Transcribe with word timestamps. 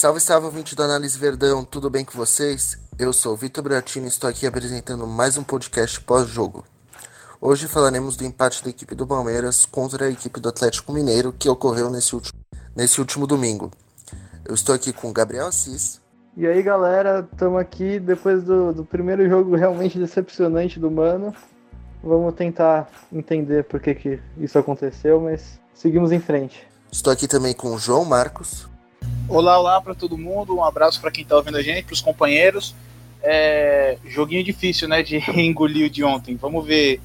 Salve, 0.00 0.18
salve, 0.18 0.46
ouvinte 0.46 0.74
do 0.74 0.82
Análise 0.82 1.18
Verdão, 1.18 1.62
tudo 1.62 1.90
bem 1.90 2.06
com 2.06 2.12
vocês? 2.12 2.78
Eu 2.98 3.12
sou 3.12 3.34
o 3.34 3.36
Vitor 3.36 3.62
Bratini 3.62 4.06
e 4.06 4.08
estou 4.08 4.30
aqui 4.30 4.46
apresentando 4.46 5.06
mais 5.06 5.36
um 5.36 5.42
podcast 5.42 6.00
pós-jogo. 6.00 6.64
Hoje 7.38 7.68
falaremos 7.68 8.16
do 8.16 8.24
empate 8.24 8.64
da 8.64 8.70
equipe 8.70 8.94
do 8.94 9.06
Palmeiras 9.06 9.66
contra 9.66 10.06
a 10.06 10.10
equipe 10.10 10.40
do 10.40 10.48
Atlético 10.48 10.90
Mineiro 10.90 11.34
que 11.38 11.50
ocorreu 11.50 11.90
nesse 11.90 12.14
último, 12.14 12.40
nesse 12.74 12.98
último 12.98 13.26
domingo. 13.26 13.70
Eu 14.42 14.54
estou 14.54 14.74
aqui 14.74 14.90
com 14.90 15.10
o 15.10 15.12
Gabriel 15.12 15.48
Assis. 15.48 16.00
E 16.34 16.46
aí, 16.46 16.62
galera, 16.62 17.28
estamos 17.30 17.60
aqui 17.60 18.00
depois 18.00 18.42
do, 18.42 18.72
do 18.72 18.86
primeiro 18.86 19.28
jogo 19.28 19.54
realmente 19.54 19.98
decepcionante 19.98 20.80
do 20.80 20.90
Mano. 20.90 21.34
Vamos 22.02 22.34
tentar 22.34 22.90
entender 23.12 23.64
por 23.64 23.78
que, 23.78 23.94
que 23.94 24.22
isso 24.38 24.58
aconteceu, 24.58 25.20
mas 25.20 25.60
seguimos 25.74 26.10
em 26.10 26.20
frente. 26.20 26.66
Estou 26.90 27.12
aqui 27.12 27.28
também 27.28 27.52
com 27.52 27.74
o 27.74 27.78
João 27.78 28.06
Marcos. 28.06 28.70
Olá, 29.30 29.60
olá 29.60 29.80
para 29.80 29.94
todo 29.94 30.18
mundo. 30.18 30.56
Um 30.56 30.64
abraço 30.64 31.00
para 31.00 31.08
quem 31.08 31.22
está 31.22 31.36
ouvindo 31.36 31.56
a 31.56 31.62
gente, 31.62 31.84
para 31.84 31.94
os 31.94 32.00
companheiros. 32.00 32.74
É, 33.22 33.96
joguinho 34.04 34.42
difícil, 34.42 34.88
né, 34.88 35.04
de 35.04 35.18
engolir 35.40 35.86
o 35.86 35.90
de 35.90 36.02
ontem. 36.02 36.34
Vamos 36.34 36.66
ver, 36.66 37.00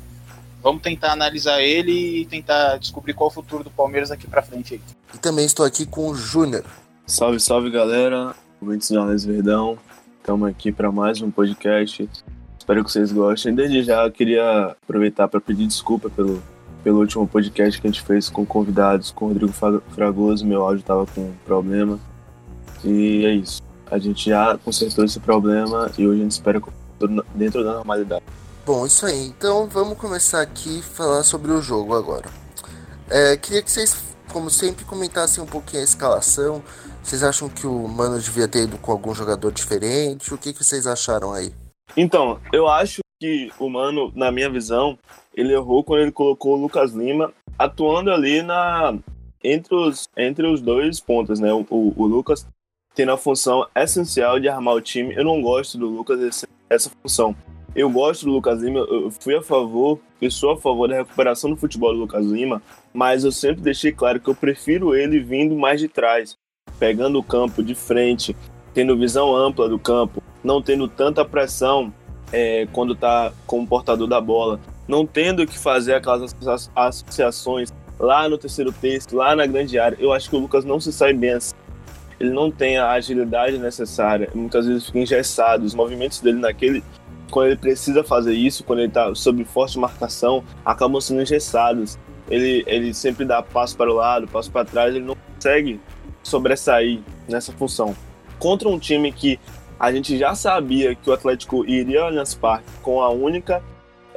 vamos 0.64 0.82
tentar 0.82 1.12
analisar 1.12 1.62
ele 1.62 2.22
e 2.22 2.26
tentar 2.26 2.78
descobrir 2.78 3.14
qual 3.14 3.30
é 3.30 3.32
o 3.32 3.34
futuro 3.34 3.64
do 3.64 3.70
Palmeiras 3.70 4.10
aqui 4.10 4.26
para 4.26 4.42
frente. 4.42 4.74
Aí. 4.74 4.82
E 5.14 5.20
também 5.20 5.46
estou 5.46 5.64
aqui 5.64 5.86
com 5.86 6.08
o 6.08 6.16
Júnior. 6.16 6.66
Salve, 7.06 7.40
salve, 7.40 7.70
galera. 7.70 8.36
Ouvintes 8.60 8.90
do 8.90 9.00
Análise 9.00 9.32
Verdão. 9.32 9.78
Estamos 10.18 10.50
aqui 10.50 10.72
para 10.72 10.92
mais 10.92 11.22
um 11.22 11.30
podcast. 11.30 12.10
Espero 12.58 12.84
que 12.84 12.92
vocês 12.92 13.12
gostem. 13.12 13.54
Desde 13.54 13.84
já, 13.84 14.04
eu 14.04 14.12
queria 14.12 14.76
aproveitar 14.82 15.28
para 15.28 15.40
pedir 15.40 15.68
desculpa 15.68 16.10
pelo 16.10 16.42
pelo 16.84 17.00
último 17.00 17.28
podcast 17.28 17.82
que 17.82 17.88
a 17.88 17.90
gente 17.90 18.04
fez 18.04 18.30
com 18.30 18.46
convidados, 18.46 19.10
com 19.10 19.26
o 19.26 19.28
Rodrigo 19.30 19.52
Fragoso, 19.90 20.46
meu 20.46 20.62
áudio 20.62 20.82
estava 20.82 21.04
com 21.08 21.34
problema. 21.44 22.00
E 22.86 23.26
é 23.26 23.34
isso. 23.34 23.62
A 23.90 23.98
gente 23.98 24.30
já 24.30 24.58
consertou 24.60 25.04
esse 25.04 25.20
problema 25.20 25.92
e 25.98 26.08
hoje 26.08 26.20
a 26.20 26.24
gente 26.24 26.32
espera 26.32 26.62
dentro 27.34 27.64
da 27.64 27.74
normalidade. 27.74 28.24
Bom, 28.66 28.86
isso 28.86 29.06
aí. 29.06 29.28
Então 29.28 29.68
vamos 29.68 29.98
começar 29.98 30.42
aqui 30.42 30.82
falar 30.82 31.24
sobre 31.24 31.52
o 31.52 31.62
jogo 31.62 31.96
agora. 31.96 32.30
É, 33.10 33.38
queria 33.38 33.62
que 33.62 33.70
vocês, 33.70 34.04
como 34.32 34.50
sempre, 34.50 34.86
comentassem 34.86 35.44
um 35.44 35.48
pouquinho 35.48 35.82
a 35.82 35.86
escalação. 35.86 36.64
Vocês 37.04 37.22
acham 37.22 37.48
que 37.48 37.68
o 37.68 37.88
Mano 37.88 38.20
devia 38.20 38.48
ter 38.48 38.64
ido 38.64 38.78
com 38.80 38.92
algum 38.92 39.14
jogador 39.14 39.52
diferente? 39.52 40.34
O 40.34 40.38
que, 40.38 40.52
que 40.54 40.64
vocês 40.64 40.88
acharam 40.88 41.32
aí? 41.32 41.54
Então, 41.96 42.40
eu 42.52 42.68
acho 42.68 43.02
que 43.20 43.52
o 43.60 43.70
Mano, 43.70 44.12
na 44.16 44.32
minha 44.32 44.50
visão, 44.50 44.98
ele 45.34 45.54
errou 45.54 45.84
quando 45.84 46.02
ele 46.02 46.12
colocou 46.12 46.58
o 46.58 46.62
Lucas 46.62 46.94
Lima 46.94 47.32
atuando 47.58 48.12
ali 48.12 48.42
na 48.42 48.98
entre 49.44 49.76
os, 49.76 50.10
entre 50.18 50.48
os 50.48 50.60
dois 50.60 51.00
pontos, 51.00 51.40
né? 51.40 51.54
O, 51.54 51.66
o, 51.70 51.94
o 51.96 52.08
Lucas 52.08 52.48
tendo 52.96 53.12
a 53.12 53.18
função 53.18 53.68
essencial 53.76 54.40
de 54.40 54.48
armar 54.48 54.74
o 54.74 54.82
time. 54.82 55.14
Eu 55.14 55.26
não 55.26 55.42
gosto 55.42 55.78
do 55.78 55.88
Lucas 55.88 56.48
essa, 56.70 56.90
função. 57.02 57.36
Eu 57.76 57.90
gosto 57.90 58.26
do 58.26 58.32
Lucas 58.32 58.62
Lima, 58.62 58.80
eu 58.80 59.12
fui 59.12 59.36
a 59.36 59.42
favor, 59.42 60.00
eu 60.22 60.32
sou 60.32 60.52
a 60.52 60.58
favor 60.58 60.88
da 60.88 60.96
recuperação 60.96 61.50
do 61.50 61.58
futebol 61.58 61.94
do 61.94 62.00
Lucas 62.00 62.26
Lima, 62.26 62.62
mas 62.94 63.26
eu 63.26 63.34
sempre 63.34 63.62
deixei 63.62 63.92
claro 63.92 64.20
que 64.20 64.30
eu 64.30 64.34
prefiro 64.34 64.96
ele 64.96 65.20
vindo 65.20 65.58
mais 65.58 65.82
de 65.82 65.90
trás, 65.90 66.38
pegando 66.80 67.20
o 67.20 67.24
campo 67.24 67.62
de 67.62 67.76
frente, 67.76 68.34
tendo 68.74 68.98
visão 68.98 69.36
ampla 69.36 69.68
do 69.68 69.78
campo, 69.78 70.24
não 70.42 70.62
tendo 70.62 70.88
tanta 70.88 71.26
pressão 71.26 71.94
é, 72.32 72.66
quando 72.72 72.94
está 72.94 73.34
como 73.46 73.68
portador 73.68 74.08
da 74.08 74.22
bola, 74.22 74.58
não 74.88 75.06
tendo 75.06 75.46
que 75.46 75.60
fazer 75.60 75.96
aquelas 75.96 76.34
associações 76.74 77.74
lá 78.00 78.30
no 78.30 78.38
terceiro 78.38 78.72
texto, 78.72 79.18
lá 79.18 79.36
na 79.36 79.46
grande 79.46 79.78
área. 79.78 79.98
Eu 80.00 80.14
acho 80.14 80.30
que 80.30 80.36
o 80.36 80.40
Lucas 80.40 80.64
não 80.64 80.80
se 80.80 80.94
sai 80.94 81.14
bem 81.14 81.32
assim. 81.32 81.56
Ele 82.20 82.32
não 82.32 82.50
tem 82.50 82.78
a 82.78 82.92
agilidade 82.92 83.58
necessária, 83.58 84.30
muitas 84.34 84.66
vezes 84.68 84.86
fica 84.86 85.00
engessado. 85.00 85.66
Os 85.66 85.74
movimentos 85.74 86.20
dele 86.22 86.40
naquele. 86.40 86.84
Quando 87.30 87.48
ele 87.48 87.58
precisa 87.58 88.04
fazer 88.04 88.34
isso, 88.34 88.64
quando 88.64 88.80
ele 88.80 88.88
está 88.88 89.14
sob 89.16 89.44
forte 89.46 89.78
marcação, 89.80 90.44
acabam 90.64 91.02
sendo 91.02 91.22
engessados. 91.22 91.98
Ele, 92.30 92.64
ele 92.68 92.94
sempre 92.94 93.26
dá 93.26 93.42
passo 93.42 93.76
para 93.76 93.92
o 93.92 93.96
lado, 93.96 94.28
passo 94.28 94.52
para 94.52 94.66
trás, 94.66 94.96
ele 94.96 95.06
não 95.06 95.16
consegue 95.34 95.80
sobressair 96.24 97.02
nessa 97.28 97.52
função. 97.52 97.96
Contra 98.40 98.70
um 98.70 98.80
time 98.80 99.12
que 99.12 99.40
a 99.80 99.92
gente 99.92 100.18
já 100.18 100.34
sabia 100.36 100.96
que 100.96 101.10
o 101.10 101.14
Atlético 101.14 101.66
iria 101.66 102.02
ao 102.02 102.08
Allianz 102.08 102.34
Parque 102.34 102.66
com 102.82 103.02
a 103.02 103.10
única 103.10 103.62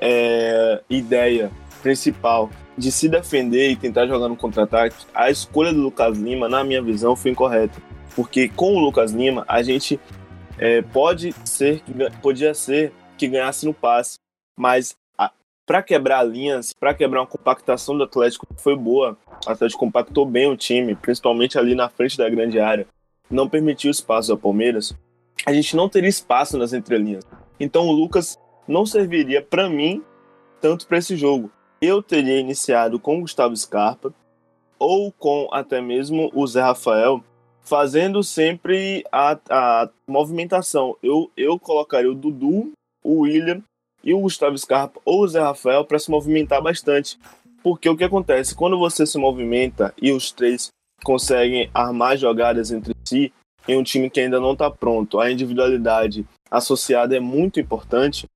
é, 0.00 0.80
ideia 0.88 1.50
principal 1.82 2.50
de 2.76 2.92
se 2.92 3.08
defender 3.08 3.70
e 3.70 3.76
tentar 3.76 4.06
jogar 4.06 4.28
no 4.28 4.36
contra-ataque, 4.36 4.96
a 5.12 5.30
escolha 5.30 5.72
do 5.72 5.80
Lucas 5.80 6.16
Lima, 6.16 6.48
na 6.48 6.62
minha 6.62 6.80
visão, 6.80 7.16
foi 7.16 7.32
incorreta. 7.32 7.82
Porque 8.18 8.48
com 8.48 8.74
o 8.74 8.80
Lucas 8.80 9.12
Lima, 9.12 9.44
a 9.46 9.62
gente 9.62 10.00
é, 10.58 10.82
pode 10.82 11.32
ser, 11.44 11.84
podia 12.20 12.52
ser 12.52 12.92
que 13.16 13.28
ganhasse 13.28 13.64
no 13.64 13.72
passe, 13.72 14.18
mas 14.58 14.96
para 15.64 15.84
quebrar 15.84 16.24
linhas, 16.24 16.72
para 16.72 16.92
quebrar 16.92 17.20
uma 17.20 17.28
compactação 17.28 17.96
do 17.96 18.02
Atlético 18.02 18.44
foi 18.56 18.74
boa. 18.74 19.16
O 19.46 19.50
Atlético 19.52 19.78
compactou 19.78 20.26
bem 20.26 20.50
o 20.50 20.56
time, 20.56 20.96
principalmente 20.96 21.56
ali 21.56 21.76
na 21.76 21.88
frente 21.88 22.18
da 22.18 22.28
grande 22.28 22.58
área. 22.58 22.88
Não 23.30 23.48
permitiu 23.48 23.88
espaço 23.88 24.32
ao 24.32 24.38
Palmeiras. 24.38 24.92
A 25.46 25.52
gente 25.52 25.76
não 25.76 25.88
teria 25.88 26.08
espaço 26.08 26.58
nas 26.58 26.72
entrelinhas. 26.72 27.24
Então 27.60 27.86
o 27.86 27.92
Lucas 27.92 28.36
não 28.66 28.84
serviria 28.84 29.40
para 29.40 29.70
mim 29.70 30.02
tanto 30.60 30.88
para 30.88 30.98
esse 30.98 31.16
jogo. 31.16 31.52
Eu 31.80 32.02
teria 32.02 32.40
iniciado 32.40 32.98
com 32.98 33.18
o 33.18 33.20
Gustavo 33.20 33.56
Scarpa 33.56 34.12
ou 34.76 35.12
com 35.12 35.48
até 35.52 35.80
mesmo 35.80 36.32
o 36.34 36.44
Zé 36.48 36.62
Rafael, 36.62 37.22
fazendo 37.68 38.22
sempre 38.22 39.04
a, 39.12 39.38
a 39.50 39.88
movimentação. 40.06 40.96
Eu, 41.02 41.30
eu 41.36 41.58
colocaria 41.58 42.10
o 42.10 42.14
Dudu, 42.14 42.72
o 43.04 43.20
William 43.20 43.62
e 44.02 44.14
o 44.14 44.20
Gustavo 44.20 44.56
Scarpa 44.56 45.00
ou 45.04 45.22
o 45.22 45.28
Zé 45.28 45.40
Rafael 45.40 45.84
para 45.84 45.98
se 45.98 46.10
movimentar 46.10 46.62
bastante. 46.62 47.18
Porque 47.62 47.88
o 47.88 47.96
que 47.96 48.04
acontece? 48.04 48.54
Quando 48.54 48.78
você 48.78 49.04
se 49.06 49.18
movimenta 49.18 49.92
e 50.00 50.10
os 50.10 50.32
três 50.32 50.68
conseguem 51.04 51.70
armar 51.74 52.16
jogadas 52.16 52.70
entre 52.70 52.94
si, 53.06 53.32
em 53.66 53.76
um 53.76 53.82
time 53.82 54.08
que 54.08 54.20
ainda 54.20 54.40
não 54.40 54.52
está 54.52 54.70
pronto, 54.70 55.20
a 55.20 55.30
individualidade 55.30 56.26
associada 56.50 57.14
é 57.14 57.20
muito 57.20 57.60
importante, 57.60 58.26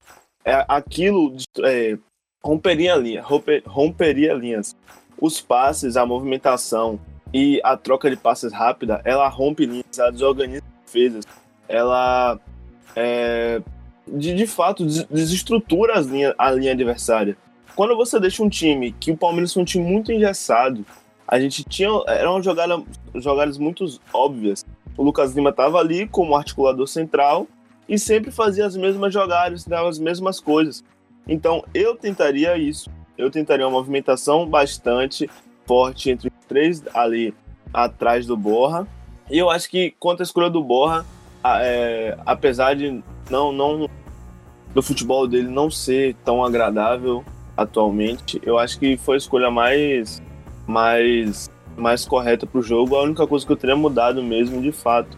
é, 0.44 0.64
aquilo 0.68 1.34
é, 1.60 1.96
romperia, 2.44 2.94
linha, 2.96 3.22
romper, 3.22 3.62
romperia 3.64 4.34
linhas. 4.34 4.76
Os 5.18 5.40
passes, 5.40 5.96
a 5.96 6.04
movimentação 6.04 7.00
e 7.32 7.60
a 7.64 7.76
troca 7.76 8.10
de 8.10 8.16
passes 8.16 8.52
rápida, 8.52 9.00
ela 9.04 9.28
rompe 9.28 9.66
linhas, 9.66 9.98
ela 9.98 10.10
desorganiza 10.10 10.62
defesas, 10.84 11.24
ela 11.68 12.38
é, 12.94 13.62
de, 14.06 14.34
de 14.34 14.46
fato 14.46 14.84
desestrutura 14.84 15.94
as 15.94 16.06
linha, 16.06 16.34
a 16.36 16.50
linha 16.50 16.72
adversária. 16.72 17.36
Quando 17.74 17.96
você 17.96 18.20
deixa 18.20 18.42
um 18.42 18.48
time, 18.48 18.92
que 18.92 19.10
o 19.10 19.16
Palmeiras 19.16 19.52
foi 19.52 19.62
um 19.62 19.66
time 19.66 19.84
muito 19.84 20.12
engessado, 20.12 20.84
a 21.26 21.40
gente 21.40 21.64
tinha. 21.64 21.88
Eram 22.06 22.42
jogadas, 22.42 22.82
jogadas 23.14 23.56
muito 23.56 23.86
óbvias. 24.12 24.64
O 24.98 25.02
Lucas 25.02 25.34
Lima 25.34 25.48
estava 25.48 25.78
ali 25.78 26.06
como 26.06 26.36
articulador 26.36 26.86
central 26.86 27.46
e 27.88 27.98
sempre 27.98 28.30
fazia 28.30 28.66
as 28.66 28.76
mesmas 28.76 29.14
jogadas, 29.14 29.64
dava 29.64 29.88
as 29.88 29.98
mesmas 29.98 30.38
coisas. 30.38 30.84
Então 31.26 31.64
eu 31.72 31.96
tentaria 31.96 32.58
isso. 32.58 32.90
Eu 33.16 33.30
tentaria 33.30 33.66
uma 33.66 33.78
movimentação 33.78 34.46
bastante 34.46 35.30
forte 35.66 36.10
entre 36.10 36.28
os 36.28 36.46
três 36.46 36.82
ali 36.94 37.34
atrás 37.72 38.26
do 38.26 38.36
Borra. 38.36 38.86
E 39.30 39.38
eu 39.38 39.50
acho 39.50 39.68
que 39.68 39.94
quanto 39.98 40.20
à 40.20 40.22
escolha 40.22 40.50
do 40.50 40.62
Borra, 40.62 41.04
é, 41.44 42.16
apesar 42.26 42.74
de 42.74 43.02
não, 43.30 43.52
não 43.52 43.88
do 44.74 44.82
futebol 44.82 45.26
dele 45.26 45.48
não 45.48 45.70
ser 45.70 46.14
tão 46.24 46.44
agradável 46.44 47.24
atualmente, 47.56 48.40
eu 48.44 48.58
acho 48.58 48.78
que 48.78 48.96
foi 48.96 49.16
a 49.16 49.18
escolha 49.18 49.50
mais 49.50 50.22
mais 50.66 51.50
mais 51.76 52.04
correta 52.04 52.46
para 52.46 52.58
o 52.58 52.62
jogo. 52.62 52.96
A 52.96 53.02
única 53.02 53.26
coisa 53.26 53.46
que 53.46 53.52
eu 53.52 53.56
teria 53.56 53.76
mudado 53.76 54.22
mesmo, 54.22 54.60
de 54.60 54.72
fato, 54.72 55.16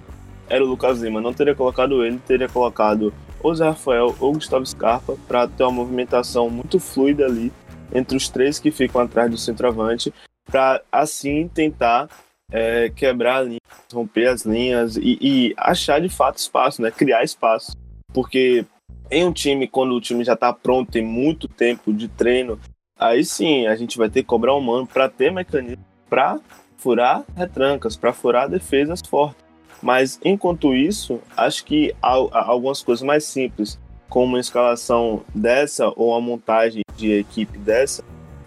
era 0.49 0.65
o 0.65 0.69
Lucas 0.69 1.01
Lima. 1.01 1.21
Não 1.21 1.33
teria 1.33 1.55
colocado 1.55 2.05
ele, 2.05 2.19
teria 2.27 2.49
colocado 2.49 3.13
ou 3.43 3.55
Zé 3.55 3.67
Rafael 3.67 4.15
ou 4.21 4.33
Gustavo 4.33 4.65
Scarpa 4.65 5.17
para 5.29 5.47
ter 5.47 5.65
uma 5.65 5.73
movimentação 5.73 6.49
muito 6.49 6.81
fluida 6.81 7.27
ali 7.27 7.53
entre 7.95 8.17
os 8.17 8.29
três 8.29 8.59
que 8.59 8.71
ficam 8.71 9.01
atrás 9.01 9.31
do 9.31 9.37
centroavante, 9.37 10.13
para 10.55 10.83
assim 10.93 11.49
tentar 11.49 12.09
é, 12.49 12.89
quebrar 12.89 13.39
a 13.39 13.43
linha, 13.43 13.61
romper 13.93 14.29
as 14.29 14.45
linhas 14.45 14.97
e, 14.97 15.19
e, 15.21 15.55
achar 15.57 16.01
de 16.01 16.09
fato 16.09 16.39
espaço, 16.39 16.81
né? 16.81 16.93
criar 16.93 17.25
espaço. 17.25 17.73
Porque 18.13 18.65
em 19.11 19.25
um 19.25 19.33
time, 19.33 19.67
quando 19.67 19.97
o 19.97 20.01
time 20.01 20.23
já 20.23 20.35
está 20.35 20.53
pronto, 20.53 20.93
tem 20.93 21.03
muito 21.03 21.49
tempo 21.49 21.93
de 21.93 22.07
treino, 22.07 22.57
aí 22.97 23.25
sim 23.25 23.67
a 23.67 23.75
gente 23.75 23.99
vai 23.99 24.09
ter 24.09 24.23
que 24.23 24.29
cobrar 24.29 24.55
um 24.55 24.61
mano 24.61 24.87
para 24.87 25.09
ter 25.09 25.33
mecanismo 25.33 25.85
para 26.09 26.39
furar 26.77 27.25
retrancas, 27.37 27.97
para 27.97 28.13
furar 28.13 28.49
defesas 28.49 29.01
fortes. 29.05 29.45
Mas 29.83 30.21
enquanto 30.25 30.73
isso, 30.73 31.21
acho 31.37 31.65
que 31.65 31.93
algumas 32.01 32.81
coisas 32.81 33.03
mais 33.03 33.25
simples, 33.25 33.77
como 34.09 34.27
uma 34.27 34.39
escalação 34.39 35.25
dessa 35.35 35.89
ou 35.97 36.11
uma 36.11 36.21
montagem 36.21 36.83
de 36.97 37.11
equipe 37.11 37.59
dessa, 37.59 38.05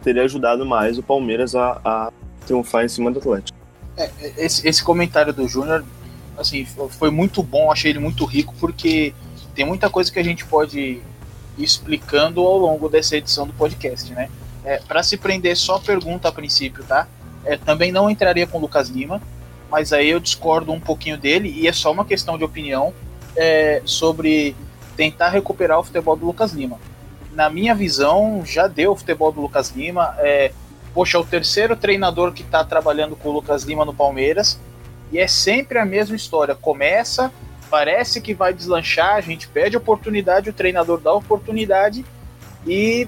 teria 0.07 0.23
ajudado 0.23 0.65
mais 0.65 0.97
o 0.97 1.03
Palmeiras 1.03 1.53
a, 1.53 1.81
a 1.83 2.13
triunfar 2.45 2.85
em 2.85 2.87
cima 2.87 3.11
do 3.11 3.19
Atlético. 3.19 3.57
É, 3.97 4.09
esse, 4.37 4.65
esse 4.65 4.81
comentário 4.81 5.33
do 5.33 5.45
Júnior 5.45 5.83
assim, 6.37 6.65
foi 6.65 7.11
muito 7.11 7.43
bom, 7.43 7.69
achei 7.69 7.91
ele 7.91 7.99
muito 7.99 8.23
rico, 8.23 8.55
porque 8.57 9.13
tem 9.53 9.65
muita 9.65 9.89
coisa 9.89 10.09
que 10.09 10.17
a 10.17 10.23
gente 10.23 10.45
pode 10.45 10.79
ir 10.79 11.03
explicando 11.57 12.39
ao 12.39 12.57
longo 12.57 12.87
dessa 12.87 13.17
edição 13.17 13.45
do 13.45 13.51
podcast, 13.51 14.13
né? 14.13 14.29
É, 14.63 14.79
para 14.79 15.03
se 15.03 15.17
prender 15.17 15.57
só 15.57 15.77
pergunta 15.77 16.29
a 16.29 16.31
princípio, 16.31 16.85
tá? 16.85 17.05
É, 17.43 17.57
também 17.57 17.91
não 17.91 18.09
entraria 18.09 18.47
com 18.47 18.59
o 18.59 18.61
Lucas 18.61 18.87
Lima, 18.87 19.21
mas 19.69 19.91
aí 19.91 20.09
eu 20.09 20.21
discordo 20.21 20.71
um 20.71 20.79
pouquinho 20.79 21.17
dele 21.17 21.49
e 21.49 21.67
é 21.67 21.73
só 21.73 21.91
uma 21.91 22.05
questão 22.05 22.37
de 22.37 22.45
opinião 22.45 22.93
é, 23.35 23.81
sobre 23.83 24.55
tentar 24.95 25.29
recuperar 25.29 25.79
o 25.79 25.83
futebol 25.83 26.15
do 26.15 26.25
Lucas 26.25 26.53
Lima. 26.53 26.79
Na 27.37 27.51
minha 27.51 27.75
visão, 27.75 28.41
já 28.43 28.65
deu 28.65 28.93
o 28.93 28.95
futebol 28.95 29.31
do 29.31 29.39
Lucas 29.39 29.69
Lima. 29.69 30.15
É, 30.17 30.51
poxa, 30.91 31.19
é 31.19 31.21
o 31.21 31.23
terceiro 31.23 31.75
treinador 31.75 32.33
que 32.33 32.41
está 32.41 32.63
trabalhando 32.63 33.15
com 33.15 33.29
o 33.29 33.31
Lucas 33.31 33.61
Lima 33.61 33.85
no 33.85 33.93
Palmeiras 33.93 34.59
e 35.11 35.19
é 35.19 35.27
sempre 35.27 35.77
a 35.77 35.85
mesma 35.85 36.15
história. 36.15 36.55
Começa, 36.55 37.31
parece 37.69 38.21
que 38.21 38.33
vai 38.33 38.55
deslanchar, 38.55 39.13
a 39.17 39.21
gente 39.21 39.47
pede 39.47 39.77
oportunidade, 39.77 40.49
o 40.49 40.53
treinador 40.53 40.99
dá 40.99 41.13
oportunidade 41.13 42.03
e 42.65 43.07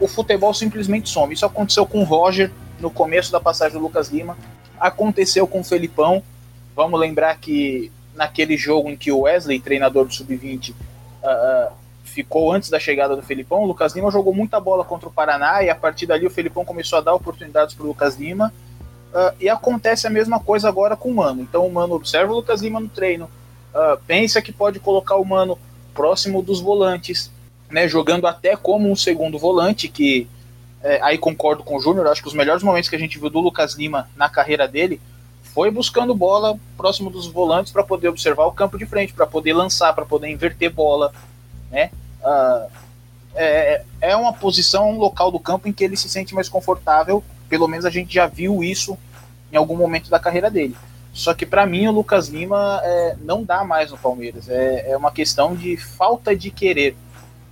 o 0.00 0.08
futebol 0.08 0.54
simplesmente 0.54 1.10
some. 1.10 1.34
Isso 1.34 1.44
aconteceu 1.44 1.84
com 1.84 2.00
o 2.00 2.04
Roger 2.04 2.50
no 2.80 2.90
começo 2.90 3.30
da 3.30 3.40
passagem 3.40 3.78
do 3.78 3.82
Lucas 3.84 4.08
Lima, 4.08 4.38
aconteceu 4.80 5.46
com 5.46 5.60
o 5.60 5.64
Felipão. 5.64 6.22
Vamos 6.74 6.98
lembrar 6.98 7.36
que 7.36 7.92
naquele 8.14 8.56
jogo 8.56 8.88
em 8.88 8.96
que 8.96 9.12
o 9.12 9.24
Wesley, 9.24 9.60
treinador 9.60 10.06
do 10.06 10.14
Sub-20, 10.14 10.70
uh, 10.70 11.85
ficou 12.16 12.52
antes 12.52 12.68
da 12.68 12.80
chegada 12.80 13.14
do 13.14 13.22
Felipão, 13.22 13.62
o 13.62 13.66
Lucas 13.66 13.94
Lima 13.94 14.10
jogou 14.10 14.34
muita 14.34 14.58
bola 14.58 14.84
contra 14.84 15.08
o 15.08 15.12
Paraná 15.12 15.62
e 15.62 15.70
a 15.70 15.74
partir 15.74 16.06
dali 16.06 16.26
o 16.26 16.30
Felipão 16.30 16.64
começou 16.64 16.98
a 16.98 17.02
dar 17.02 17.14
oportunidades 17.14 17.74
para 17.74 17.84
o 17.84 17.88
Lucas 17.88 18.16
Lima 18.16 18.52
Uh, 19.16 19.32
e 19.40 19.48
acontece 19.48 20.06
a 20.06 20.10
mesma 20.10 20.38
coisa 20.38 20.68
agora 20.68 20.94
com 20.94 21.08
o 21.08 21.14
Mano. 21.14 21.40
Então 21.40 21.66
o 21.66 21.72
Mano 21.72 21.94
observa 21.94 22.30
o 22.30 22.36
Lucas 22.36 22.60
Lima 22.60 22.78
no 22.78 22.88
treino, 22.88 23.24
uh, 23.24 23.98
pensa 24.06 24.42
que 24.42 24.52
pode 24.52 24.78
colocar 24.78 25.16
o 25.16 25.24
Mano 25.24 25.58
próximo 25.94 26.42
dos 26.42 26.60
volantes, 26.60 27.30
né, 27.70 27.88
jogando 27.88 28.26
até 28.26 28.54
como 28.56 28.90
um 28.90 28.94
segundo 28.94 29.38
volante, 29.38 29.88
que 29.88 30.28
é, 30.82 31.00
aí 31.02 31.16
concordo 31.16 31.64
com 31.64 31.76
o 31.76 31.80
Júnior, 31.80 32.06
acho 32.06 32.20
que 32.20 32.28
os 32.28 32.34
melhores 32.34 32.62
momentos 32.62 32.90
que 32.90 32.94
a 32.94 32.98
gente 32.98 33.18
viu 33.18 33.30
do 33.30 33.40
Lucas 33.40 33.74
Lima 33.74 34.06
na 34.14 34.28
carreira 34.28 34.68
dele 34.68 35.00
foi 35.42 35.70
buscando 35.70 36.14
bola 36.14 36.58
próximo 36.76 37.08
dos 37.08 37.26
volantes 37.26 37.72
para 37.72 37.82
poder 37.82 38.08
observar 38.08 38.44
o 38.44 38.52
campo 38.52 38.76
de 38.76 38.84
frente, 38.84 39.14
para 39.14 39.26
poder 39.26 39.54
lançar, 39.54 39.94
para 39.94 40.04
poder 40.04 40.28
inverter 40.28 40.70
bola, 40.70 41.12
né? 41.70 41.90
Uh, 42.26 42.70
é, 43.36 43.82
é 44.00 44.16
uma 44.16 44.32
posição, 44.32 44.90
um 44.90 44.98
local 44.98 45.30
do 45.30 45.38
campo 45.38 45.68
em 45.68 45.72
que 45.72 45.84
ele 45.84 45.96
se 45.96 46.08
sente 46.08 46.34
mais 46.34 46.48
confortável. 46.48 47.22
Pelo 47.48 47.68
menos 47.68 47.84
a 47.84 47.90
gente 47.90 48.14
já 48.14 48.26
viu 48.26 48.64
isso 48.64 48.98
em 49.52 49.56
algum 49.56 49.76
momento 49.76 50.10
da 50.10 50.18
carreira 50.18 50.50
dele. 50.50 50.74
Só 51.12 51.32
que 51.32 51.46
para 51.46 51.64
mim 51.66 51.86
o 51.86 51.92
Lucas 51.92 52.28
Lima 52.28 52.80
é, 52.82 53.16
não 53.22 53.44
dá 53.44 53.64
mais 53.64 53.90
no 53.90 53.98
Palmeiras. 53.98 54.48
É, 54.48 54.90
é 54.90 54.96
uma 54.96 55.12
questão 55.12 55.54
de 55.54 55.76
falta 55.76 56.34
de 56.34 56.50
querer. 56.50 56.96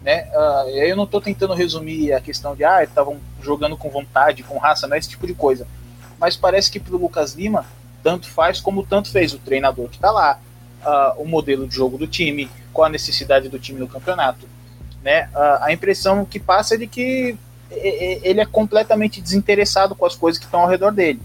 Né? 0.03 0.29
Uh, 0.35 0.69
eu 0.71 0.97
não 0.97 1.05
estou 1.05 1.21
tentando 1.21 1.55
resumir 1.55 2.13
a 2.13 2.21
questão 2.21 2.55
de 2.55 2.63
ah, 2.63 2.85
estavam 2.85 3.19
jogando 3.43 3.75
com 3.75 3.89
vontade, 3.89 4.43
com 4.43 4.59
raça, 4.59 4.87
não 4.87 4.97
é 4.97 4.99
esse 4.99 5.09
tipo 5.09 5.27
de 5.27 5.33
coisa. 5.33 5.67
Mas 6.19 6.37
parece 6.37 6.71
que 6.71 6.79
para 6.79 6.95
o 6.95 6.99
Lucas 6.99 7.33
Lima, 7.33 7.65
tanto 8.03 8.29
faz 8.29 8.61
como 8.61 8.85
tanto 8.85 9.11
fez 9.11 9.33
o 9.33 9.39
treinador 9.39 9.89
que 9.89 9.97
está 9.97 10.11
lá, 10.11 10.39
uh, 10.85 11.23
o 11.23 11.27
modelo 11.27 11.67
de 11.67 11.75
jogo 11.75 11.97
do 11.97 12.07
time, 12.07 12.51
qual 12.71 12.85
a 12.85 12.91
necessidade 12.91 13.49
do 13.49 13.59
time 13.59 13.81
no 13.81 13.89
campeonato. 13.89 14.47
Né? 15.05 15.29
A 15.61 15.71
impressão 15.71 16.25
que 16.25 16.41
passa 16.41 16.75
é 16.75 16.79
de 16.79 16.87
que 16.87 17.37
ele 17.71 18.41
é 18.41 18.47
completamente 18.47 19.21
desinteressado 19.21 19.95
com 19.95 20.07
as 20.07 20.17
coisas 20.17 20.39
que 20.39 20.47
estão 20.47 20.61
ao 20.61 20.69
redor 20.69 20.91
dele. 20.91 21.21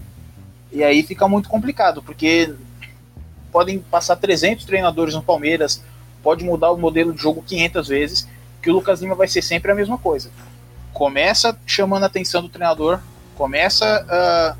E 0.70 0.84
aí 0.84 1.02
fica 1.02 1.26
muito 1.26 1.48
complicado, 1.48 2.02
porque 2.02 2.54
podem 3.50 3.78
passar 3.78 4.16
300 4.16 4.66
treinadores 4.66 5.14
no 5.14 5.22
Palmeiras, 5.22 5.82
pode 6.22 6.44
mudar 6.44 6.70
o 6.70 6.76
modelo 6.76 7.12
de 7.12 7.22
jogo 7.22 7.42
500 7.42 7.88
vezes, 7.88 8.28
que 8.62 8.70
o 8.70 8.74
Lucas 8.74 9.00
Lima 9.00 9.14
vai 9.14 9.26
ser 9.26 9.42
sempre 9.42 9.72
a 9.72 9.74
mesma 9.74 9.96
coisa. 9.96 10.30
Começa 10.92 11.56
chamando 11.64 12.04
a 12.04 12.06
atenção 12.06 12.42
do 12.42 12.48
treinador, 12.48 13.00
começa 13.34 14.04
uh, 14.04 14.58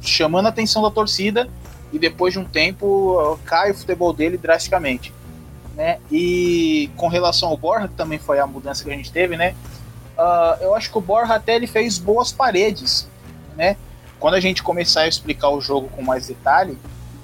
chamando 0.00 0.46
a 0.46 0.50
atenção 0.50 0.82
da 0.82 0.90
torcida, 0.90 1.48
e 1.90 1.98
depois 1.98 2.34
de 2.34 2.38
um 2.38 2.44
tempo 2.44 2.86
uh, 3.18 3.38
cai 3.44 3.70
o 3.70 3.74
futebol 3.74 4.12
dele 4.12 4.36
drasticamente. 4.36 5.12
Né? 5.78 6.00
E 6.10 6.90
com 6.96 7.06
relação 7.06 7.50
ao 7.50 7.56
Borja, 7.56 7.86
que 7.86 7.94
também 7.94 8.18
foi 8.18 8.40
a 8.40 8.46
mudança 8.48 8.82
que 8.82 8.90
a 8.90 8.96
gente 8.96 9.12
teve, 9.12 9.36
né? 9.36 9.54
Uh, 10.18 10.60
eu 10.60 10.74
acho 10.74 10.90
que 10.90 10.98
o 10.98 11.00
Borja 11.00 11.36
até 11.36 11.54
ele 11.54 11.68
fez 11.68 11.98
boas 11.98 12.32
paredes, 12.32 13.08
né? 13.56 13.76
Quando 14.18 14.34
a 14.34 14.40
gente 14.40 14.60
começar 14.60 15.02
a 15.02 15.06
explicar 15.06 15.50
o 15.50 15.60
jogo 15.60 15.88
com 15.94 16.02
mais 16.02 16.26
detalhe, 16.26 16.76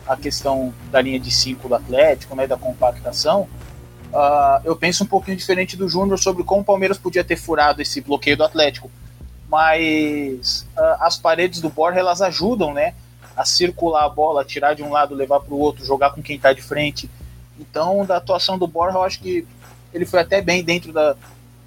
a 0.07 0.17
questão 0.17 0.73
da 0.93 1.01
linha 1.01 1.19
de 1.19 1.33
5 1.33 1.67
do 1.67 1.75
Atlético, 1.75 2.37
né, 2.37 2.47
da 2.47 2.57
compactação, 2.57 3.49
uh, 4.13 4.61
eu 4.65 4.77
penso 4.77 5.03
um 5.03 5.07
pouquinho 5.09 5.37
diferente 5.37 5.77
do 5.77 5.89
Júnior 5.89 6.21
sobre 6.21 6.45
como 6.45 6.61
o 6.61 6.65
Palmeiras 6.65 6.97
podia 6.97 7.25
ter 7.25 7.35
furado 7.35 7.83
esse 7.83 8.01
bloqueio 8.01 8.37
do 8.37 8.45
Atlético. 8.45 8.89
Mas 9.49 10.65
uh, 10.79 11.03
as 11.03 11.17
paredes 11.17 11.61
do 11.61 11.71
Borja 11.71 11.99
elas 11.99 12.23
ajudam, 12.23 12.73
né, 12.73 12.95
a 13.37 13.45
circular 13.45 14.05
a 14.05 14.09
bola, 14.09 14.45
tirar 14.45 14.75
de 14.75 14.83
um 14.85 14.93
lado, 14.93 15.13
levar 15.13 15.41
para 15.41 15.53
o 15.53 15.59
outro, 15.59 15.85
jogar 15.85 16.11
com 16.11 16.23
quem 16.23 16.37
está 16.37 16.53
de 16.53 16.63
frente. 16.63 17.11
Então, 17.59 18.05
da 18.05 18.17
atuação 18.17 18.59
do 18.59 18.67
Borja, 18.67 18.99
eu 18.99 19.03
acho 19.03 19.21
que 19.21 19.47
ele 19.93 20.05
foi 20.05 20.21
até 20.21 20.43
bem 20.43 20.65
dentro 20.65 20.93
da, 20.93 21.15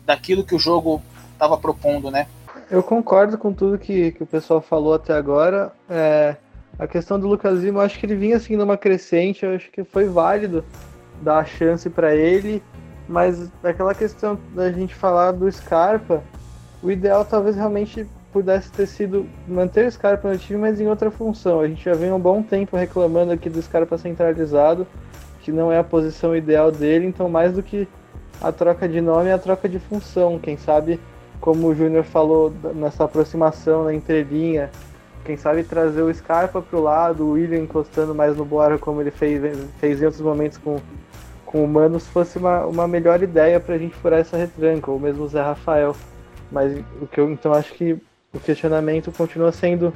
daquilo 0.06 0.44
que 0.44 0.56
o 0.56 0.60
jogo 0.60 1.01
estava 1.34 1.57
propondo, 1.57 2.12
né? 2.12 2.28
Eu 2.69 2.84
concordo 2.84 3.38
com 3.38 3.54
tudo 3.54 3.78
que, 3.78 4.12
que 4.12 4.24
o 4.24 4.28
pessoal 4.28 4.60
falou 4.60 4.94
até 4.94 5.13
agora. 5.13 5.72
É, 5.89 6.36
a 6.78 6.86
questão 6.86 7.19
do 7.19 7.28
Lucas 7.28 7.60
Lima, 7.60 7.80
eu 7.80 7.86
acho 7.86 7.98
que 7.98 8.06
ele 8.06 8.16
vinha 8.16 8.38
assim 8.38 8.56
numa 8.56 8.78
crescente, 8.78 9.45
eu 9.45 9.56
acho 9.56 9.72
que 9.72 9.84
foi 9.84 10.06
válido 10.06 10.66
dar 11.22 11.39
a 11.39 11.45
chance 11.45 11.89
para 11.89 12.13
ele, 12.13 12.62
mas 13.07 13.50
aquela 13.63 13.95
questão 13.95 14.38
da 14.54 14.72
gente 14.72 14.94
falar 14.94 15.31
do 15.31 15.51
Scarpa, 15.51 16.22
o 16.84 16.92
ideal 16.92 17.25
talvez 17.25 17.56
realmente 17.56 18.06
pudesse 18.31 18.72
ter 18.72 18.86
sido 18.86 19.28
manter 19.48 19.88
o 19.88 19.92
Scarpa 19.92 20.30
no 20.30 20.38
time, 20.38 20.60
mas 20.60 20.80
em 20.80 20.88
outra 20.88 21.10
função. 21.10 21.62
A 21.62 21.68
gente 21.68 21.84
já 21.84 21.94
vem 21.94 22.12
um 22.12 22.19
bom 22.19 22.44
tempo 22.44 22.78
reclamando 22.78 23.31
aqui 23.31 23.50
do 23.50 23.62
Scarpa 23.62 23.98
centralizado, 23.98 24.86
que 25.47 25.51
não 25.53 25.71
é 25.71 25.79
a 25.79 25.83
posição 25.83 26.35
ideal 26.35 26.69
dele, 26.69 27.05
então 27.05 27.29
mais 27.29 27.53
do 27.53 27.63
que 27.63 27.88
a 28.41 28.51
troca 28.51 28.85
de 28.85 28.99
nome, 28.99 29.29
é 29.29 29.33
a 29.33 29.38
troca 29.38 29.69
de 29.69 29.79
função. 29.79 30.38
Quem 30.38 30.57
sabe 30.57 31.00
como 31.39 31.67
o 31.67 31.74
Júnior 31.74 32.03
falou 32.03 32.51
nessa 32.75 33.05
aproximação 33.05 33.86
na 33.86 33.93
entrelinha, 33.93 34.69
quem 35.24 35.38
sabe 35.38 35.63
trazer 35.63 36.01
o 36.01 36.13
Scarpa 36.13 36.62
para 36.62 36.77
o 36.77 36.83
lado, 36.83 37.24
o 37.24 37.31
William 37.31 37.60
encostando 37.60 38.13
mais 38.13 38.36
no 38.36 38.43
Bora, 38.43 38.77
como 38.77 39.00
ele 39.00 39.10
fez, 39.10 39.41
fez 39.79 40.01
em 40.01 40.05
outros 40.05 40.22
momentos 40.22 40.57
com, 40.57 40.81
com 41.45 41.63
o 41.63 41.67
Manos, 41.67 42.05
fosse 42.07 42.38
uma, 42.38 42.65
uma 42.65 42.86
melhor 42.86 43.24
ideia 43.24 43.57
para 43.57 43.75
a 43.75 43.77
gente 43.77 43.95
furar 43.95 44.19
essa 44.19 44.36
retranca, 44.36 44.91
ou 44.91 45.00
mesmo 45.00 45.24
o 45.24 45.27
Zé 45.29 45.41
Rafael. 45.41 45.95
Mas 46.51 46.77
o 47.01 47.07
que 47.07 47.22
eu 47.22 47.31
então 47.31 47.53
acho 47.53 47.74
que 47.74 47.93
o 48.33 48.39
questionamento 48.41 49.13
continua 49.13 49.53
sendo 49.53 49.93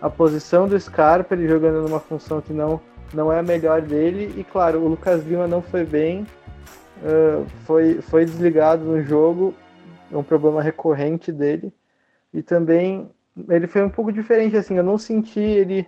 a 0.00 0.10
posição 0.10 0.68
do 0.68 0.78
Scarpa, 0.78 1.34
ele 1.34 1.48
jogando 1.48 1.80
numa 1.80 2.00
função 2.00 2.42
que 2.42 2.52
não, 2.52 2.78
não 3.12 3.32
é 3.32 3.38
a 3.38 3.42
melhor 3.42 3.82
dele, 3.82 4.34
e 4.36 4.44
claro, 4.44 4.80
o 4.80 4.88
Lucas 4.88 5.24
Lima 5.24 5.46
não 5.46 5.60
foi 5.62 5.84
bem, 5.84 6.26
uh, 7.02 7.46
foi, 7.64 8.00
foi 8.00 8.24
desligado 8.24 8.84
no 8.84 9.02
jogo, 9.02 9.54
é 10.12 10.16
um 10.16 10.22
problema 10.22 10.62
recorrente 10.62 11.32
dele. 11.32 11.72
E 12.32 12.42
também 12.42 13.10
ele 13.48 13.66
foi 13.66 13.82
um 13.82 13.90
pouco 13.90 14.12
diferente 14.12 14.56
assim, 14.56 14.76
eu 14.76 14.84
não 14.84 14.98
senti 14.98 15.40
ele 15.40 15.86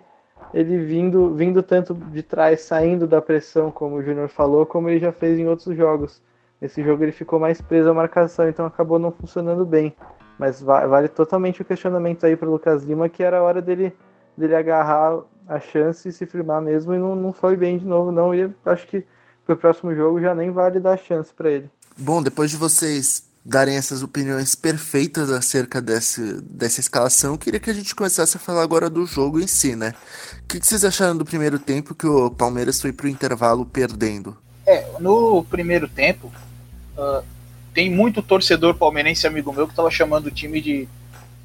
ele 0.53 0.77
vindo 0.77 1.33
vindo 1.33 1.63
tanto 1.63 1.93
de 1.93 2.21
trás, 2.21 2.61
saindo 2.61 3.07
da 3.07 3.21
pressão, 3.21 3.71
como 3.71 3.95
o 3.95 4.03
Júnior 4.03 4.29
falou, 4.29 4.65
como 4.65 4.89
ele 4.89 4.99
já 4.99 5.11
fez 5.11 5.39
em 5.39 5.47
outros 5.47 5.75
jogos. 5.75 6.21
Nesse 6.61 6.83
jogo 6.83 7.03
ele 7.03 7.11
ficou 7.11 7.39
mais 7.39 7.61
preso 7.61 7.89
à 7.89 7.93
marcação, 7.93 8.47
então 8.47 8.65
acabou 8.65 8.99
não 8.99 9.11
funcionando 9.11 9.65
bem. 9.65 9.95
Mas 10.37 10.61
vale 10.61 11.07
totalmente 11.07 11.61
o 11.61 11.65
questionamento 11.65 12.25
aí 12.25 12.35
para 12.35 12.47
o 12.47 12.51
Lucas 12.51 12.83
Lima, 12.83 13.09
que 13.09 13.23
era 13.23 13.39
a 13.39 13.43
hora 13.43 13.61
dele, 13.61 13.93
dele 14.37 14.55
agarrar 14.55 15.19
a 15.47 15.59
chance 15.59 16.07
e 16.07 16.11
se 16.11 16.25
firmar 16.25 16.61
mesmo, 16.61 16.93
e 16.93 16.99
não, 16.99 17.15
não 17.15 17.33
foi 17.33 17.55
bem 17.55 17.77
de 17.77 17.85
novo, 17.85 18.11
não. 18.11 18.33
E 18.33 18.49
acho 18.65 18.87
que 18.87 19.05
para 19.45 19.55
o 19.55 19.57
próximo 19.57 19.93
jogo 19.93 20.21
já 20.21 20.33
nem 20.33 20.51
vale 20.51 20.79
dar 20.79 20.97
chance 20.97 21.33
para 21.33 21.51
ele. 21.51 21.69
Bom, 21.97 22.21
depois 22.21 22.49
de 22.49 22.57
vocês 22.57 23.27
darem 23.45 23.75
essas 23.75 24.01
opiniões 24.01 24.55
perfeitas 24.55 25.29
acerca 25.29 25.81
desse, 25.81 26.41
dessa 26.41 26.79
escalação, 26.79 27.37
queria 27.37 27.59
que 27.59 27.69
a 27.69 27.73
gente 27.73 27.93
começasse 27.93 28.37
a 28.37 28.39
falar 28.39 28.63
agora 28.63 28.89
do 28.89 29.05
jogo 29.05 29.39
em 29.39 29.47
si, 29.47 29.75
né? 29.75 29.93
O 30.43 30.47
que, 30.47 30.59
que 30.59 30.65
vocês 30.65 30.85
acharam 30.85 31.17
do 31.17 31.25
primeiro 31.25 31.59
tempo 31.59 31.93
que 31.93 32.07
o 32.07 32.31
Palmeiras 32.31 32.81
foi 32.81 32.93
pro 32.93 33.07
intervalo 33.07 33.65
perdendo? 33.65 34.37
É, 34.65 34.87
no 34.99 35.43
primeiro 35.43 35.89
tempo, 35.89 36.31
uh, 36.97 37.23
tem 37.73 37.89
muito 37.89 38.21
torcedor 38.21 38.75
palmeirense 38.75 39.27
amigo 39.27 39.51
meu 39.51 39.65
que 39.65 39.73
estava 39.73 39.91
chamando 39.91 40.27
o 40.27 40.31
time 40.31 40.61
de 40.61 40.87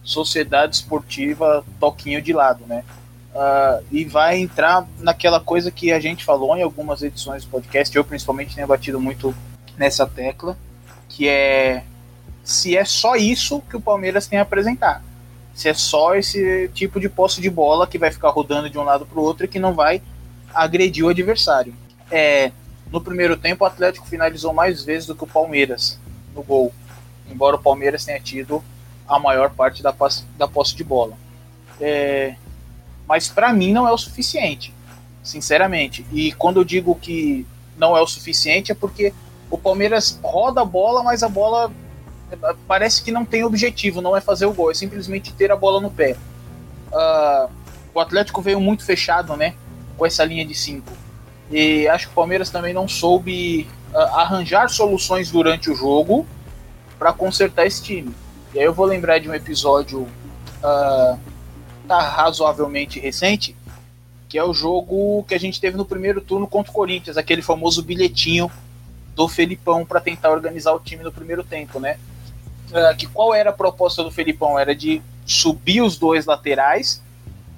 Sociedade 0.05 0.77
Esportiva 0.77 1.65
Toquinho 1.81 2.23
de 2.23 2.33
lado, 2.33 2.65
né? 2.67 2.85
Uh, 3.39 3.85
e 3.93 4.05
vai 4.05 4.41
entrar 4.41 4.85
naquela 4.99 5.39
coisa 5.39 5.71
que 5.71 5.93
a 5.93 6.01
gente 6.01 6.25
falou 6.25 6.57
em 6.57 6.63
algumas 6.65 7.05
edições 7.05 7.45
do 7.45 7.51
podcast, 7.51 7.97
eu 7.97 8.03
principalmente 8.03 8.53
tenho 8.53 8.67
batido 8.67 8.99
muito 8.99 9.33
nessa 9.77 10.05
tecla, 10.05 10.59
que 11.09 11.29
é 11.29 11.85
se 12.43 12.77
é 12.77 12.85
só 12.85 13.15
isso 13.15 13.61
que 13.71 13.77
o 13.77 13.81
Palmeiras 13.81 14.27
tem 14.27 14.41
a 14.41 14.43
apresentar. 14.43 15.05
Se 15.55 15.69
é 15.69 15.75
só 15.75 16.17
esse 16.17 16.69
tipo 16.75 16.99
de 16.99 17.09
posse 17.09 17.41
de 17.41 17.49
bola 17.49 17.87
que 17.87 17.97
vai 17.97 18.11
ficar 18.11 18.31
rodando 18.31 18.69
de 18.69 18.77
um 18.77 18.83
lado 18.83 19.07
para 19.07 19.21
o 19.21 19.23
outro 19.23 19.45
e 19.45 19.49
que 19.49 19.61
não 19.61 19.73
vai 19.73 20.03
agredir 20.53 21.05
o 21.05 21.09
adversário. 21.09 21.73
É, 22.11 22.51
no 22.91 23.01
primeiro 23.01 23.37
tempo, 23.37 23.63
o 23.63 23.69
Atlético 23.69 24.09
finalizou 24.09 24.53
mais 24.53 24.83
vezes 24.83 25.07
do 25.07 25.15
que 25.15 25.23
o 25.23 25.29
Palmeiras 25.29 25.97
no 26.35 26.43
gol, 26.43 26.73
embora 27.31 27.55
o 27.55 27.63
Palmeiras 27.63 28.05
tenha 28.05 28.19
tido 28.19 28.65
a 29.07 29.17
maior 29.17 29.51
parte 29.51 29.81
da, 29.81 29.93
posse, 29.93 30.25
da 30.37 30.49
posse 30.49 30.75
de 30.75 30.83
bola. 30.83 31.17
É, 31.81 32.35
mas 33.09 33.29
para 33.29 33.53
mim 33.53 33.73
não 33.73 33.89
é 33.89 33.93
o 33.93 33.99
suficiente, 33.99 34.75
sinceramente. 35.23 36.05
E 36.13 36.33
quando 36.33 36.61
eu 36.61 36.65
digo 36.65 36.95
que 36.95 37.47
não 37.77 37.97
é 37.97 38.03
o 38.03 38.07
suficiente 38.07 38.71
é 38.71 38.75
porque 38.75 39.15
o 39.51 39.57
Palmeiras 39.57 40.19
roda 40.23 40.61
a 40.61 40.65
bola, 40.65 41.03
mas 41.03 41.23
a 41.23 41.29
bola 41.29 41.73
é, 42.31 42.55
parece 42.67 43.03
que 43.03 43.11
não 43.11 43.25
tem 43.25 43.45
objetivo, 43.45 44.03
não 44.03 44.17
é 44.17 44.21
fazer 44.21 44.45
o 44.45 44.53
gol, 44.53 44.71
é 44.71 44.75
simplesmente 44.75 45.33
ter 45.33 45.51
a 45.51 45.57
bola 45.57 45.81
no 45.81 45.91
pé. 45.91 46.17
Uh, 46.93 47.51
o 47.95 48.01
Atlético 48.01 48.43
veio 48.43 48.61
muito 48.61 48.85
fechado, 48.85 49.37
né? 49.37 49.55
Com 49.97 50.05
essa 50.05 50.25
linha 50.25 50.45
de 50.45 50.55
5. 50.55 50.93
E 51.51 51.89
acho 51.89 52.07
que 52.07 52.13
o 52.13 52.15
Palmeiras 52.15 52.51
também 52.51 52.75
não 52.75 52.87
soube 52.87 53.67
uh, 53.93 53.99
arranjar 54.17 54.69
soluções 54.69 55.31
durante 55.31 55.71
o 55.71 55.75
jogo 55.75 56.27
para 56.99 57.13
consertar 57.13 57.67
esse 57.67 57.83
time. 57.83 58.15
E 58.55 58.59
aí 58.59 58.65
eu 58.65 58.75
vou 58.75 58.85
lembrar 58.85 59.19
de 59.19 59.29
um 59.29 59.35
episódio 59.35 60.03
uh, 60.63 61.19
tá 61.89 62.01
razoavelmente 62.01 63.01
recente, 63.01 63.57
que 64.29 64.39
é 64.39 64.45
o 64.45 64.53
jogo 64.53 65.25
que 65.27 65.35
a 65.35 65.41
gente 65.41 65.61
teve 65.61 65.77
no 65.77 65.87
primeiro 65.87 66.21
turno 66.21 66.47
contra 66.47 66.71
o 66.71 66.75
Corinthians, 66.75 67.17
aquele 67.17 67.41
famoso 67.41 67.83
bilhetinho 67.83 68.51
do 69.17 69.27
Felipão 69.27 69.85
para 69.87 70.01
tentar 70.01 70.31
organizar 70.31 70.73
o 70.73 70.79
time 70.79 71.03
no 71.03 71.11
primeiro 71.11 71.43
tempo, 71.43 71.81
né? 71.81 71.99
Uh, 72.71 72.95
que 72.97 73.07
qual 73.07 73.35
era 73.35 73.51
a 73.51 73.53
proposta 73.53 74.05
do 74.05 74.11
Felipão? 74.11 74.59
Era 74.59 74.77
de 74.77 75.01
subir 75.25 75.81
os 75.81 75.97
dois 75.97 76.27
laterais 76.27 77.03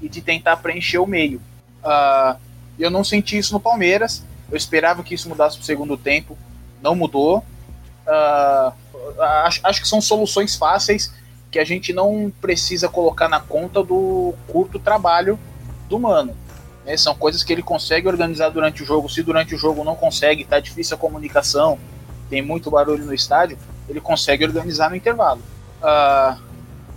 e 0.01 0.09
de 0.09 0.21
tentar 0.21 0.57
preencher 0.59 0.99
o 0.99 1.07
meio. 1.07 1.43
Uh, 1.83 2.39
eu 2.79 2.91
não 2.91 3.03
senti 3.03 3.37
isso 3.37 3.53
no 3.53 3.61
Palmeiras. 3.61 4.25
Eu 4.51 4.57
esperava 4.57 5.03
que 5.03 5.15
isso 5.15 5.29
mudasse 5.29 5.57
para 5.57 5.65
o 5.65 5.67
segundo 5.67 5.97
tempo. 5.97 6.39
Não 6.81 6.95
mudou. 6.95 7.45
Uh, 8.07 8.73
acho, 9.45 9.61
acho 9.65 9.83
que 9.83 9.89
são 9.89 10.01
soluções 10.01 10.55
fáceis 10.55 11.13
que 11.51 11.59
a 11.59 11.65
gente 11.65 11.93
não 11.93 12.33
precisa 12.41 12.89
colocar 12.89 13.29
na 13.29 13.41
conta 13.41 13.83
do 13.83 14.35
curto 14.47 14.79
trabalho 14.79 15.39
do 15.89 15.99
Mano. 15.99 16.37
Né? 16.85 16.97
São 16.97 17.15
coisas 17.15 17.43
que 17.43 17.53
ele 17.53 17.63
consegue 17.63 18.07
organizar 18.07 18.51
durante 18.51 18.83
o 18.83 18.87
jogo. 18.87 19.09
Se 19.09 19.23
durante 19.23 19.55
o 19.55 19.59
jogo 19.59 19.83
não 19.83 19.97
consegue, 19.97 20.45
tá 20.45 20.61
difícil 20.61 20.97
a 20.97 20.99
comunicação, 20.99 21.79
tem 22.29 22.41
muito 22.41 22.71
barulho 22.71 23.05
no 23.05 23.13
estádio, 23.13 23.59
ele 23.89 24.01
consegue 24.01 24.45
organizar 24.45 24.91
no 24.91 24.97
intervalo. 24.97 25.43
Uh, 25.83 26.41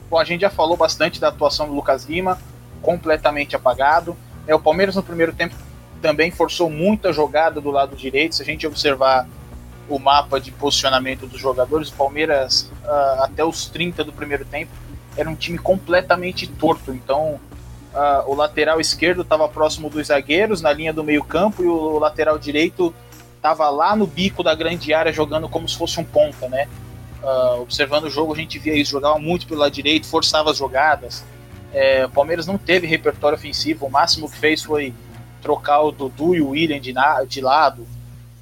bom, 0.10 0.20
a 0.20 0.24
gente 0.24 0.42
já 0.42 0.50
falou 0.50 0.78
bastante 0.78 1.20
da 1.20 1.30
atuação 1.30 1.68
do 1.68 1.74
Lucas 1.74 2.06
Lima, 2.06 2.40
completamente 2.82 3.56
apagado. 3.56 4.16
É, 4.46 4.54
o 4.54 4.60
Palmeiras 4.60 4.96
no 4.96 5.02
primeiro 5.02 5.34
tempo 5.34 5.56
também 6.02 6.30
forçou 6.30 6.70
muita 6.70 7.12
jogada 7.12 7.60
do 7.60 7.72
lado 7.72 7.96
direito. 7.96 8.36
Se 8.36 8.44
a 8.44 8.46
gente 8.46 8.68
observar 8.68 9.28
o 9.90 10.00
mapa 10.00 10.40
de 10.40 10.52
posicionamento 10.52 11.28
dos 11.28 11.40
jogadores, 11.40 11.90
o 11.90 11.94
Palmeiras, 11.94 12.72
uh, 12.84 13.24
até 13.24 13.44
os 13.44 13.68
30 13.68 14.04
do 14.04 14.14
primeiro 14.14 14.46
tempo, 14.46 14.72
era 15.16 15.30
um 15.30 15.36
time 15.36 15.58
completamente 15.58 16.48
torto. 16.48 16.94
Então, 16.94 17.40
uh, 17.94 18.32
o 18.32 18.34
lateral 18.34 18.80
esquerdo 18.80 19.22
estava 19.22 19.48
próximo 19.48 19.90
dos 19.90 20.08
zagueiros, 20.08 20.62
na 20.62 20.72
linha 20.72 20.94
do 20.94 21.04
meio-campo, 21.04 21.64
e 21.64 21.68
o 21.68 22.00
lateral 22.00 22.38
direito 22.40 22.94
estava 23.36 23.70
lá 23.70 23.96
no 23.96 24.08
bico 24.08 24.42
da 24.42 24.56
grande 24.56 24.94
área, 24.94 25.12
jogando 25.12 25.50
como 25.50 25.68
se 25.68 25.78
fosse 25.78 26.00
um 26.00 26.04
ponta, 26.04 26.48
né? 26.48 26.68
Uh, 27.22 27.62
observando 27.62 28.06
o 28.06 28.10
jogo, 28.10 28.34
a 28.34 28.38
gente 28.38 28.60
via 28.60 28.76
isso, 28.76 28.92
jogava 28.92 29.20
muito 29.20 29.48
pelo 29.48 29.62
lado 29.62 29.72
direito, 29.72 30.08
forçava 30.08 30.52
as 30.52 30.58
jogadas. 30.58 31.24
É, 31.74 32.06
o 32.06 32.10
Palmeiras 32.10 32.46
não 32.46 32.58
teve 32.58 32.86
repertório 32.86 33.38
ofensivo, 33.38 33.86
o 33.86 33.90
máximo 33.90 34.30
que 34.30 34.38
fez 34.38 34.62
foi 34.62 34.94
trocar 35.42 35.82
o 35.82 35.92
Dudu 35.92 36.36
e 36.36 36.42
o 36.42 36.50
William 36.50 36.80
de, 36.80 36.94
de 37.28 37.42
lado. 37.42 37.88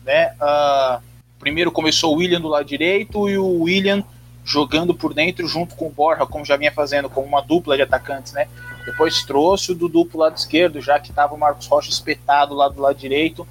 Né? 0.03 0.33
Uh, 0.41 1.01
primeiro 1.41 1.71
começou 1.71 2.13
o 2.13 2.17
William 2.19 2.39
do 2.39 2.47
lado 2.47 2.65
direito 2.65 3.27
e 3.27 3.37
o 3.37 3.63
William 3.63 4.03
jogando 4.45 4.93
por 4.93 5.13
dentro 5.13 5.47
junto 5.47 5.75
com 5.75 5.87
o 5.87 5.89
Borja, 5.89 6.25
como 6.25 6.45
já 6.45 6.55
vinha 6.55 6.71
fazendo, 6.71 7.09
como 7.09 7.27
uma 7.27 7.41
dupla 7.41 7.75
de 7.75 7.81
atacantes. 7.81 8.31
Né? 8.31 8.47
Depois 8.85 9.23
trouxe 9.23 9.71
o 9.71 9.75
Dudu 9.75 10.05
para 10.05 10.17
o 10.17 10.19
lado 10.21 10.37
esquerdo, 10.37 10.79
já 10.79 10.99
que 10.99 11.09
estava 11.09 11.33
o 11.33 11.37
Marcos 11.37 11.67
Rocha 11.67 11.89
espetado 11.89 12.53
lá 12.53 12.69
do 12.69 12.79
lado 12.79 12.97
direito 12.97 13.45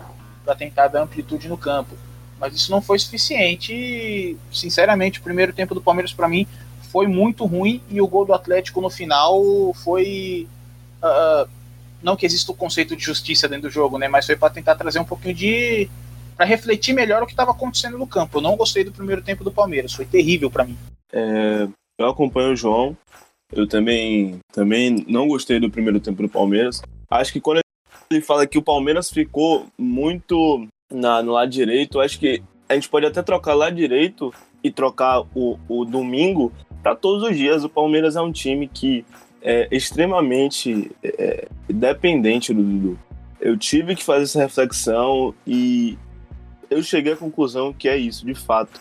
para 0.45 0.55
tentar 0.55 0.89
dar 0.89 1.03
amplitude 1.03 1.49
no 1.49 1.59
campo. 1.59 1.97
Mas 2.39 2.55
isso 2.55 2.71
não 2.71 2.81
foi 2.81 2.99
suficiente 2.99 3.75
e, 3.75 4.37
sinceramente, 4.53 5.21
o 5.21 5.23
primeiro 5.23 5.53
tempo 5.53 5.75
do 5.75 5.83
Palmeiras 5.83 6.13
para 6.13 6.29
mim 6.29 6.47
foi 6.91 7.07
muito 7.07 7.45
ruim 7.45 7.83
e 7.91 8.01
o 8.01 8.07
gol 8.07 8.25
do 8.25 8.33
Atlético 8.33 8.81
no 8.81 8.89
final 8.89 9.43
foi. 9.75 10.49
Uh, 11.03 11.49
não 12.03 12.17
que 12.17 12.25
exista 12.25 12.51
o 12.51 12.55
conceito 12.55 12.97
de 12.97 13.05
justiça 13.05 13.47
dentro 13.47 13.69
do 13.69 13.73
jogo, 13.73 13.99
né? 13.99 14.09
Mas 14.09 14.27
foi 14.27 14.37
para 14.37 14.53
tentar 14.53 14.75
trazer 14.75 14.99
um 14.99 15.05
pouquinho 15.05 15.35
de. 15.35 15.91
Para 16.41 16.47
refletir 16.47 16.95
melhor 16.95 17.23
o 17.23 17.27
que 17.27 17.35
estava 17.35 17.51
acontecendo 17.51 17.99
no 17.99 18.07
campo. 18.07 18.39
Eu 18.39 18.41
não 18.41 18.57
gostei 18.57 18.83
do 18.83 18.91
primeiro 18.91 19.21
tempo 19.21 19.45
do 19.45 19.53
Palmeiras, 19.53 19.93
foi 19.93 20.07
terrível 20.07 20.51
para 20.51 20.65
mim. 20.65 20.75
É, 21.13 21.69
eu 21.99 22.09
acompanho 22.09 22.55
o 22.55 22.57
João. 22.57 22.97
Eu 23.53 23.69
também, 23.69 24.39
também 24.51 25.05
não 25.07 25.29
gostei 25.29 25.61
do 25.61 25.71
primeiro 25.71 26.01
tempo 26.01 26.23
do 26.23 26.31
Palmeiras. 26.31 26.81
Acho 27.11 27.31
que 27.31 27.43
quando 27.43 27.61
ele 28.11 28.23
fala 28.23 28.47
que 28.47 28.57
o 28.57 28.63
Palmeiras 28.63 29.11
ficou 29.11 29.67
muito 29.77 30.67
na, 30.91 31.23
no 31.23 31.33
lado 31.33 31.51
direito, 31.51 32.01
acho 32.01 32.19
que 32.19 32.43
a 32.67 32.73
gente 32.73 32.89
pode 32.89 33.05
até 33.05 33.23
trocar 33.23 33.53
lado 33.53 33.77
direito 33.77 34.33
e 34.65 34.71
trocar 34.71 35.21
o, 35.35 35.59
o 35.69 35.85
domingo 35.85 36.55
para 36.83 36.97
todos 36.97 37.23
os 37.23 37.37
dias. 37.37 37.65
O 37.65 37.69
Palmeiras 37.69 38.17
é 38.17 38.21
um 38.23 38.33
time 38.33 38.67
que 38.67 39.05
é 39.43 39.69
extremamente 39.71 40.91
é, 41.05 41.49
dependente 41.69 42.55
do 42.55 42.63
Dudu. 42.63 42.99
Eu 43.39 43.59
tive 43.59 43.95
que 43.95 44.03
fazer 44.03 44.23
essa 44.23 44.39
reflexão 44.39 45.35
e 45.47 45.99
eu 46.71 46.83
cheguei 46.83 47.13
à 47.13 47.17
conclusão 47.17 47.73
que 47.73 47.89
é 47.89 47.97
isso, 47.97 48.25
de 48.25 48.35
fato. 48.35 48.81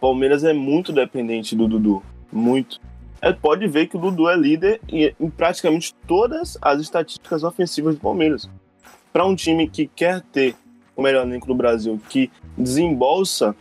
Palmeiras 0.00 0.42
é 0.42 0.52
muito 0.52 0.92
dependente 0.92 1.54
do 1.54 1.68
Dudu, 1.68 2.02
muito. 2.32 2.80
É, 3.20 3.32
pode 3.32 3.68
ver 3.68 3.86
que 3.86 3.96
o 3.96 4.00
Dudu 4.00 4.28
é 4.28 4.36
líder 4.36 4.80
em, 4.88 5.14
praticamente 5.30 5.94
todas 6.08 6.58
as 6.60 6.80
estatísticas 6.80 7.44
ofensivas 7.44 7.94
do 7.94 8.00
Palmeiras. 8.00 8.50
Para 9.12 9.24
um 9.24 9.36
time 9.36 9.68
que 9.68 9.86
quer 9.86 10.20
ter 10.20 10.56
o 10.96 11.02
melhor 11.02 11.24
elenco 11.24 11.46
do 11.46 11.54
Brasil, 11.54 12.00
que 12.08 12.30
desembolsa 12.58 13.54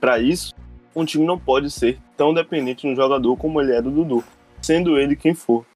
para 0.00 0.18
isso, 0.18 0.54
um 0.94 1.04
time 1.04 1.26
não 1.26 1.38
pode 1.38 1.70
ser 1.70 1.98
tão 2.16 2.32
dependente 2.32 2.86
no 2.86 2.96
jogador 2.96 3.36
como 3.36 3.60
ele 3.60 3.72
é 3.72 3.82
do 3.82 3.90
Dudu, 3.90 4.24
sendo 4.62 4.98
ele 4.98 5.14
quem 5.14 5.34
for. 5.34 5.66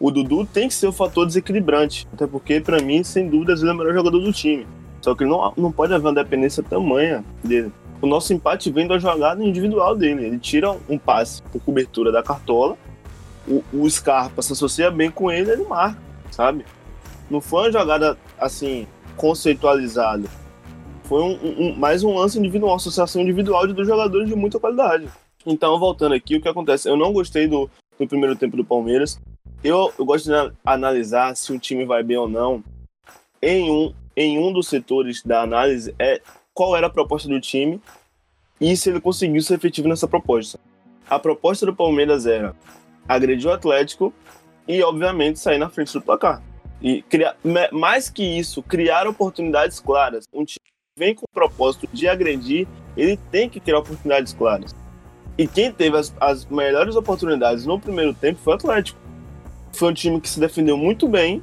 O 0.00 0.10
Dudu 0.10 0.46
tem 0.46 0.68
que 0.68 0.74
ser 0.74 0.86
o 0.86 0.92
fator 0.92 1.26
desequilibrante, 1.26 2.08
até 2.12 2.26
porque, 2.26 2.60
para 2.60 2.80
mim, 2.80 3.04
sem 3.04 3.28
dúvidas, 3.28 3.60
ele 3.60 3.70
é 3.70 3.74
o 3.74 3.76
melhor 3.76 3.94
jogador 3.94 4.20
do 4.20 4.32
time. 4.32 4.66
Só 5.04 5.14
que 5.14 5.24
não, 5.26 5.52
não 5.54 5.70
pode 5.70 5.92
haver 5.92 6.06
uma 6.06 6.14
dependência 6.14 6.62
tamanha 6.62 7.22
dele. 7.42 7.70
O 8.00 8.06
nosso 8.06 8.32
empate 8.32 8.70
vem 8.70 8.86
da 8.86 8.98
jogada 8.98 9.44
individual 9.44 9.94
dele. 9.94 10.24
Ele 10.24 10.38
tira 10.38 10.74
um 10.88 10.98
passe 10.98 11.42
por 11.42 11.60
cobertura 11.60 12.10
da 12.10 12.22
cartola, 12.22 12.76
o, 13.46 13.62
o 13.70 13.90
Scarpa 13.90 14.40
se 14.40 14.54
associa 14.54 14.90
bem 14.90 15.10
com 15.10 15.30
ele, 15.30 15.50
ele 15.50 15.64
marca, 15.64 16.00
sabe? 16.30 16.64
Não 17.30 17.42
foi 17.42 17.64
uma 17.64 17.72
jogada 17.72 18.16
assim 18.38 18.86
conceitualizada 19.14 20.26
foi 21.04 21.22
um, 21.22 21.38
um, 21.42 21.76
mais 21.76 22.02
um 22.02 22.16
lance 22.16 22.38
individual, 22.38 22.72
uma 22.72 22.76
associação 22.76 23.20
individual 23.20 23.66
de 23.66 23.74
dois 23.74 23.86
jogadores 23.86 24.26
de 24.26 24.34
muita 24.34 24.58
qualidade. 24.58 25.06
Então, 25.44 25.78
voltando 25.78 26.14
aqui, 26.14 26.36
o 26.36 26.40
que 26.40 26.48
acontece? 26.48 26.88
Eu 26.88 26.96
não 26.96 27.12
gostei 27.12 27.46
do, 27.46 27.70
do 27.98 28.08
primeiro 28.08 28.34
tempo 28.34 28.56
do 28.56 28.64
Palmeiras. 28.64 29.20
Eu, 29.62 29.92
eu 29.98 30.04
gosto 30.06 30.30
de 30.30 30.52
analisar 30.64 31.36
se 31.36 31.52
um 31.52 31.58
time 31.58 31.84
vai 31.84 32.02
bem 32.02 32.16
ou 32.16 32.26
não. 32.26 32.64
Em 33.42 33.70
um, 33.70 33.92
em 34.16 34.38
um 34.38 34.52
dos 34.52 34.68
setores 34.68 35.22
da 35.22 35.42
análise 35.42 35.94
é 35.98 36.20
qual 36.52 36.76
era 36.76 36.86
a 36.86 36.90
proposta 36.90 37.28
do 37.28 37.40
time 37.40 37.80
e 38.60 38.76
se 38.76 38.90
ele 38.90 39.00
conseguiu 39.00 39.42
ser 39.42 39.54
efetivo 39.54 39.88
nessa 39.88 40.06
proposta. 40.06 40.58
A 41.08 41.18
proposta 41.18 41.66
do 41.66 41.74
Palmeiras 41.74 42.26
era 42.26 42.54
agredir 43.08 43.48
o 43.48 43.52
Atlético 43.52 44.12
e, 44.66 44.82
obviamente, 44.82 45.38
sair 45.38 45.58
na 45.58 45.68
frente 45.68 45.92
do 45.92 46.00
placar. 46.00 46.42
E 46.80 47.02
criar, 47.02 47.36
mais 47.72 48.08
que 48.08 48.22
isso, 48.22 48.62
criar 48.62 49.06
oportunidades 49.06 49.80
claras. 49.80 50.24
Um 50.32 50.44
time 50.44 50.60
vem 50.96 51.14
com 51.14 51.24
o 51.24 51.34
propósito 51.34 51.88
de 51.92 52.06
agredir, 52.08 52.68
ele 52.96 53.16
tem 53.30 53.48
que 53.48 53.58
criar 53.58 53.78
oportunidades 53.78 54.32
claras. 54.32 54.74
E 55.36 55.46
quem 55.46 55.72
teve 55.72 55.96
as, 55.96 56.14
as 56.20 56.44
melhores 56.46 56.94
oportunidades 56.94 57.66
no 57.66 57.80
primeiro 57.80 58.14
tempo 58.14 58.38
foi 58.40 58.52
o 58.52 58.56
Atlético. 58.56 58.98
Foi 59.72 59.90
um 59.90 59.94
time 59.94 60.20
que 60.20 60.28
se 60.28 60.38
defendeu 60.38 60.76
muito 60.76 61.08
bem, 61.08 61.42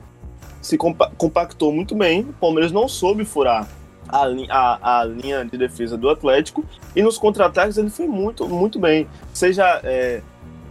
se 0.62 0.78
compa 0.78 1.12
compactou 1.18 1.72
muito 1.72 1.96
bem. 1.96 2.22
O 2.22 2.34
Palmeiras 2.34 2.72
não 2.72 2.88
soube 2.88 3.26
furar 3.26 3.68
a, 4.08 4.26
a, 4.50 5.00
a, 5.00 5.06
linha 5.06 5.46
de 5.46 5.58
defesa 5.58 5.98
do 5.98 6.10
Atlético 6.10 6.64
e 6.96 7.02
nos 7.02 7.18
contra-ataques 7.18 7.78
ele 7.78 7.90
foi 7.90 8.08
muito, 8.08 8.48
muito 8.48 8.80
bem. 8.80 9.08
Seja 9.34 9.82
é, 9.84 10.22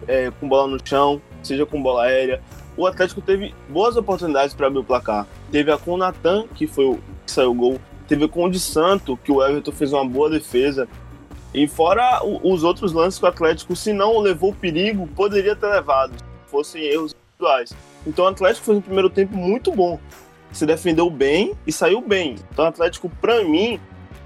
é, 0.06 0.30
com 0.38 0.48
bola 0.48 0.68
no 0.68 0.78
chão, 0.84 1.20
seja 1.42 1.66
com 1.66 1.82
bola 1.82 2.04
aérea. 2.04 2.42
O 2.76 2.86
Atlético 2.86 3.20
teve 3.20 3.54
boas 3.68 3.96
oportunidades 3.96 4.54
para 4.54 4.68
abrir 4.68 4.78
o 4.78 4.84
placar. 4.84 5.26
Teve 5.50 5.72
a 5.72 5.76
com 5.76 5.92
o 5.92 5.96
Natan, 5.96 6.46
que 6.54 6.66
foi 6.66 6.84
o 6.84 6.98
que 7.26 7.32
saiu 7.32 7.50
o 7.50 7.54
gol 7.54 7.80
Teve 8.10 8.26
com 8.26 8.42
o 8.42 8.50
de 8.50 8.58
Santo, 8.58 9.16
que 9.22 9.30
o 9.30 9.40
Everton 9.40 9.70
fez 9.70 9.92
uma 9.92 10.04
boa 10.04 10.28
defesa. 10.28 10.88
E 11.54 11.68
fora 11.68 12.20
os 12.24 12.64
outros 12.64 12.92
lances 12.92 13.20
que 13.20 13.24
o 13.24 13.28
Atlético, 13.28 13.76
se 13.76 13.92
não 13.92 14.18
levou 14.18 14.52
perigo, 14.52 15.06
poderia 15.06 15.54
ter 15.54 15.68
levado, 15.68 16.18
se 16.18 16.50
fossem 16.50 16.82
erros 16.82 17.14
individuais. 17.14 17.72
Então 18.06 18.24
o 18.24 18.28
Atlético 18.28 18.66
fez 18.66 18.78
um 18.78 18.82
primeiro 18.82 19.10
tempo 19.10 19.36
muito 19.36 19.72
bom. 19.72 19.98
se 20.52 20.66
defendeu 20.66 21.08
bem 21.08 21.54
e 21.66 21.72
saiu 21.72 22.00
bem. 22.00 22.36
Então, 22.50 22.64
o 22.64 22.68
Atlético, 22.68 23.08
para 23.20 23.44
mim, 23.44 23.78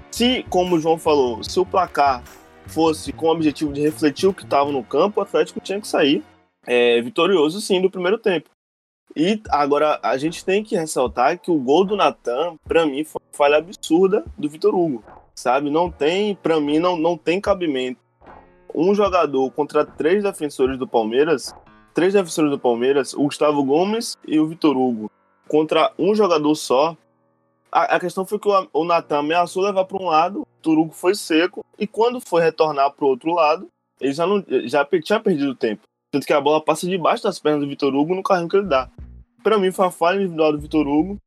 se, 0.09 0.43
como 0.49 0.75
o 0.75 0.79
João 0.79 0.97
falou, 0.97 1.43
se 1.43 1.59
o 1.59 1.65
placar 1.65 2.23
fosse 2.65 3.13
com 3.13 3.27
o 3.27 3.31
objetivo 3.31 3.71
de 3.71 3.81
refletir 3.81 4.27
o 4.27 4.33
que 4.33 4.43
estava 4.43 4.71
no 4.71 4.83
campo, 4.83 5.19
o 5.19 5.23
Atlético 5.23 5.59
tinha 5.59 5.79
que 5.79 5.87
sair 5.87 6.23
é, 6.65 7.01
vitorioso, 7.01 7.61
sim, 7.61 7.81
do 7.81 7.91
primeiro 7.91 8.17
tempo. 8.17 8.49
E 9.15 9.41
agora 9.49 9.99
a 10.01 10.17
gente 10.17 10.43
tem 10.43 10.63
que 10.63 10.75
ressaltar 10.75 11.39
que 11.39 11.51
o 11.51 11.59
gol 11.59 11.85
do 11.85 11.95
Natan, 11.95 12.57
para 12.65 12.85
mim, 12.85 13.03
foi 13.03 13.21
uma 13.21 13.37
falha 13.37 13.57
absurda 13.57 14.25
do 14.37 14.49
Vitor 14.49 14.75
Hugo. 14.75 15.03
Sabe? 15.33 15.69
Não 15.69 15.91
tem, 15.91 16.35
para 16.35 16.59
mim, 16.59 16.79
não, 16.79 16.97
não 16.97 17.17
tem 17.17 17.39
cabimento. 17.39 17.99
Um 18.73 18.93
jogador 18.93 19.49
contra 19.51 19.85
três 19.85 20.23
defensores 20.23 20.77
do 20.77 20.87
Palmeiras, 20.87 21.53
três 21.95 22.13
defensores 22.13 22.51
do 22.51 22.59
Palmeiras, 22.59 23.13
o 23.13 23.23
Gustavo 23.23 23.63
Gomes 23.63 24.17
e 24.27 24.37
o 24.37 24.45
Vitor 24.45 24.77
Hugo, 24.77 25.09
contra 25.47 25.91
um 25.97 26.13
jogador 26.13 26.53
só. 26.53 26.95
A, 27.71 27.95
a 27.95 27.99
questão 27.99 28.25
foi 28.25 28.37
que 28.37 28.49
o, 28.49 28.67
o 28.73 28.83
Natan 28.83 29.19
ameaçou 29.19 29.63
levar 29.63 29.85
para 29.85 30.03
um 30.03 30.07
lado, 30.07 30.41
o 30.41 30.47
Vitor 30.57 30.77
Hugo 30.77 30.93
foi 30.93 31.15
seco, 31.15 31.65
e 31.79 31.87
quando 31.87 32.19
foi 32.19 32.41
retornar 32.41 32.91
para 32.91 33.05
o 33.05 33.07
outro 33.07 33.33
lado, 33.33 33.69
ele 33.99 34.11
já, 34.11 34.27
não, 34.27 34.43
já 34.65 34.85
tinha 35.01 35.21
perdido 35.21 35.55
tempo. 35.55 35.83
Tanto 36.11 36.27
que 36.27 36.33
a 36.33 36.41
bola 36.41 36.61
passa 36.61 36.85
debaixo 36.85 37.23
das 37.23 37.39
pernas 37.39 37.61
do 37.61 37.67
Vitor 37.67 37.95
Hugo 37.95 38.13
no 38.13 38.21
carrinho 38.21 38.49
que 38.49 38.57
ele 38.57 38.67
dá. 38.67 38.89
Para 39.41 39.57
mim 39.57 39.71
foi 39.71 39.85
uma 39.85 39.91
falha 39.91 40.17
individual 40.17 40.51
do 40.51 40.59
Vitor 40.59 40.85
Hugo. 40.85 41.17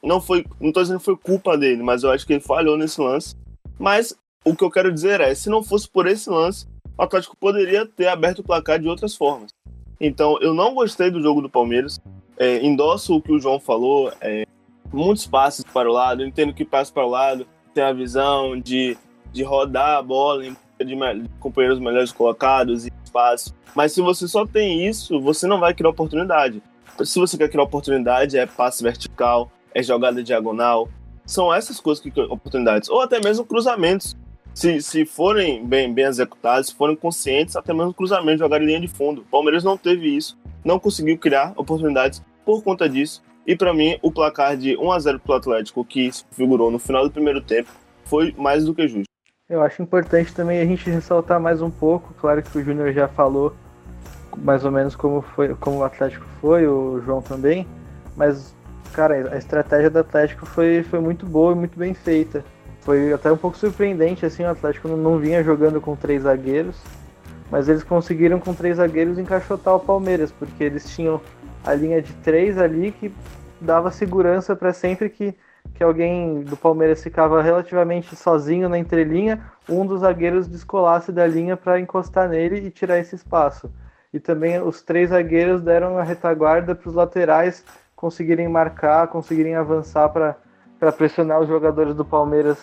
Não 0.00 0.20
foi, 0.20 0.46
não 0.60 0.72
tô 0.72 0.82
dizendo 0.82 0.98
que 0.98 1.04
foi 1.04 1.16
culpa 1.16 1.58
dele, 1.58 1.82
mas 1.82 2.04
eu 2.04 2.10
acho 2.10 2.24
que 2.24 2.34
ele 2.34 2.40
falhou 2.40 2.76
nesse 2.76 3.00
lance. 3.00 3.34
Mas 3.78 4.16
o 4.44 4.54
que 4.54 4.62
eu 4.62 4.70
quero 4.70 4.92
dizer 4.92 5.20
é, 5.20 5.34
se 5.34 5.50
não 5.50 5.62
fosse 5.62 5.88
por 5.88 6.06
esse 6.06 6.30
lance, 6.30 6.66
o 6.96 7.02
Atlético 7.02 7.36
poderia 7.36 7.86
ter 7.86 8.06
aberto 8.06 8.40
o 8.40 8.44
placar 8.44 8.78
de 8.78 8.88
outras 8.88 9.16
formas. 9.16 9.50
Então, 10.04 10.36
eu 10.40 10.52
não 10.52 10.74
gostei 10.74 11.12
do 11.12 11.22
jogo 11.22 11.40
do 11.40 11.48
Palmeiras. 11.48 12.00
É, 12.36 12.60
endosso 12.66 13.14
o 13.14 13.22
que 13.22 13.30
o 13.30 13.38
João 13.38 13.60
falou. 13.60 14.12
É, 14.20 14.44
muitos 14.92 15.28
passes 15.28 15.64
para 15.64 15.88
o 15.88 15.92
lado. 15.92 16.22
Eu 16.22 16.26
entendo 16.26 16.52
que 16.52 16.64
passe 16.64 16.92
para 16.92 17.06
o 17.06 17.08
lado 17.08 17.46
tem 17.72 17.84
a 17.84 17.92
visão 17.92 18.58
de, 18.58 18.98
de 19.32 19.42
rodar 19.42 19.96
a 19.96 20.02
bola 20.02 20.44
em 20.44 20.56
de, 20.84 20.96
de 20.96 21.28
companheiros 21.38 21.78
melhores 21.78 22.10
colocados 22.10 22.86
e 22.86 22.92
espaço. 23.04 23.54
Mas 23.74 23.92
se 23.92 24.00
você 24.00 24.26
só 24.26 24.44
tem 24.44 24.86
isso, 24.86 25.20
você 25.20 25.46
não 25.46 25.60
vai 25.60 25.72
criar 25.72 25.90
oportunidade. 25.90 26.60
Se 27.04 27.18
você 27.18 27.38
quer 27.38 27.48
criar 27.48 27.62
oportunidade, 27.62 28.36
é 28.36 28.44
passe 28.44 28.82
vertical, 28.82 29.50
é 29.74 29.82
jogada 29.82 30.22
diagonal. 30.22 30.88
São 31.24 31.54
essas 31.54 31.80
coisas 31.80 32.02
que 32.02 32.10
criam 32.10 32.30
oportunidades. 32.30 32.88
Ou 32.88 33.00
até 33.00 33.20
mesmo 33.20 33.44
cruzamentos. 33.44 34.16
Se, 34.54 34.82
se 34.82 35.06
forem 35.06 35.66
bem, 35.66 35.92
bem 35.92 36.04
executados, 36.04 36.68
se 36.68 36.74
forem 36.74 36.94
conscientes, 36.94 37.56
até 37.56 37.72
mesmo 37.72 37.94
cruzamento, 37.94 38.38
jogar 38.38 38.60
em 38.60 38.66
linha 38.66 38.80
de 38.80 38.88
fundo. 38.88 39.22
O 39.22 39.24
Palmeiras 39.24 39.64
não 39.64 39.76
teve 39.76 40.14
isso, 40.14 40.38
não 40.64 40.78
conseguiu 40.78 41.16
criar 41.16 41.52
oportunidades 41.56 42.22
por 42.44 42.62
conta 42.62 42.88
disso. 42.88 43.22
E 43.46 43.56
para 43.56 43.74
mim, 43.74 43.98
o 44.02 44.12
placar 44.12 44.56
de 44.56 44.76
1 44.76 44.92
a 44.92 44.98
0 44.98 45.20
para 45.20 45.32
o 45.32 45.36
Atlético, 45.36 45.84
que 45.84 46.10
figurou 46.30 46.70
no 46.70 46.78
final 46.78 47.04
do 47.04 47.10
primeiro 47.10 47.40
tempo, 47.40 47.70
foi 48.04 48.34
mais 48.36 48.64
do 48.64 48.74
que 48.74 48.86
justo. 48.86 49.10
Eu 49.48 49.62
acho 49.62 49.82
importante 49.82 50.34
também 50.34 50.60
a 50.60 50.64
gente 50.64 50.88
ressaltar 50.88 51.40
mais 51.40 51.60
um 51.60 51.70
pouco, 51.70 52.14
claro 52.14 52.42
que 52.42 52.56
o 52.56 52.62
Júnior 52.62 52.92
já 52.92 53.08
falou 53.08 53.54
mais 54.38 54.64
ou 54.64 54.70
menos 54.70 54.96
como 54.96 55.20
foi, 55.20 55.54
como 55.56 55.78
o 55.78 55.84
Atlético 55.84 56.24
foi, 56.40 56.66
o 56.66 57.02
João 57.04 57.20
também, 57.20 57.66
mas 58.16 58.54
cara, 58.92 59.34
a 59.34 59.36
estratégia 59.36 59.90
do 59.90 59.98
Atlético 59.98 60.46
foi, 60.46 60.82
foi 60.82 61.00
muito 61.00 61.26
boa 61.26 61.52
e 61.52 61.56
muito 61.56 61.78
bem 61.78 61.94
feita. 61.94 62.44
Foi 62.82 63.12
até 63.12 63.30
um 63.30 63.36
pouco 63.36 63.56
surpreendente 63.56 64.26
assim, 64.26 64.44
o 64.44 64.50
Atlético 64.50 64.88
não, 64.88 65.18
vinha 65.18 65.42
jogando 65.42 65.80
com 65.80 65.96
três 65.96 66.22
zagueiros, 66.22 66.80
mas 67.50 67.68
eles 67.68 67.82
conseguiram 67.82 68.40
com 68.40 68.52
três 68.52 68.76
zagueiros 68.76 69.18
encaixotar 69.18 69.74
o 69.74 69.80
Palmeiras, 69.80 70.32
porque 70.32 70.64
eles 70.64 70.88
tinham 70.94 71.20
a 71.64 71.74
linha 71.74 72.02
de 72.02 72.12
três 72.14 72.58
ali 72.58 72.90
que 72.92 73.14
dava 73.60 73.90
segurança 73.90 74.56
para 74.56 74.72
sempre 74.72 75.08
que 75.08 75.34
que 75.74 75.82
alguém 75.82 76.42
do 76.42 76.56
Palmeiras 76.56 77.02
ficava 77.02 77.40
relativamente 77.40 78.14
sozinho 78.16 78.68
na 78.68 78.78
entrelinha, 78.78 79.42
um 79.68 79.86
dos 79.86 80.00
zagueiros 80.00 80.48
descolasse 80.48 81.12
da 81.12 81.26
linha 81.26 81.56
para 81.56 81.80
encostar 81.80 82.28
nele 82.28 82.66
e 82.66 82.70
tirar 82.70 82.98
esse 82.98 83.14
espaço. 83.14 83.72
E 84.12 84.20
também 84.20 84.60
os 84.60 84.82
três 84.82 85.10
zagueiros 85.10 85.62
deram 85.62 85.96
a 85.96 86.02
retaguarda 86.02 86.74
para 86.74 86.88
os 86.88 86.94
laterais 86.94 87.64
conseguirem 87.96 88.48
marcar, 88.48 89.08
conseguirem 89.08 89.54
avançar 89.54 90.08
para 90.10 90.36
pressionar 90.90 91.40
os 91.40 91.48
jogadores 91.48 91.94
do 91.94 92.04
Palmeiras 92.04 92.58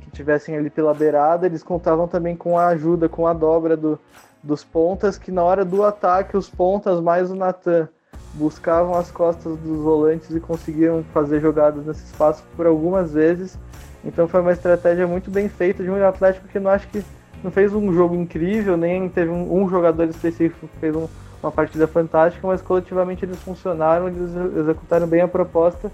que 0.00 0.10
tivessem 0.10 0.56
ali 0.56 0.70
pela 0.70 0.92
beirada. 0.92 1.46
Eles 1.46 1.62
contavam 1.62 2.08
também 2.08 2.34
com 2.34 2.58
a 2.58 2.68
ajuda, 2.68 3.08
com 3.08 3.26
a 3.26 3.32
dobra 3.32 3.76
do, 3.76 3.98
dos 4.42 4.64
pontas, 4.64 5.16
que 5.18 5.30
na 5.30 5.44
hora 5.44 5.64
do 5.64 5.84
ataque, 5.84 6.36
os 6.36 6.48
pontas 6.48 7.00
mais 7.00 7.30
o 7.30 7.34
Natan 7.34 7.88
buscavam 8.34 8.94
as 8.94 9.10
costas 9.10 9.56
dos 9.58 9.78
volantes 9.80 10.34
e 10.34 10.40
conseguiam 10.40 11.04
fazer 11.12 11.40
jogadas 11.40 11.84
nesse 11.84 12.04
espaço 12.04 12.42
por 12.56 12.66
algumas 12.66 13.12
vezes. 13.12 13.58
Então 14.04 14.26
foi 14.26 14.40
uma 14.40 14.52
estratégia 14.52 15.06
muito 15.06 15.30
bem 15.30 15.48
feita 15.48 15.82
de 15.82 15.90
um 15.90 16.04
Atlético 16.04 16.48
que 16.48 16.58
não 16.58 16.70
acho 16.70 16.88
que 16.88 17.04
não 17.42 17.50
fez 17.50 17.72
um 17.72 17.92
jogo 17.92 18.14
incrível, 18.14 18.76
nem 18.76 19.08
teve 19.08 19.30
um, 19.30 19.62
um 19.62 19.68
jogador 19.68 20.04
específico 20.08 20.68
que 20.68 20.78
fez 20.78 20.94
um, 20.94 21.08
uma 21.42 21.50
partida 21.50 21.86
fantástica, 21.86 22.46
mas 22.46 22.62
coletivamente 22.62 23.24
eles 23.24 23.38
funcionaram, 23.38 24.08
eles 24.08 24.30
executaram 24.56 25.06
bem 25.06 25.22
a 25.22 25.28
proposta, 25.28 25.90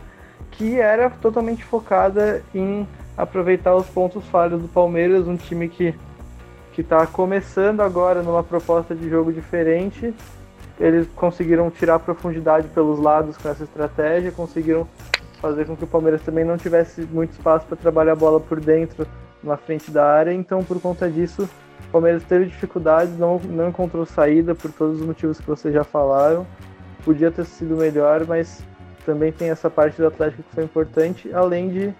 que 0.50 0.78
era 0.78 1.10
totalmente 1.10 1.64
focada 1.64 2.42
em 2.54 2.86
aproveitar 3.16 3.74
os 3.74 3.86
pontos 3.86 4.24
falhos 4.26 4.60
do 4.60 4.68
Palmeiras, 4.68 5.26
um 5.26 5.36
time 5.36 5.68
que 5.68 5.94
que 6.72 6.82
está 6.82 7.06
começando 7.06 7.80
agora 7.80 8.22
numa 8.22 8.44
proposta 8.44 8.94
de 8.94 9.08
jogo 9.08 9.32
diferente 9.32 10.14
eles 10.78 11.08
conseguiram 11.14 11.70
tirar 11.70 11.98
profundidade 11.98 12.68
pelos 12.68 12.98
lados 12.98 13.36
com 13.36 13.48
essa 13.48 13.64
estratégia, 13.64 14.30
conseguiram 14.30 14.86
fazer 15.40 15.64
com 15.64 15.76
que 15.76 15.84
o 15.84 15.86
Palmeiras 15.86 16.22
também 16.22 16.44
não 16.44 16.56
tivesse 16.56 17.02
muito 17.02 17.32
espaço 17.32 17.66
para 17.66 17.76
trabalhar 17.76 18.12
a 18.12 18.16
bola 18.16 18.40
por 18.40 18.60
dentro, 18.60 19.06
na 19.42 19.56
frente 19.56 19.90
da 19.90 20.04
área. 20.04 20.32
Então, 20.32 20.62
por 20.62 20.80
conta 20.80 21.10
disso, 21.10 21.48
o 21.88 21.90
Palmeiras 21.90 22.22
teve 22.24 22.46
dificuldades, 22.46 23.18
não, 23.18 23.38
não 23.38 23.68
encontrou 23.68 24.04
saída 24.04 24.54
por 24.54 24.70
todos 24.70 25.00
os 25.00 25.06
motivos 25.06 25.40
que 25.40 25.46
vocês 25.46 25.72
já 25.72 25.84
falaram. 25.84 26.46
Podia 27.04 27.30
ter 27.30 27.44
sido 27.44 27.76
melhor, 27.76 28.26
mas 28.26 28.62
também 29.06 29.32
tem 29.32 29.48
essa 29.48 29.70
parte 29.70 29.96
do 29.96 30.08
Atlético 30.08 30.42
que 30.42 30.54
foi 30.54 30.64
importante, 30.64 31.32
além 31.32 31.68
de, 31.70 31.94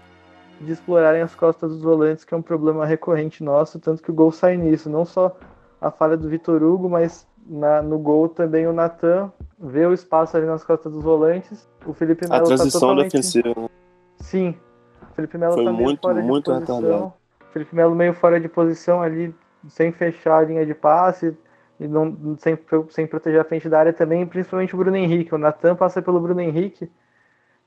de 0.59 0.71
explorarem 0.73 1.21
as 1.21 1.33
costas 1.33 1.71
dos 1.71 1.81
volantes, 1.81 2.25
que 2.25 2.33
é 2.33 2.37
um 2.37 2.41
problema 2.41 2.85
recorrente 2.85 3.41
nosso, 3.43 3.79
tanto 3.79 4.03
que 4.03 4.11
o 4.11 4.13
gol 4.13 4.31
sai 4.31 4.57
nisso, 4.57 4.89
não 4.89 5.05
só 5.05 5.35
a 5.79 5.89
falha 5.89 6.17
do 6.17 6.27
Vitor 6.27 6.61
Hugo, 6.61 6.89
mas 6.89 7.25
na, 7.47 7.81
no 7.81 7.97
gol 7.97 8.27
também 8.27 8.67
o 8.67 8.73
Natan 8.73 9.31
vê 9.57 9.85
o 9.85 9.93
espaço 9.93 10.35
ali 10.35 10.45
nas 10.45 10.65
costas 10.65 10.91
dos 10.91 11.01
volantes. 11.01 11.67
O 11.85 11.93
Felipe 11.93 12.27
Melo 12.27 12.35
A 12.35 12.39
tá 12.39 12.45
transição 12.45 12.81
tá 12.81 12.87
totalmente... 12.87 13.11
defensiva. 13.11 13.69
Sim. 14.19 14.53
O 15.09 15.15
Felipe 15.15 15.37
Melo 15.37 15.53
Foi 15.53 15.63
tá 15.63 15.71
meio 15.71 15.83
muito, 15.83 16.01
fora 16.01 16.21
muito 16.21 16.51
de 16.51 16.59
posição. 16.59 16.75
retardado. 16.81 17.13
O 17.39 17.53
Felipe 17.53 17.75
Melo 17.75 17.95
meio 17.95 18.13
fora 18.13 18.39
de 18.39 18.49
posição 18.49 19.01
ali, 19.01 19.33
sem 19.69 19.93
fechar 19.93 20.39
a 20.39 20.41
linha 20.43 20.65
de 20.65 20.73
passe 20.73 21.35
e 21.79 21.87
não, 21.87 22.37
sem, 22.39 22.57
sem 22.89 23.07
proteger 23.07 23.39
a 23.39 23.43
frente 23.43 23.69
da 23.69 23.79
área 23.79 23.93
também, 23.93 24.25
principalmente 24.25 24.73
o 24.73 24.77
Bruno 24.77 24.97
Henrique. 24.97 25.33
O 25.33 25.37
Natan 25.37 25.75
passa 25.75 26.01
pelo 26.01 26.19
Bruno 26.19 26.41
Henrique. 26.41 26.89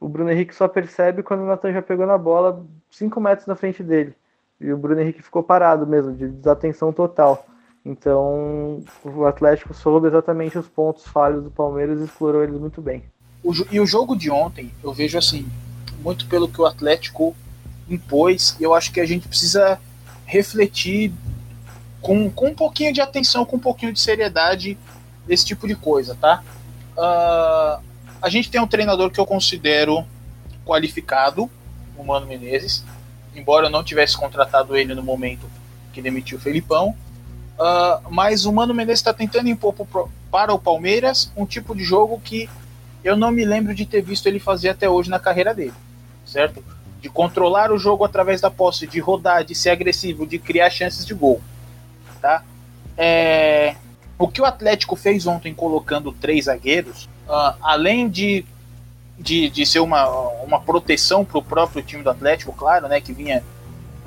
O 0.00 0.08
Bruno 0.08 0.30
Henrique 0.30 0.54
só 0.54 0.66
percebe 0.66 1.22
quando 1.22 1.40
o 1.40 1.46
Natan 1.46 1.72
já 1.72 1.82
pegou 1.82 2.06
na 2.06 2.18
bola 2.18 2.64
5 2.90 3.20
metros 3.20 3.46
na 3.46 3.54
frente 3.54 3.82
dele. 3.82 4.14
E 4.60 4.72
o 4.72 4.76
Bruno 4.76 5.00
Henrique 5.00 5.22
ficou 5.22 5.42
parado 5.42 5.86
mesmo, 5.86 6.12
de 6.12 6.28
desatenção 6.28 6.92
total. 6.92 7.46
Então, 7.84 8.82
o 9.04 9.24
Atlético 9.24 9.72
soube 9.72 10.08
exatamente 10.08 10.58
os 10.58 10.68
pontos 10.68 11.06
falhos 11.06 11.42
do 11.42 11.50
Palmeiras 11.50 12.00
e 12.00 12.04
explorou 12.04 12.42
eles 12.42 12.58
muito 12.58 12.82
bem. 12.82 13.04
O, 13.42 13.52
e 13.70 13.80
o 13.80 13.86
jogo 13.86 14.16
de 14.16 14.30
ontem, 14.30 14.70
eu 14.82 14.92
vejo 14.92 15.16
assim, 15.16 15.48
muito 16.02 16.26
pelo 16.28 16.48
que 16.48 16.60
o 16.60 16.66
Atlético 16.66 17.34
impôs, 17.88 18.56
eu 18.60 18.74
acho 18.74 18.92
que 18.92 19.00
a 19.00 19.06
gente 19.06 19.26
precisa 19.26 19.80
refletir 20.26 21.12
com, 22.00 22.30
com 22.30 22.48
um 22.48 22.54
pouquinho 22.54 22.92
de 22.92 23.00
atenção, 23.00 23.44
com 23.44 23.56
um 23.56 23.60
pouquinho 23.60 23.92
de 23.92 24.00
seriedade 24.00 24.76
desse 25.26 25.44
tipo 25.44 25.66
de 25.66 25.74
coisa, 25.74 26.14
tá? 26.14 26.42
Uh, 26.96 27.82
a 28.20 28.28
gente 28.28 28.50
tem 28.50 28.60
um 28.60 28.66
treinador 28.66 29.10
que 29.10 29.20
eu 29.20 29.26
considero 29.26 30.04
qualificado, 30.64 31.50
o 31.96 32.04
Mano 32.04 32.26
Menezes, 32.26 32.84
embora 33.34 33.66
eu 33.66 33.70
não 33.70 33.84
tivesse 33.84 34.16
contratado 34.16 34.76
ele 34.76 34.94
no 34.94 35.02
momento 35.02 35.46
que 35.92 36.00
demitiu 36.00 36.38
o 36.38 36.40
Felipão, 36.40 36.94
Uh, 37.60 38.00
mas 38.10 38.46
o 38.46 38.52
Mano 38.52 38.72
Menezes 38.72 39.00
está 39.00 39.12
tentando 39.12 39.50
impor 39.50 39.74
para 40.30 40.54
o 40.54 40.58
Palmeiras 40.58 41.30
um 41.36 41.44
tipo 41.44 41.74
de 41.76 41.84
jogo 41.84 42.18
que 42.18 42.48
eu 43.04 43.14
não 43.14 43.30
me 43.30 43.44
lembro 43.44 43.74
de 43.74 43.84
ter 43.84 44.00
visto 44.00 44.26
ele 44.26 44.40
fazer 44.40 44.70
até 44.70 44.88
hoje 44.88 45.10
na 45.10 45.18
carreira 45.18 45.52
dele, 45.52 45.74
certo? 46.24 46.64
De 47.02 47.10
controlar 47.10 47.70
o 47.70 47.76
jogo 47.76 48.02
através 48.02 48.40
da 48.40 48.50
posse, 48.50 48.86
de 48.86 48.98
rodar, 48.98 49.44
de 49.44 49.54
ser 49.54 49.68
agressivo, 49.68 50.26
de 50.26 50.38
criar 50.38 50.70
chances 50.70 51.04
de 51.04 51.12
gol, 51.12 51.42
tá? 52.20 52.44
É... 52.96 53.74
O 54.18 54.28
que 54.28 54.40
o 54.40 54.44
Atlético 54.44 54.96
fez 54.96 55.26
ontem 55.26 55.54
colocando 55.54 56.12
três 56.12 56.44
zagueiros, 56.44 57.08
uh, 57.26 57.56
além 57.62 58.08
de, 58.08 58.44
de, 59.18 59.48
de 59.48 59.64
ser 59.64 59.80
uma, 59.80 60.06
uma 60.42 60.60
proteção 60.60 61.24
para 61.24 61.38
o 61.38 61.42
próprio 61.42 61.82
time 61.82 62.02
do 62.02 62.10
Atlético, 62.10 62.52
claro, 62.52 62.86
né, 62.86 63.00
que 63.00 63.14
vinha 63.14 63.42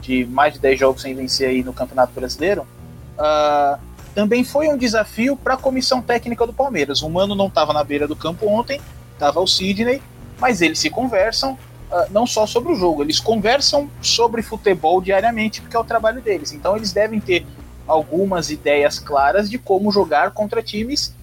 de 0.01 0.25
mais 0.25 0.53
de 0.53 0.59
10 0.59 0.79
jogos 0.79 1.01
sem 1.01 1.15
vencer 1.15 1.49
aí 1.49 1.63
no 1.63 1.73
Campeonato 1.73 2.13
Brasileiro, 2.13 2.67
Uh, 3.13 3.79
também 4.15 4.43
foi 4.43 4.67
um 4.67 4.77
desafio 4.77 5.35
para 5.35 5.55
a 5.55 5.57
comissão 5.57 6.01
técnica 6.01 6.45
do 6.45 6.53
Palmeiras. 6.53 7.01
O 7.01 7.09
Mano 7.09 7.35
não 7.35 7.47
estava 7.47 7.73
na 7.73 7.83
beira 7.83 8.07
do 8.07 8.15
campo 8.15 8.47
ontem, 8.47 8.79
estava 9.13 9.39
o 9.39 9.47
Sidney, 9.47 10.01
mas 10.39 10.61
eles 10.61 10.79
se 10.79 10.89
conversam 10.89 11.53
uh, 11.53 12.11
não 12.11 12.27
só 12.27 12.45
sobre 12.45 12.73
o 12.73 12.75
jogo, 12.75 13.03
eles 13.03 13.19
conversam 13.19 13.89
sobre 14.01 14.41
futebol 14.41 15.01
diariamente, 15.01 15.61
porque 15.61 15.75
é 15.75 15.79
o 15.79 15.83
trabalho 15.83 16.21
deles. 16.21 16.51
Então 16.51 16.75
eles 16.75 16.93
devem 16.93 17.19
ter 17.19 17.45
algumas 17.87 18.49
ideias 18.49 18.99
claras 18.99 19.49
de 19.49 19.57
como 19.57 19.91
jogar 19.91 20.31
contra 20.31 20.63
times 20.63 21.13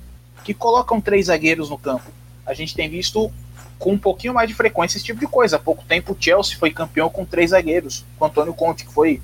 que 0.44 0.54
colocam 0.54 1.00
três 1.00 1.26
zagueiros 1.26 1.70
no 1.70 1.78
campo. 1.78 2.10
A 2.46 2.54
gente 2.54 2.74
tem 2.74 2.88
visto 2.88 3.30
com 3.78 3.92
um 3.92 3.98
pouquinho 3.98 4.34
mais 4.34 4.48
de 4.48 4.54
frequência 4.54 4.98
esse 4.98 5.06
tipo 5.06 5.20
de 5.20 5.26
coisa. 5.26 5.56
Há 5.56 5.58
pouco 5.58 5.84
tempo 5.84 6.12
o 6.12 6.16
Chelsea 6.18 6.58
foi 6.58 6.70
campeão 6.70 7.08
com 7.08 7.24
três 7.24 7.50
zagueiros, 7.50 8.04
com 8.18 8.26
Antônio 8.26 8.52
Conte, 8.52 8.84
que 8.84 8.92
foi 8.92 9.20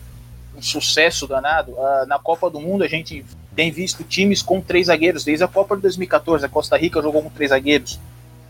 um 0.57 0.63
sucesso 0.63 1.27
danado. 1.27 1.73
Uh, 1.73 2.07
na 2.07 2.19
Copa 2.19 2.49
do 2.49 2.61
Mundo 2.61 2.83
a 2.83 2.89
gente 2.89 3.25
tem 3.55 3.71
visto 3.71 4.05
times 4.05 4.43
com 4.43 4.61
três 4.61 4.87
zagueiros, 4.87 5.25
desde 5.25 5.45
a 5.45 5.49
Copa 5.49 5.77
de 5.77 5.83
2014, 5.83 6.45
a 6.45 6.49
Costa 6.49 6.77
Rica 6.77 7.03
jogou 7.03 7.23
com 7.23 7.31
três 7.31 7.51
zagueiros. 7.51 8.01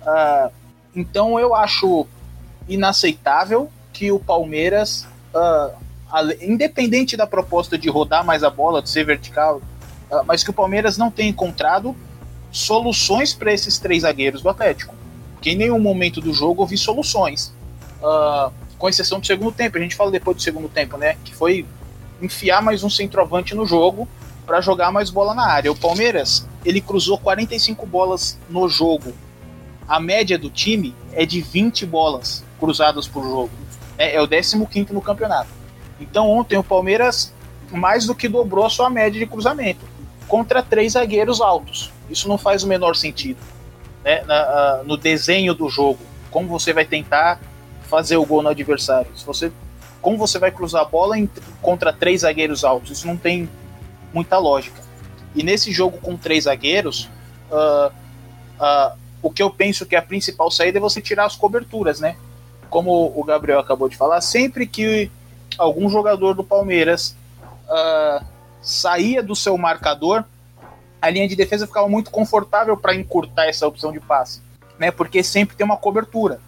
Uh, 0.02 0.50
então 0.94 1.38
eu 1.38 1.54
acho 1.54 2.06
inaceitável 2.68 3.70
que 3.92 4.12
o 4.12 4.18
Palmeiras, 4.18 5.06
uh, 5.34 5.74
independente 6.40 7.16
da 7.16 7.26
proposta 7.26 7.76
de 7.76 7.88
rodar 7.88 8.24
mais 8.24 8.42
a 8.42 8.50
bola, 8.50 8.80
de 8.80 8.88
ser 8.88 9.04
vertical, 9.04 9.60
uh, 10.10 10.24
mas 10.24 10.44
que 10.44 10.50
o 10.50 10.52
Palmeiras 10.52 10.96
não 10.96 11.10
tenha 11.10 11.28
encontrado 11.28 11.94
soluções 12.50 13.34
para 13.34 13.52
esses 13.52 13.78
três 13.78 14.02
zagueiros 14.02 14.42
do 14.42 14.48
Atlético. 14.48 14.94
Que 15.40 15.50
em 15.50 15.56
nenhum 15.56 15.78
momento 15.78 16.20
do 16.20 16.32
jogo 16.32 16.62
houve 16.62 16.76
soluções. 16.76 17.52
Uh, 18.00 18.52
com 18.78 18.88
exceção 18.88 19.20
do 19.20 19.26
segundo 19.26 19.52
tempo, 19.52 19.78
a 19.78 19.80
gente 19.80 19.94
fala 19.94 20.10
depois 20.10 20.36
do 20.36 20.42
segundo 20.42 20.68
tempo, 20.68 20.96
né? 20.96 21.16
Que 21.24 21.34
foi 21.34 21.66
enfiar 22.20 22.62
mais 22.62 22.82
um 22.82 22.90
centroavante 22.90 23.54
no 23.54 23.66
jogo 23.66 24.08
para 24.46 24.60
jogar 24.60 24.92
mais 24.92 25.10
bola 25.10 25.34
na 25.34 25.46
área. 25.46 25.72
O 25.72 25.76
Palmeiras, 25.76 26.46
ele 26.64 26.80
cruzou 26.80 27.18
45 27.18 27.84
bolas 27.86 28.38
no 28.48 28.68
jogo. 28.68 29.12
A 29.88 30.00
média 30.00 30.38
do 30.38 30.50
time 30.50 30.94
é 31.12 31.26
de 31.26 31.40
20 31.40 31.84
bolas 31.86 32.44
cruzadas 32.58 33.06
por 33.06 33.22
jogo. 33.22 33.50
É, 33.98 34.16
é 34.16 34.22
o 34.22 34.28
15 34.28 34.92
no 34.92 35.00
campeonato. 35.00 35.48
Então 36.00 36.28
ontem 36.30 36.56
o 36.56 36.62
Palmeiras 36.62 37.32
mais 37.70 38.06
do 38.06 38.14
que 38.14 38.28
dobrou 38.28 38.64
a 38.64 38.70
sua 38.70 38.88
média 38.88 39.18
de 39.18 39.26
cruzamento 39.26 39.80
contra 40.28 40.62
três 40.62 40.92
zagueiros 40.92 41.40
altos. 41.40 41.92
Isso 42.08 42.28
não 42.28 42.38
faz 42.38 42.62
o 42.62 42.66
menor 42.66 42.94
sentido 42.94 43.38
né, 44.04 44.22
na, 44.22 44.82
no 44.84 44.96
desenho 44.96 45.54
do 45.54 45.68
jogo. 45.68 45.98
Como 46.30 46.48
você 46.48 46.72
vai 46.72 46.84
tentar 46.84 47.40
fazer 47.82 48.16
o 48.16 48.24
gol 48.24 48.42
no 48.42 48.48
adversário? 48.48 49.10
Se 49.16 49.24
você, 49.24 49.50
como 50.00 50.16
você 50.16 50.38
vai 50.38 50.50
cruzar 50.50 50.82
a 50.82 50.84
bola 50.84 51.18
em, 51.18 51.28
contra 51.60 51.92
três 51.92 52.20
zagueiros 52.20 52.64
altos? 52.64 52.90
Isso 52.90 53.06
não 53.06 53.16
tem 53.16 53.48
muita 54.12 54.38
lógica. 54.38 54.80
E 55.34 55.42
nesse 55.42 55.72
jogo 55.72 55.98
com 55.98 56.16
três 56.16 56.44
zagueiros, 56.44 57.10
uh, 57.50 57.92
uh, 58.60 58.96
o 59.22 59.30
que 59.30 59.42
eu 59.42 59.50
penso 59.50 59.84
que 59.84 59.94
é 59.94 59.98
a 59.98 60.02
principal 60.02 60.50
saída 60.50 60.78
é 60.78 60.80
você 60.80 61.00
tirar 61.00 61.26
as 61.26 61.36
coberturas, 61.36 62.00
né? 62.00 62.16
como 62.68 63.12
o 63.14 63.24
Gabriel 63.24 63.58
acabou 63.58 63.88
de 63.88 63.96
falar, 63.96 64.20
sempre 64.20 64.66
que 64.66 65.10
algum 65.58 65.88
jogador 65.88 66.34
do 66.34 66.44
Palmeiras 66.44 67.16
uh, 67.68 68.24
saía 68.62 69.22
do 69.22 69.34
seu 69.34 69.56
marcador, 69.56 70.24
a 71.00 71.10
linha 71.10 71.28
de 71.28 71.36
defesa 71.36 71.66
ficava 71.66 71.88
muito 71.88 72.10
confortável 72.10 72.76
para 72.76 72.94
encurtar 72.94 73.46
essa 73.46 73.66
opção 73.66 73.92
de 73.92 74.00
passe, 74.00 74.42
né? 74.78 74.90
Porque 74.90 75.22
sempre 75.22 75.56
tem 75.56 75.64
uma 75.64 75.76
cobertura. 75.76 76.40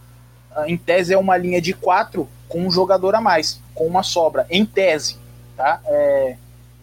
Uh, 0.57 0.64
em 0.66 0.77
tese 0.77 1.12
é 1.12 1.18
uma 1.18 1.37
linha 1.37 1.61
de 1.61 1.73
quatro 1.73 2.29
com 2.49 2.66
um 2.66 2.71
jogador 2.71 3.14
a 3.14 3.21
mais, 3.21 3.61
com 3.75 3.87
uma 3.87 4.03
sobra, 4.03 4.47
em 4.51 4.64
tese, 4.64 5.18
tá? 5.57 5.81
É... 5.85 6.37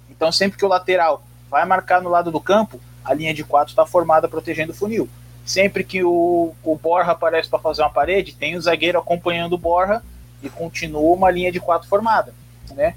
Então 0.09 0.31
sempre 0.31 0.57
que 0.57 0.65
o 0.65 0.69
lateral 0.69 1.23
vai 1.49 1.65
marcar 1.65 2.01
no 2.01 2.09
lado 2.09 2.31
do 2.31 2.39
campo, 2.39 2.79
a 3.03 3.13
linha 3.13 3.33
de 3.33 3.43
quatro 3.43 3.71
está 3.71 3.85
formada 3.85 4.27
protegendo 4.27 4.71
o 4.71 4.75
funil 4.75 5.09
sempre 5.45 5.83
que 5.83 6.03
o, 6.03 6.53
o 6.63 6.75
Borra 6.75 7.11
aparece 7.11 7.47
para 7.47 7.59
fazer 7.59 7.83
uma 7.83 7.89
parede, 7.89 8.33
tem 8.33 8.55
o 8.55 8.61
zagueiro 8.61 8.97
acompanhando 8.97 9.53
o 9.53 9.57
Borra 9.57 10.03
e 10.45 10.49
continua 10.49 11.13
uma 11.13 11.31
linha 11.31 11.51
de 11.51 11.60
quatro 11.60 11.88
formada, 11.88 12.34
né? 12.71 12.95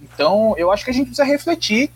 Então, 0.00 0.54
eu 0.58 0.70
acho 0.70 0.84
que 0.84 0.90
a 0.90 0.94
gente 0.94 1.06
precisa 1.06 1.24
refletir, 1.24 1.90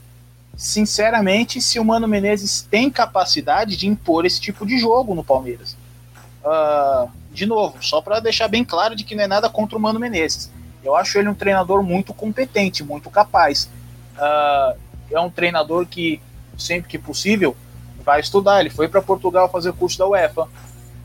sinceramente, 0.57 1.61
se 1.61 1.79
o 1.79 1.85
Mano 1.85 2.07
Menezes 2.07 2.63
tem 2.63 2.91
capacidade 2.91 3.77
de 3.77 3.87
impor 3.87 4.25
esse 4.25 4.41
tipo 4.41 4.65
de 4.65 4.79
jogo 4.79 5.15
no 5.15 5.25
Palmeiras. 5.25 5.77
Uh, 6.45 7.11
de 7.33 7.45
novo, 7.45 7.83
só 7.83 8.01
para 8.01 8.21
deixar 8.21 8.49
bem 8.49 8.65
claro 8.65 8.95
de 8.95 9.05
que 9.05 9.15
não 9.15 9.25
é 9.25 9.27
nada 9.27 9.51
contra 9.51 9.77
o 9.77 9.81
Mano 9.81 9.99
Menezes. 9.99 10.51
Eu 10.83 10.95
acho 10.95 11.19
ele 11.19 11.29
um 11.29 11.35
treinador 11.35 11.83
muito 11.83 12.15
competente, 12.15 12.85
muito 12.85 13.11
capaz. 13.11 13.69
Uh, 14.17 14.79
é 15.11 15.21
um 15.21 15.29
treinador 15.29 15.85
que, 15.87 16.21
sempre 16.57 16.89
que 16.89 16.99
possível, 16.99 17.57
vai 18.05 18.21
estudar, 18.21 18.61
ele 18.61 18.71
foi 18.71 18.87
para 18.87 19.03
Portugal 19.03 19.51
fazer 19.51 19.71
o 19.71 19.75
curso 19.75 19.99
da 19.99 20.07
UEFA, 20.07 20.49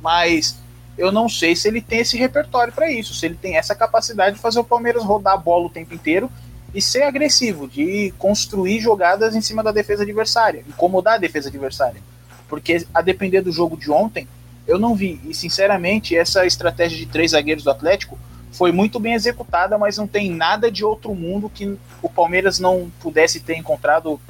mas 0.02 0.61
eu 1.02 1.12
não 1.12 1.28
sei 1.28 1.56
se 1.56 1.68
ele 1.68 1.82
tem 1.82 2.00
esse 2.02 2.16
repertório 2.16 2.72
para 2.72 2.92
isso, 2.92 3.16
se 3.16 3.26
ele 3.26 3.34
tem 3.34 3.58
essa 3.58 3.74
capacidade 3.74 4.36
de 4.36 4.42
fazer 4.42 4.60
o 4.60 4.64
Palmeiras 4.64 5.04
rodar 5.04 5.34
a 5.34 5.38
bola 5.38 5.66
o 5.66 5.70
tempo 5.70 5.96
inteiro 5.96 6.30
e 6.76 6.80
ser 6.80 7.02
agressivo, 7.02 7.68
de 7.68 8.14
construir 8.20 8.80
jogadas 8.80 9.36
em 9.36 9.42
cima 9.42 9.64
da 9.64 9.72
defesa 9.72 10.04
adversária, 10.04 10.64
incomodar 10.68 11.16
a 11.16 11.18
defesa 11.18 11.50
adversária. 11.50 12.00
Porque 12.48 12.86
a 12.94 13.02
depender 13.02 13.42
do 13.42 13.52
jogo 13.52 13.76
de 13.76 13.90
ontem, 13.90 14.28
eu 14.68 14.78
não 14.78 14.94
vi. 14.94 15.20
E 15.26 15.34
sinceramente, 15.34 16.16
essa 16.16 16.46
estratégia 16.46 17.00
de 17.00 17.08
três 17.08 17.32
zagueiros 17.32 17.64
do 17.64 17.72
Atlético 17.72 18.16
foi 18.52 18.72
muito 18.72 19.00
bem 19.00 19.14
executada, 19.14 19.80
mas 19.80 19.98
não 19.98 20.06
tem 20.06 20.30
nada 20.30 20.70
de 20.70 20.86
outro 20.86 21.16
mundo 21.16 21.50
que 21.50 21.78
o 22.00 22.10
Palmeiras 22.10 22.60
não 22.60 22.92
pudesse 23.00 23.40
ter 23.40 23.58
encontrado 23.58 24.22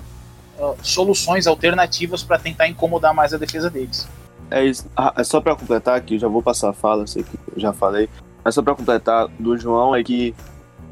soluções 0.81 1.47
alternativas 1.47 2.23
para 2.23 2.39
tentar 2.39 2.69
incomodar 2.69 3.13
mais 3.13 3.34
a 3.34 3.38
defesa 3.38 3.69
deles. 3.69 4.07
É 4.51 4.65
isso. 4.65 4.87
Ah, 4.95 5.13
é 5.17 5.23
só 5.23 5.39
para 5.39 5.55
completar 5.55 5.97
aqui, 5.97 6.19
já 6.19 6.27
vou 6.27 6.43
passar 6.43 6.69
a 6.69 6.73
fala, 6.73 7.07
sei 7.07 7.23
que 7.23 7.37
já 7.59 7.73
falei. 7.73 8.09
Mas 8.43 8.53
só 8.53 8.61
para 8.61 8.75
completar 8.75 9.27
do 9.39 9.57
João 9.57 9.95
é 9.95 10.03
que 10.03 10.35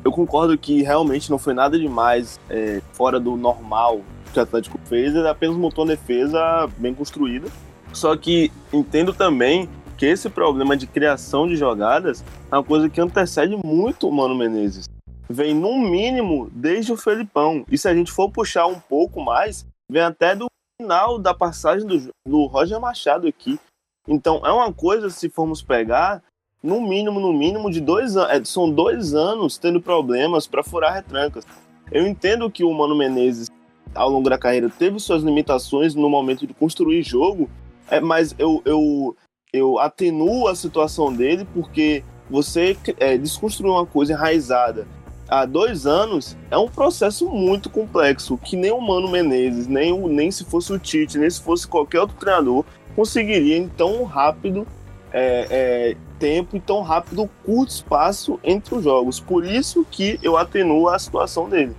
eu 0.04 0.12
concordo 0.12 0.58
que 0.58 0.82
realmente 0.82 1.30
não 1.30 1.38
foi 1.38 1.54
nada 1.54 1.78
demais 1.78 2.40
é, 2.50 2.82
fora 2.94 3.20
do 3.20 3.36
normal 3.36 4.02
que 4.34 4.40
o 4.40 4.44
Atlético 4.44 4.80
fez, 4.86 5.14
ele 5.14 5.28
apenas 5.28 5.58
montou 5.58 5.84
uma 5.84 5.92
defesa 5.92 6.70
bem 6.78 6.94
construída. 6.94 7.48
Só 7.92 8.16
que 8.16 8.52
entendo 8.72 9.12
também 9.12 9.68
que 9.98 10.06
esse 10.06 10.30
problema 10.30 10.78
de 10.78 10.88
criação 10.88 11.48
de 11.48 11.56
jogadas 11.58 12.24
é 12.52 12.56
uma 12.56 12.64
coisa 12.64 12.88
que 12.88 13.02
antecede 13.02 13.58
muito 13.58 14.08
o 14.08 14.12
Mano 14.12 14.36
Menezes 14.36 14.86
vem 15.30 15.54
no 15.54 15.78
mínimo 15.78 16.50
desde 16.52 16.92
o 16.92 16.98
Felipão. 16.98 17.64
E 17.70 17.78
se 17.78 17.88
a 17.88 17.94
gente 17.94 18.12
for 18.12 18.32
puxar 18.32 18.66
um 18.66 18.80
pouco 18.80 19.22
mais, 19.22 19.66
vem 19.90 20.02
até 20.02 20.36
do 20.36 20.48
final 20.82 21.20
da 21.20 21.34
passagem 21.34 21.86
do, 21.86 22.10
do 22.26 22.46
Roger 22.46 22.80
Machado 22.80 23.28
aqui. 23.28 23.60
Então 24.08 24.46
é 24.46 24.52
uma 24.52 24.72
coisa, 24.72 25.10
se 25.10 25.30
formos 25.30 25.62
pegar, 25.62 26.24
no 26.64 26.82
mínimo, 26.82 27.20
no 27.20 27.34
mínimo 27.34 27.70
de 27.70 27.82
dois 27.82 28.16
anos. 28.16 28.32
É, 28.32 28.44
são 28.46 28.72
dois 28.72 29.14
anos 29.14 29.58
tendo 29.58 29.82
problemas 29.82 30.48
para 30.48 30.64
furar 30.64 30.94
retrancas. 30.94 31.46
Eu 31.92 32.08
entendo 32.08 32.50
que 32.50 32.64
o 32.64 32.74
Mano 32.74 32.98
Menezes, 32.98 33.50
ao 33.94 34.10
longo 34.10 34.30
da 34.30 34.38
carreira, 34.38 34.70
teve 34.70 35.00
suas 35.00 35.22
limitações 35.22 35.96
no 35.96 36.10
momento 36.10 36.48
de 36.48 36.54
construir 36.54 37.04
jogo, 37.04 37.50
é, 37.90 38.00
mas 38.00 38.34
eu, 38.40 38.62
eu, 38.64 39.16
eu 39.52 39.80
atenuo 39.80 40.48
a 40.48 40.56
situação 40.56 41.14
dele 41.14 41.46
porque 41.54 42.04
você 42.30 42.78
é, 43.00 43.18
desconstruir 43.18 43.72
uma 43.72 43.86
coisa 43.86 44.14
enraizada 44.14 44.88
há 45.30 45.46
dois 45.46 45.86
anos 45.86 46.36
é 46.50 46.58
um 46.58 46.68
processo 46.68 47.30
muito 47.30 47.70
complexo 47.70 48.38
que 48.38 48.56
nem 48.56 48.72
o 48.72 48.82
Mano 48.82 49.10
Menezes, 49.10 49.68
nem, 49.68 49.94
o, 49.94 50.08
nem 50.08 50.32
se 50.32 50.44
fosse 50.44 50.74
o 50.74 50.80
Tite, 50.80 51.18
nem 51.18 51.30
se 51.30 51.42
fosse 51.42 51.68
qualquer 51.68 52.02
outro 52.02 52.18
treinador 52.18 52.66
conseguiria 52.96 53.56
em 53.56 53.68
tão 53.68 54.04
rápido 54.04 54.68
é, 55.14 55.48
é, 55.50 55.96
tempo 56.18 56.58
e 56.58 56.60
tão 56.60 56.82
rápido 56.82 57.30
curto 57.46 57.72
espaço 57.72 58.40
entre 58.44 58.76
os 58.76 58.84
jogos. 58.84 59.20
Por 59.20 59.46
isso 59.46 59.86
que 59.90 60.20
eu 60.22 60.36
atenuo 60.36 60.90
a 60.90 61.00
situação 61.00 61.48
dele. 61.48 61.76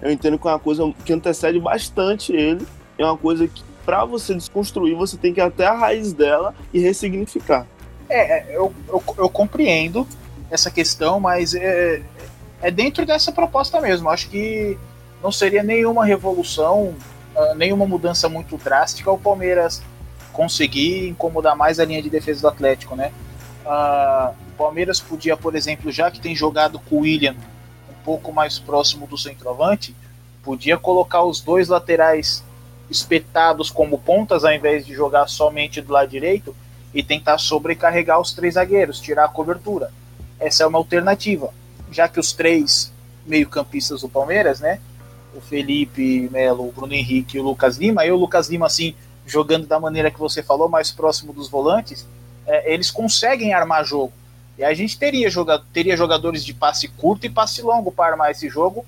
Eu 0.00 0.10
entendo 0.10 0.38
que 0.38 0.46
é 0.46 0.50
uma 0.50 0.58
coisa 0.58 0.92
que 1.04 1.12
antecede 1.12 1.58
bastante 1.58 2.32
ele, 2.32 2.66
é 2.98 3.04
uma 3.04 3.16
coisa 3.16 3.46
que 3.46 3.62
para 3.84 4.04
você 4.04 4.34
desconstruir 4.34 4.94
você 4.94 5.16
tem 5.16 5.32
que 5.32 5.40
ir 5.40 5.42
até 5.42 5.66
a 5.66 5.74
raiz 5.74 6.12
dela 6.12 6.54
e 6.72 6.80
ressignificar. 6.80 7.66
É, 8.08 8.38
é 8.38 8.56
eu, 8.56 8.72
eu, 8.88 9.02
eu 9.16 9.28
compreendo 9.28 10.06
essa 10.50 10.70
questão, 10.70 11.18
mas 11.18 11.54
é, 11.54 12.02
é 12.62 12.70
dentro 12.70 13.04
dessa 13.04 13.32
proposta 13.32 13.80
mesmo. 13.80 14.08
Acho 14.08 14.30
que 14.30 14.78
não 15.22 15.32
seria 15.32 15.62
nenhuma 15.62 16.04
revolução, 16.04 16.94
uh, 17.34 17.54
nenhuma 17.56 17.86
mudança 17.86 18.28
muito 18.28 18.56
drástica 18.56 19.10
o 19.10 19.18
Palmeiras 19.18 19.82
conseguir 20.32 21.08
incomodar 21.08 21.54
mais 21.56 21.78
a 21.78 21.84
linha 21.84 22.00
de 22.00 22.08
defesa 22.08 22.42
do 22.42 22.48
Atlético, 22.48 22.96
né? 22.96 23.12
Uh, 23.66 24.34
o 24.48 24.56
Palmeiras 24.56 25.00
podia, 25.00 25.36
por 25.36 25.54
exemplo, 25.54 25.90
já 25.90 26.10
que 26.10 26.20
tem 26.20 26.34
jogado 26.34 26.78
com 26.78 26.96
o 26.96 27.00
William 27.00 27.34
um 27.90 28.04
pouco 28.04 28.32
mais 28.32 28.58
próximo 28.58 29.06
do 29.06 29.18
centroavante, 29.18 29.94
podia 30.42 30.78
colocar 30.78 31.22
os 31.24 31.40
dois 31.40 31.68
laterais 31.68 32.42
espetados 32.88 33.70
como 33.70 33.98
pontas 33.98 34.44
ao 34.44 34.52
invés 34.52 34.86
de 34.86 34.94
jogar 34.94 35.26
somente 35.28 35.80
do 35.80 35.92
lado 35.92 36.08
direito 36.08 36.54
e 36.92 37.02
tentar 37.02 37.38
sobrecarregar 37.38 38.20
os 38.20 38.32
três 38.32 38.54
zagueiros, 38.54 39.00
tirar 39.00 39.24
a 39.24 39.28
cobertura. 39.28 39.90
Essa 40.38 40.64
é 40.64 40.66
uma 40.66 40.78
alternativa 40.78 41.52
já 41.92 42.08
que 42.08 42.18
os 42.18 42.32
três 42.32 42.92
meio-campistas 43.26 44.00
do 44.00 44.08
Palmeiras, 44.08 44.60
né? 44.60 44.80
O 45.34 45.40
Felipe 45.40 46.28
Melo, 46.30 46.68
o 46.68 46.72
Bruno 46.72 46.92
Henrique 46.92 47.36
e 47.36 47.40
o 47.40 47.42
Lucas 47.42 47.76
Lima, 47.76 48.02
aí 48.02 48.10
o 48.10 48.16
Lucas 48.16 48.48
Lima, 48.48 48.66
assim, 48.66 48.94
jogando 49.26 49.66
da 49.66 49.78
maneira 49.78 50.10
que 50.10 50.18
você 50.18 50.42
falou, 50.42 50.68
mais 50.68 50.90
próximo 50.90 51.32
dos 51.32 51.48
volantes, 51.48 52.06
é, 52.46 52.72
eles 52.72 52.90
conseguem 52.90 53.54
armar 53.54 53.84
jogo. 53.84 54.12
E 54.58 54.64
a 54.64 54.74
gente 54.74 54.98
teria, 54.98 55.30
joga 55.30 55.62
teria 55.72 55.96
jogadores 55.96 56.44
de 56.44 56.52
passe 56.52 56.88
curto 56.88 57.24
e 57.24 57.30
passe 57.30 57.62
longo 57.62 57.90
para 57.90 58.12
armar 58.12 58.30
esse 58.30 58.48
jogo, 58.48 58.84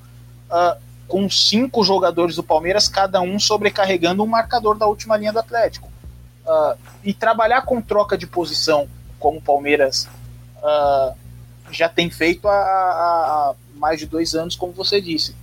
uh, 0.50 0.78
com 1.08 1.28
cinco 1.30 1.82
jogadores 1.82 2.36
do 2.36 2.42
Palmeiras, 2.42 2.88
cada 2.88 3.20
um 3.20 3.38
sobrecarregando 3.38 4.22
um 4.22 4.26
marcador 4.26 4.76
da 4.76 4.86
última 4.86 5.16
linha 5.16 5.32
do 5.32 5.38
Atlético. 5.38 5.90
Uh, 6.46 6.76
e 7.02 7.14
trabalhar 7.14 7.62
com 7.62 7.80
troca 7.80 8.18
de 8.18 8.26
posição, 8.26 8.86
como 9.18 9.38
o 9.38 9.42
Palmeiras 9.42 10.06
uh, 10.58 11.16
já 11.76 11.88
tem 11.88 12.10
feito 12.10 12.48
há, 12.48 12.52
há, 12.52 13.54
mais 13.76 13.98
de 13.98 14.06
dois 14.06 14.34
anos, 14.34 14.56
como 14.56 14.72
você 14.72 15.00
disse. 15.00 15.34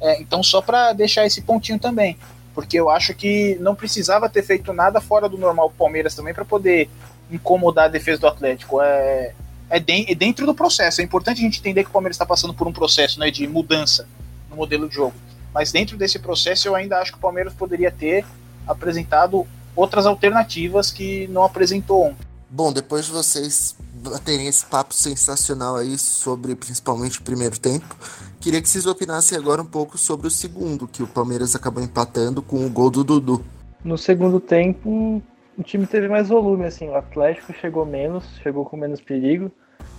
É, 0.00 0.20
então, 0.20 0.42
só 0.42 0.62
para 0.62 0.92
deixar 0.92 1.26
esse 1.26 1.42
pontinho 1.42 1.78
também, 1.78 2.16
porque 2.54 2.78
eu 2.78 2.88
acho 2.88 3.14
que 3.14 3.56
não 3.60 3.74
precisava 3.74 4.28
ter 4.28 4.42
feito 4.42 4.72
nada 4.72 5.00
fora 5.00 5.28
do 5.28 5.36
normal 5.36 5.72
Palmeiras 5.76 6.14
também 6.14 6.32
para 6.32 6.44
poder 6.44 6.88
incomodar 7.30 7.86
a 7.86 7.88
defesa 7.88 8.20
do 8.20 8.26
Atlético. 8.26 8.80
É, 8.80 9.34
é, 9.70 9.78
de, 9.78 10.10
é, 10.10 10.14
dentro 10.14 10.44
do 10.44 10.54
processo. 10.54 11.00
É 11.00 11.04
importante 11.04 11.38
a 11.38 11.42
gente 11.42 11.60
entender 11.60 11.84
que 11.84 11.90
o 11.90 11.92
Palmeiras 11.92 12.16
está 12.16 12.26
passando 12.26 12.52
por 12.52 12.66
um 12.66 12.72
processo 12.72 13.20
né, 13.20 13.30
de 13.30 13.46
mudança 13.46 14.06
no 14.50 14.56
modelo 14.56 14.88
de 14.88 14.96
jogo. 14.96 15.14
Mas 15.54 15.72
dentro 15.72 15.96
desse 15.96 16.18
processo, 16.18 16.68
eu 16.68 16.74
ainda 16.74 16.98
acho 16.98 17.12
que 17.12 17.18
o 17.18 17.20
Palmeiras 17.20 17.54
poderia 17.54 17.90
ter 17.90 18.24
apresentado 18.66 19.46
outras 19.74 20.06
alternativas 20.06 20.90
que 20.90 21.26
não 21.28 21.44
apresentou 21.44 22.06
ontem. 22.06 22.26
Bom, 22.48 22.72
depois 22.72 23.06
de 23.06 23.12
vocês 23.12 23.76
terem 24.24 24.46
esse 24.46 24.64
papo 24.64 24.94
sensacional 24.94 25.76
aí 25.76 25.98
sobre 25.98 26.54
principalmente 26.54 27.20
o 27.20 27.22
primeiro 27.22 27.58
tempo, 27.58 27.96
queria 28.40 28.60
que 28.60 28.68
vocês 28.68 28.86
opinassem 28.86 29.36
agora 29.36 29.62
um 29.62 29.66
pouco 29.66 29.98
sobre 29.98 30.26
o 30.26 30.30
segundo, 30.30 30.88
que 30.88 31.02
o 31.02 31.06
Palmeiras 31.06 31.54
acabou 31.54 31.82
empatando 31.82 32.42
com 32.42 32.64
o 32.64 32.70
gol 32.70 32.90
do 32.90 33.04
Dudu. 33.04 33.44
No 33.84 33.96
segundo 33.96 34.40
tempo, 34.40 35.22
o 35.58 35.62
time 35.62 35.86
teve 35.86 36.08
mais 36.08 36.28
volume, 36.28 36.64
assim, 36.64 36.88
o 36.88 36.94
Atlético 36.94 37.52
chegou 37.52 37.84
menos, 37.84 38.24
chegou 38.42 38.64
com 38.64 38.76
menos 38.76 39.00
perigo, 39.00 39.50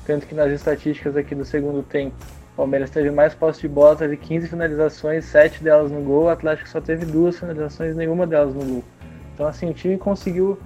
tanto 0.06 0.26
que 0.26 0.36
nas 0.36 0.52
estatísticas 0.52 1.16
aqui 1.16 1.36
do 1.36 1.46
segundo 1.46 1.84
tempo, 1.84 2.16
o 2.54 2.58
Palmeiras 2.58 2.90
teve 2.90 3.12
mais 3.12 3.34
posse 3.34 3.62
de 3.62 3.68
bola, 3.68 3.96
teve 3.96 4.18
15 4.18 4.48
finalizações, 4.48 5.26
7 5.26 5.64
delas 5.64 5.92
no 5.92 6.02
gol, 6.02 6.26
o 6.26 6.30
Atlético 6.30 6.70
só 6.70 6.82
teve 6.82 7.06
duas 7.06 7.38
finalizações, 7.40 7.96
nenhuma 7.96 8.28
delas 8.28 8.54
no 8.54 8.66
gol. 8.66 8.84
Então, 9.34 9.48
assim, 9.48 9.70
o 9.70 9.74
time 9.74 9.98
conseguiu 9.98 10.60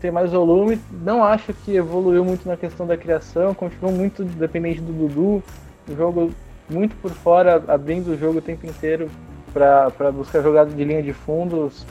ter 0.00 0.10
mais 0.10 0.32
volume, 0.32 0.80
não 1.02 1.22
acho 1.22 1.52
que 1.52 1.74
evoluiu 1.76 2.24
muito 2.24 2.48
na 2.48 2.56
questão 2.56 2.86
da 2.86 2.96
criação, 2.96 3.54
continuou 3.54 3.92
muito 3.92 4.24
dependente 4.24 4.80
do 4.80 4.92
Dudu, 4.92 5.42
o 5.88 5.96
jogo 5.96 6.30
muito 6.70 6.94
por 6.96 7.10
fora, 7.10 7.62
abrindo 7.66 8.08
o 8.08 8.16
jogo 8.16 8.38
o 8.38 8.42
tempo 8.42 8.66
inteiro 8.66 9.10
para 9.52 10.12
buscar 10.12 10.42
jogada 10.42 10.70
de 10.70 10.84
linha 10.84 11.02
de 11.02 11.12
fundos, 11.12 11.84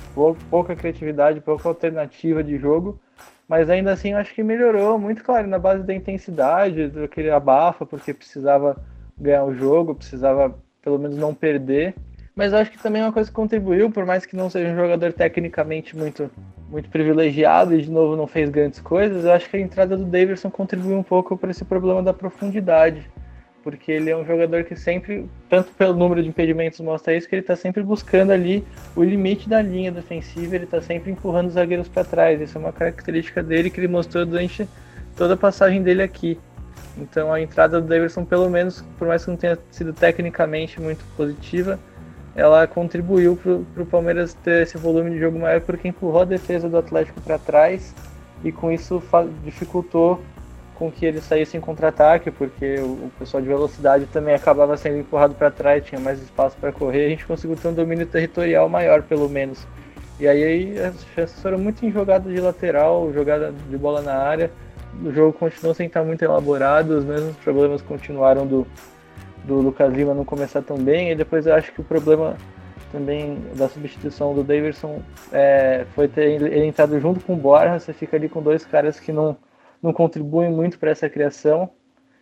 pouca 0.50 0.76
criatividade, 0.76 1.42
pouca 1.42 1.68
alternativa 1.68 2.44
de 2.44 2.58
jogo, 2.58 3.00
mas 3.48 3.70
ainda 3.70 3.92
assim 3.92 4.14
acho 4.14 4.34
que 4.34 4.44
melhorou 4.44 5.00
muito, 5.00 5.24
claro, 5.24 5.48
na 5.48 5.58
base 5.58 5.84
da 5.84 5.94
intensidade, 5.94 6.90
daquele 6.90 7.30
abafa, 7.30 7.86
porque 7.86 8.14
precisava 8.14 8.78
ganhar 9.18 9.44
o 9.46 9.54
jogo, 9.54 9.96
precisava 9.96 10.56
pelo 10.82 11.00
menos 11.00 11.18
não 11.18 11.34
perder. 11.34 11.96
Mas 12.38 12.54
acho 12.54 12.72
que 12.72 12.78
também 12.78 13.02
é 13.02 13.06
uma 13.06 13.12
coisa 13.12 13.30
que 13.30 13.36
contribuiu, 13.36 13.92
por 13.92 14.06
mais 14.06 14.26
que 14.26 14.36
não 14.36 14.50
seja 14.50 14.72
um 14.72 14.76
jogador 14.76 15.12
tecnicamente 15.12 15.98
muito, 15.98 16.32
muito 16.70 16.88
privilegiado 16.88 17.74
e 17.74 17.82
de 17.82 17.92
novo 17.92 18.16
não 18.16 18.28
fez 18.28 18.50
grandes 18.50 18.80
coisas, 18.80 19.26
eu 19.26 19.32
acho 19.34 19.50
que 19.50 19.58
a 19.58 19.60
entrada 19.60 19.98
do 19.98 20.06
Davidson 20.06 20.52
contribuiu 20.52 20.98
um 20.98 21.04
pouco 21.04 21.36
para 21.36 21.52
esse 21.52 21.66
problema 21.66 22.02
da 22.02 22.14
profundidade 22.14 23.10
porque 23.68 23.92
ele 23.92 24.10
é 24.10 24.16
um 24.16 24.26
jogador 24.26 24.64
que 24.64 24.78
sempre, 24.78 25.30
tanto 25.50 25.74
pelo 25.74 25.94
número 25.94 26.24
de 26.24 26.30
impedimentos 26.30 26.80
mostra 26.80 27.14
isso, 27.14 27.28
que 27.28 27.36
ele 27.36 27.42
está 27.42 27.54
sempre 27.54 27.84
buscando 27.84 28.32
ali 28.32 28.66
o 28.96 29.04
limite 29.04 29.50
da 29.50 29.62
linha 29.62 29.92
defensiva, 29.92 30.56
ele 30.56 30.64
está 30.64 30.82
sempre 30.82 31.12
empurrando 31.12 31.48
os 31.48 31.56
zagueiros 31.56 31.90
para 31.90 32.06
trás. 32.06 32.40
Isso 32.40 32.58
é 32.58 32.62
uma 32.62 32.72
característica 32.72 33.44
dele 33.44 33.70
que 33.70 33.78
ele 33.78 33.90
mostrou 33.90 34.26
durante 34.26 34.66
toda 35.18 35.34
a 35.34 35.38
passagem 35.38 35.84
dele 35.84 36.02
aqui. 36.02 36.40
Então 36.98 37.34
a 37.34 37.42
entrada 37.42 37.82
do 37.82 37.88
Davidson, 37.90 38.24
pelo 38.24 38.50
menos, 38.50 38.86
por 38.98 39.06
mais 39.06 39.26
que 39.26 39.32
não 39.32 39.38
tenha 39.38 39.60
sido 39.70 39.92
tecnicamente 39.92 40.80
muito 40.80 41.04
positiva, 41.18 41.78
ela 42.38 42.68
contribuiu 42.68 43.36
para 43.36 43.82
o 43.82 43.86
Palmeiras 43.86 44.36
ter 44.36 44.62
esse 44.62 44.78
volume 44.78 45.10
de 45.10 45.20
jogo 45.20 45.40
maior, 45.40 45.60
porque 45.60 45.88
empurrou 45.88 46.22
a 46.22 46.26
defesa 46.26 46.70
do 46.70 46.78
Atlético 46.78 47.20
para 47.20 47.40
trás 47.40 47.96
e 48.44 48.52
com 48.52 48.72
isso 48.72 49.02
dificultou 49.44 50.22
com 50.76 50.92
que 50.92 51.04
ele 51.04 51.20
saísse 51.20 51.58
em 51.58 51.60
contra-ataque, 51.60 52.30
porque 52.30 52.76
o, 52.76 53.10
pessoal 53.18 53.42
de 53.42 53.48
velocidade 53.50 54.06
também 54.06 54.36
acabava 54.36 54.78
sendo 54.78 55.00
empurrado 55.00 55.34
para 55.34 55.50
trás, 55.50 55.84
tinha 55.84 56.00
mais 56.00 56.22
espaço 56.22 56.56
para 56.62 56.72
correr, 56.72 57.08
a 57.08 57.10
gente 57.10 57.26
conseguiu 57.26 57.58
ter 57.58 57.70
um 57.70 57.74
domínio 57.74 58.06
territorial 58.06 58.70
maior, 58.70 59.02
pelo 59.02 59.28
menos. 59.28 59.66
E 60.20 60.28
aí 60.28 60.80
as 60.80 61.04
chances 61.16 61.42
foram 61.42 61.58
muito 61.58 61.84
em 61.84 61.92
jogada 61.92 62.30
de 62.30 62.40
lateral, 62.40 63.12
jogada 63.12 63.52
de 63.52 63.78
bola 63.78 64.04
na 64.04 64.14
área. 64.14 64.52
O 65.04 65.12
jogo 65.12 65.34
continuou 65.34 65.74
sem 65.74 65.88
estar 65.88 66.04
muito 66.04 66.24
elaborado, 66.24 66.92
os 66.92 67.04
mesmos 67.04 67.36
problemas 67.38 67.82
continuaram 67.82 68.46
do, 68.46 68.68
do 69.48 69.56
Lucas 69.56 69.92
Lima 69.94 70.14
não 70.14 70.26
começar 70.26 70.62
tão 70.62 70.78
bem, 70.78 71.12
e 71.12 71.16
depois 71.16 71.48
eu 71.48 71.56
acho 71.56 71.72
que 71.72 71.82
o 71.82 71.84
problema 71.84 72.36
também 72.92 73.40
da 73.56 73.68
substituição 73.68 74.34
do 74.34 74.44
Davidson 74.44 75.02
é, 75.32 75.86
foi 75.96 76.08
ter 76.08 76.42
ele 76.42 76.66
entrado 76.66 77.00
junto 77.00 77.20
com 77.22 77.34
o 77.34 77.38
Borja, 77.38 77.80
você 77.80 77.94
fica 77.94 78.16
ali 78.16 78.30
com 78.30 78.42
dois 78.42 78.66
caras 78.66 79.00
que 79.00 79.12
não 79.12 79.36
não 79.82 79.94
contribuem 79.94 80.52
muito 80.52 80.80
para 80.80 80.92
essa 80.92 81.10
criação. 81.10 81.70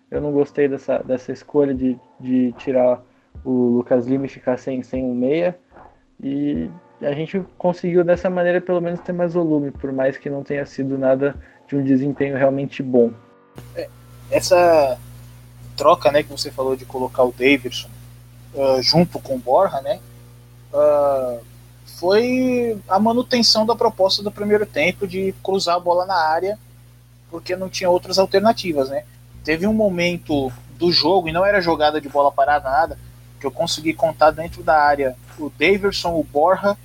Eu 0.10 0.22
não 0.22 0.32
gostei 0.32 0.68
dessa, 0.68 1.00
dessa 1.00 1.32
escolha 1.32 1.74
de, 1.74 1.98
de 2.20 2.54
tirar 2.58 3.02
o 3.44 3.78
Lucas 3.78 4.06
Lima 4.06 4.26
e 4.26 4.30
ficar 4.30 4.58
sem, 4.58 4.84
sem 4.84 5.04
um 5.04 5.14
meia. 5.14 5.58
E 6.22 6.70
a 7.02 7.12
gente 7.14 7.44
conseguiu 7.58 8.04
dessa 8.04 8.30
maneira 8.30 8.62
pelo 8.62 8.82
menos 8.82 9.00
ter 9.00 9.14
mais 9.14 9.34
volume, 9.34 9.72
por 9.72 9.92
mais 9.92 10.18
que 10.18 10.30
não 10.30 10.44
tenha 10.44 10.66
sido 10.66 10.98
nada 10.98 11.36
de 11.68 11.76
um 11.76 11.84
desempenho 11.84 12.38
realmente 12.38 12.84
bom. 12.84 13.12
É, 13.76 13.90
essa 14.32 14.98
troca 15.76 16.12
né, 16.12 16.24
que 16.24 16.30
você 16.30 16.52
falou 16.52 16.76
de 16.76 16.86
colocar 16.86 17.24
o 17.24 17.32
Davidson 17.32 17.90
uh, 18.54 18.82
junto 18.82 19.20
com 19.20 19.36
o 19.36 19.40
Borja, 19.40 19.82
né? 19.82 20.00
Uh, 20.74 21.40
foi 22.00 22.78
a 22.88 23.00
manutenção 23.00 23.66
da 23.66 23.76
proposta 23.76 24.22
do 24.22 24.32
primeiro 24.32 24.66
tempo 24.66 25.08
de 25.08 25.34
cruzar 25.44 25.76
a 25.76 25.80
bola 25.80 26.06
na 26.06 26.16
área 26.16 26.60
porque 27.30 27.56
não 27.56 27.70
tinha 27.70 27.90
outras 27.90 28.18
alternativas, 28.18 28.90
né? 28.90 29.04
Teve 29.44 29.68
um 29.68 29.74
momento 29.74 30.52
do 30.78 30.92
jogo, 30.92 31.28
e 31.28 31.32
não 31.32 31.46
era 31.46 31.62
jogada 31.62 32.00
de 32.00 32.10
bola 32.10 32.32
parada, 32.32 32.70
nada, 32.70 33.00
que 33.40 33.46
eu 33.46 33.52
consegui 33.52 33.94
contar 33.94 34.32
dentro 34.32 34.64
da 34.64 34.78
área 34.82 35.16
o 35.38 35.50
Daverson, 35.50 36.18
o 36.18 36.24
Borja, 36.24 36.78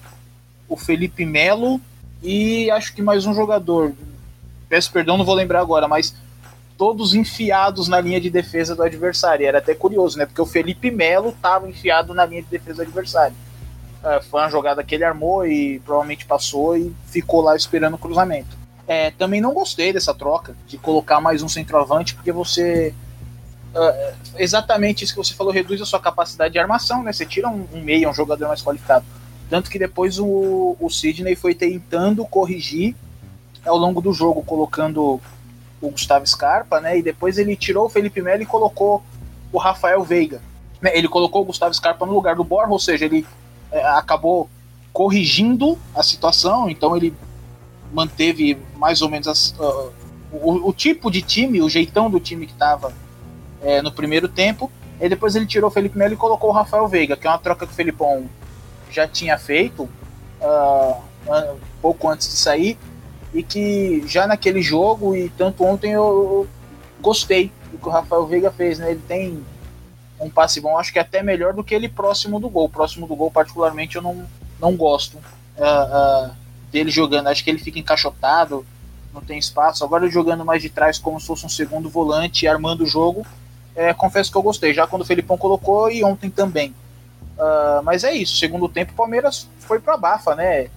o 0.69 0.77
Felipe 0.77 1.25
Melo 1.25 1.81
e 2.23 2.71
acho 2.71 2.95
que 2.95 3.03
mais 3.03 3.27
um 3.27 3.35
jogador. 3.35 3.93
Peço 4.69 4.93
perdão, 4.93 5.17
não 5.17 5.25
vou 5.25 5.35
lembrar 5.35 5.61
agora, 5.61 5.89
mas 5.89 6.15
todos 6.81 7.13
enfiados 7.13 7.89
na 7.89 8.01
linha 8.01 8.19
de 8.19 8.31
defesa 8.31 8.75
do 8.75 8.83
adversário. 8.83 9.47
Era 9.47 9.59
até 9.59 9.75
curioso, 9.75 10.17
né? 10.17 10.25
Porque 10.25 10.41
o 10.41 10.47
Felipe 10.47 10.91
Melo 10.91 11.29
estava 11.29 11.69
enfiado 11.69 12.15
na 12.15 12.25
linha 12.25 12.41
de 12.41 12.49
defesa 12.49 12.77
do 12.77 12.83
adversário. 12.85 13.37
É, 14.03 14.23
foi 14.23 14.41
uma 14.41 14.49
jogada 14.49 14.83
que 14.83 14.95
ele 14.95 15.05
armou 15.05 15.47
e 15.47 15.79
provavelmente 15.81 16.25
passou 16.25 16.79
e 16.79 16.91
ficou 17.09 17.43
lá 17.43 17.55
esperando 17.55 17.97
o 17.97 17.99
cruzamento. 17.99 18.57
É, 18.89 19.11
também 19.11 19.43
não 19.43 19.53
gostei 19.53 19.93
dessa 19.93 20.15
troca, 20.15 20.57
de 20.67 20.79
colocar 20.79 21.21
mais 21.21 21.43
um 21.43 21.51
centroavante, 21.51 22.15
porque 22.15 22.33
você. 22.33 22.95
Uh, 23.75 24.15
exatamente 24.39 25.05
isso 25.05 25.13
que 25.13 25.19
você 25.19 25.35
falou, 25.35 25.53
reduz 25.53 25.83
a 25.83 25.85
sua 25.85 26.01
capacidade 26.01 26.55
de 26.55 26.59
armação, 26.59 27.03
né? 27.03 27.13
Você 27.13 27.27
tira 27.27 27.47
um, 27.51 27.69
um 27.75 27.83
meio, 27.83 28.09
um 28.09 28.15
jogador 28.15 28.49
mais 28.49 28.63
qualificado. 28.63 29.05
Tanto 29.51 29.69
que 29.69 29.79
depois 29.79 30.19
o, 30.19 30.79
o 30.81 30.89
Sidney 30.89 31.37
foi 31.37 31.55
tentando 31.55 32.25
corrigir 32.25 32.97
ao 33.67 33.77
longo 33.77 34.01
do 34.01 34.15
jogo, 34.15 34.43
colocando 34.43 35.21
o 35.81 35.91
Gustavo 35.91 36.27
Scarpa, 36.27 36.81
né? 36.81 36.99
E 36.99 37.03
depois 37.03 37.39
ele 37.39 37.57
tirou 37.57 37.87
o 37.87 37.89
Felipe 37.89 38.21
Melo 38.21 38.43
e 38.43 38.47
colocou 38.47 39.03
o 39.53 39.59
Rafael 39.59 40.03
Veiga. 40.05 40.41
Né? 40.81 40.91
Ele 40.95 41.09
colocou 41.09 41.43
o 41.43 41.45
Gustavo 41.45 41.75
Scarpa 41.75 42.07
no 42.07 42.13
lugar 42.13 42.37
do 42.37 42.45
Borja, 42.45 42.71
ou 42.71 42.79
seja, 42.79 43.05
ele 43.05 43.27
é, 43.71 43.85
acabou 43.85 44.49
corrigindo 44.93 45.79
a 45.95 46.03
situação, 46.03 46.69
então 46.69 46.97
ele 46.97 47.15
manteve 47.93 48.59
mais 48.77 49.03
ou 49.03 49.09
menos 49.09 49.29
as, 49.29 49.51
uh, 49.59 49.93
o, 50.33 50.69
o, 50.69 50.73
tipo 50.73 51.11
de 51.11 51.23
time, 51.23 51.63
o 51.63 51.69
jeitão 51.69 52.11
do 52.11 52.21
time 52.21 52.47
que 52.47 52.53
estava 52.53 52.93
é, 53.63 53.83
no 53.83 53.93
primeiro 53.93 54.29
tempo. 54.29 54.71
E 55.01 55.09
depois 55.09 55.35
ele 55.35 55.47
tirou 55.47 55.71
o 55.71 55.73
Felipe 55.73 55.97
Melo 55.97 56.13
e 56.13 56.17
colocou 56.17 56.51
o 56.51 56.53
Rafael 56.53 56.87
Veiga, 56.87 57.17
que 57.17 57.27
é 57.27 57.31
uma 57.31 57.39
troca 57.39 57.67
que 57.67 57.73
o 57.73 57.75
Felipão 57.75 58.29
já 58.91 59.09
tinha 59.09 59.39
feito 59.39 59.89
uh, 60.41 61.03
pouco 61.81 62.09
antes 62.09 62.29
de 62.29 62.35
sair. 62.35 62.79
E 63.33 63.43
que 63.43 64.03
já 64.07 64.27
naquele 64.27 64.61
jogo, 64.61 65.15
e 65.15 65.29
tanto 65.31 65.65
ontem, 65.65 65.93
eu, 65.93 66.49
gostei 67.01 67.53
do 67.73 67.79
que 67.79 67.89
o 67.89 67.91
Rafael 67.91 68.27
Veiga 68.27 68.51
fez. 68.51 68.79
Né? 68.79 68.91
Ele 68.93 69.03
tem 69.07 69.45
um 70.21 70.29
passe 70.29 70.61
bom, 70.61 70.79
acho 70.79 70.93
que 70.93 70.99
é 70.99 71.03
até 71.03 71.23
melhor 71.23 71.55
do 71.55 71.65
que 71.65 71.75
ele 71.75 71.89
próximo 71.89 72.39
do 72.39 72.49
gol. 72.49 72.69
Próximo 72.69 73.07
do 73.07 73.17
gol, 73.17 73.31
particularmente, 73.31 73.97
eu 73.97 74.03
não, 74.03 74.27
não 74.61 74.77
gosto. 74.77 75.17
Uh, 75.57 76.29
uh, 76.29 76.31
dele 76.71 76.91
jogando. 76.91 77.29
Acho 77.29 77.43
que 77.43 77.51
ele 77.51 77.59
fica 77.59 77.79
encaixotado, 77.79 78.65
não 79.13 79.21
tem 79.21 79.39
espaço. 79.39 79.85
Agora 79.85 80.09
jogando 80.09 80.45
mais 80.45 80.63
de 80.63 80.69
trás 80.69 80.99
como 80.99 81.21
se 81.21 81.27
fosse 81.27 81.45
um 81.45 81.49
segundo 81.49 81.89
volante, 81.89 82.47
armando 82.47 82.85
o 82.85 82.87
jogo. 82.87 83.27
É, 83.75 83.95
confesso 83.95 84.31
que 84.31 84.37
eu 84.37 84.43
gostei, 84.43 84.75
já 84.75 84.87
quando 84.87 85.03
o 85.03 85.05
Felipão 85.05 85.39
colocou 85.39 85.91
e 85.91 86.05
ontem 86.05 86.29
também. 86.29 86.75
Uh, 87.39 87.83
mas 87.83 88.05
é 88.05 88.13
isso, 88.13 88.37
segundo 88.37 88.69
tempo 88.69 88.93
o 88.93 88.97
Palmeiras 88.97 89.49
foi 89.61 89.81
para 89.81 89.97
bafa, 89.97 90.35
né? 90.35 90.69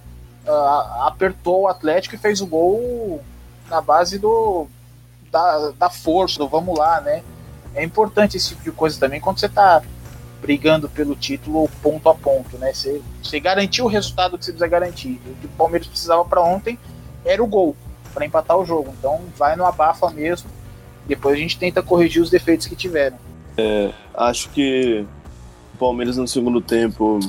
Uh, 0.46 1.04
apertou 1.08 1.62
o 1.62 1.68
Atlético 1.68 2.16
e 2.16 2.18
fez 2.18 2.42
o 2.42 2.46
gol 2.46 3.24
na 3.70 3.80
base 3.80 4.20
do 4.20 4.68
da, 5.32 5.72
da 5.72 5.90
força, 5.90 6.38
do 6.38 6.48
vamos 6.48 6.78
lá, 6.78 7.02
né? 7.02 7.24
É 7.74 7.84
importante 7.84 8.38
esse 8.38 8.50
tipo 8.50 8.64
de 8.64 8.72
coisa 8.72 9.00
também 9.00 9.20
quando 9.20 9.40
você 9.40 9.50
tá 9.50 9.82
brigando 10.42 10.90
pelo 10.90 11.16
título 11.16 11.70
ponto 11.82 12.08
a 12.10 12.14
ponto, 12.14 12.58
né? 12.58 12.74
Você, 12.74 13.02
você 13.22 13.40
garantiu 13.40 13.86
o 13.86 13.88
resultado 13.88 14.38
que 14.38 14.46
você 14.46 14.52
precisa 14.52 14.68
garantir. 14.68 15.20
O 15.26 15.36
que 15.36 15.46
o 15.46 15.50
Palmeiras 15.58 15.88
precisava 15.88 16.24
para 16.26 16.42
ontem 16.42 16.78
era 17.26 17.42
o 17.42 17.48
gol 17.48 17.76
para 18.14 18.26
empatar 18.26 18.58
o 18.58 18.66
jogo. 18.66 18.94
Então 19.00 19.22
vai 19.38 19.56
no 19.56 19.66
abafa 19.66 20.10
mesmo. 20.12 20.50
Depois 21.08 21.36
a 21.36 21.40
gente 21.40 21.58
tenta 21.58 21.82
corrigir 21.82 22.22
os 22.22 22.30
defeitos 22.30 22.68
que 22.68 22.76
tiveram. 22.76 23.18
É, 23.58 23.92
acho 24.14 24.50
que 24.50 25.06
o 25.74 25.78
Palmeiras 25.78 26.18
no 26.18 26.28
segundo 26.28 26.62
tempo 26.62 27.20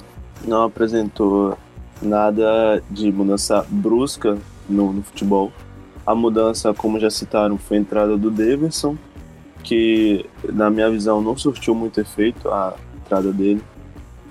não 0.45 0.65
apresentou 0.65 1.57
nada 2.07 2.83
de 2.91 3.11
mudança 3.11 3.65
brusca 3.69 4.39
no, 4.69 4.93
no 4.93 5.03
futebol. 5.03 5.53
A 6.07 6.15
mudança, 6.15 6.75
como 6.75 7.01
já 7.01 7.11
citaram, 7.11 7.57
foi 7.57 7.79
a 7.79 7.81
entrada 7.81 8.17
do 8.17 8.31
Davidson, 8.31 8.97
que 9.63 10.27
na 10.45 10.71
minha 10.71 10.91
visão 10.91 11.21
não 11.23 11.37
surtiu 11.37 11.75
muito 11.75 12.01
efeito 12.01 12.49
a 12.51 12.75
entrada 12.97 13.33
dele. 13.33 13.63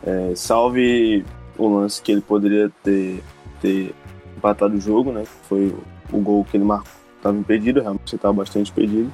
É, 0.05 0.33
salve 0.35 1.25
o 1.57 1.67
lance 1.67 2.01
que 2.01 2.11
ele 2.11 2.21
poderia 2.21 2.71
ter, 2.83 3.23
ter 3.61 3.93
empatado 4.37 4.75
o 4.75 4.81
jogo, 4.81 5.11
né? 5.11 5.23
Foi 5.47 5.73
o 6.11 6.19
gol 6.19 6.45
que 6.45 6.57
ele 6.57 6.63
marcou. 6.63 6.91
Estava 7.17 7.37
impedido, 7.37 7.81
realmente 7.81 8.15
estava 8.15 8.33
bastante 8.33 8.71
impedido. 8.71 9.11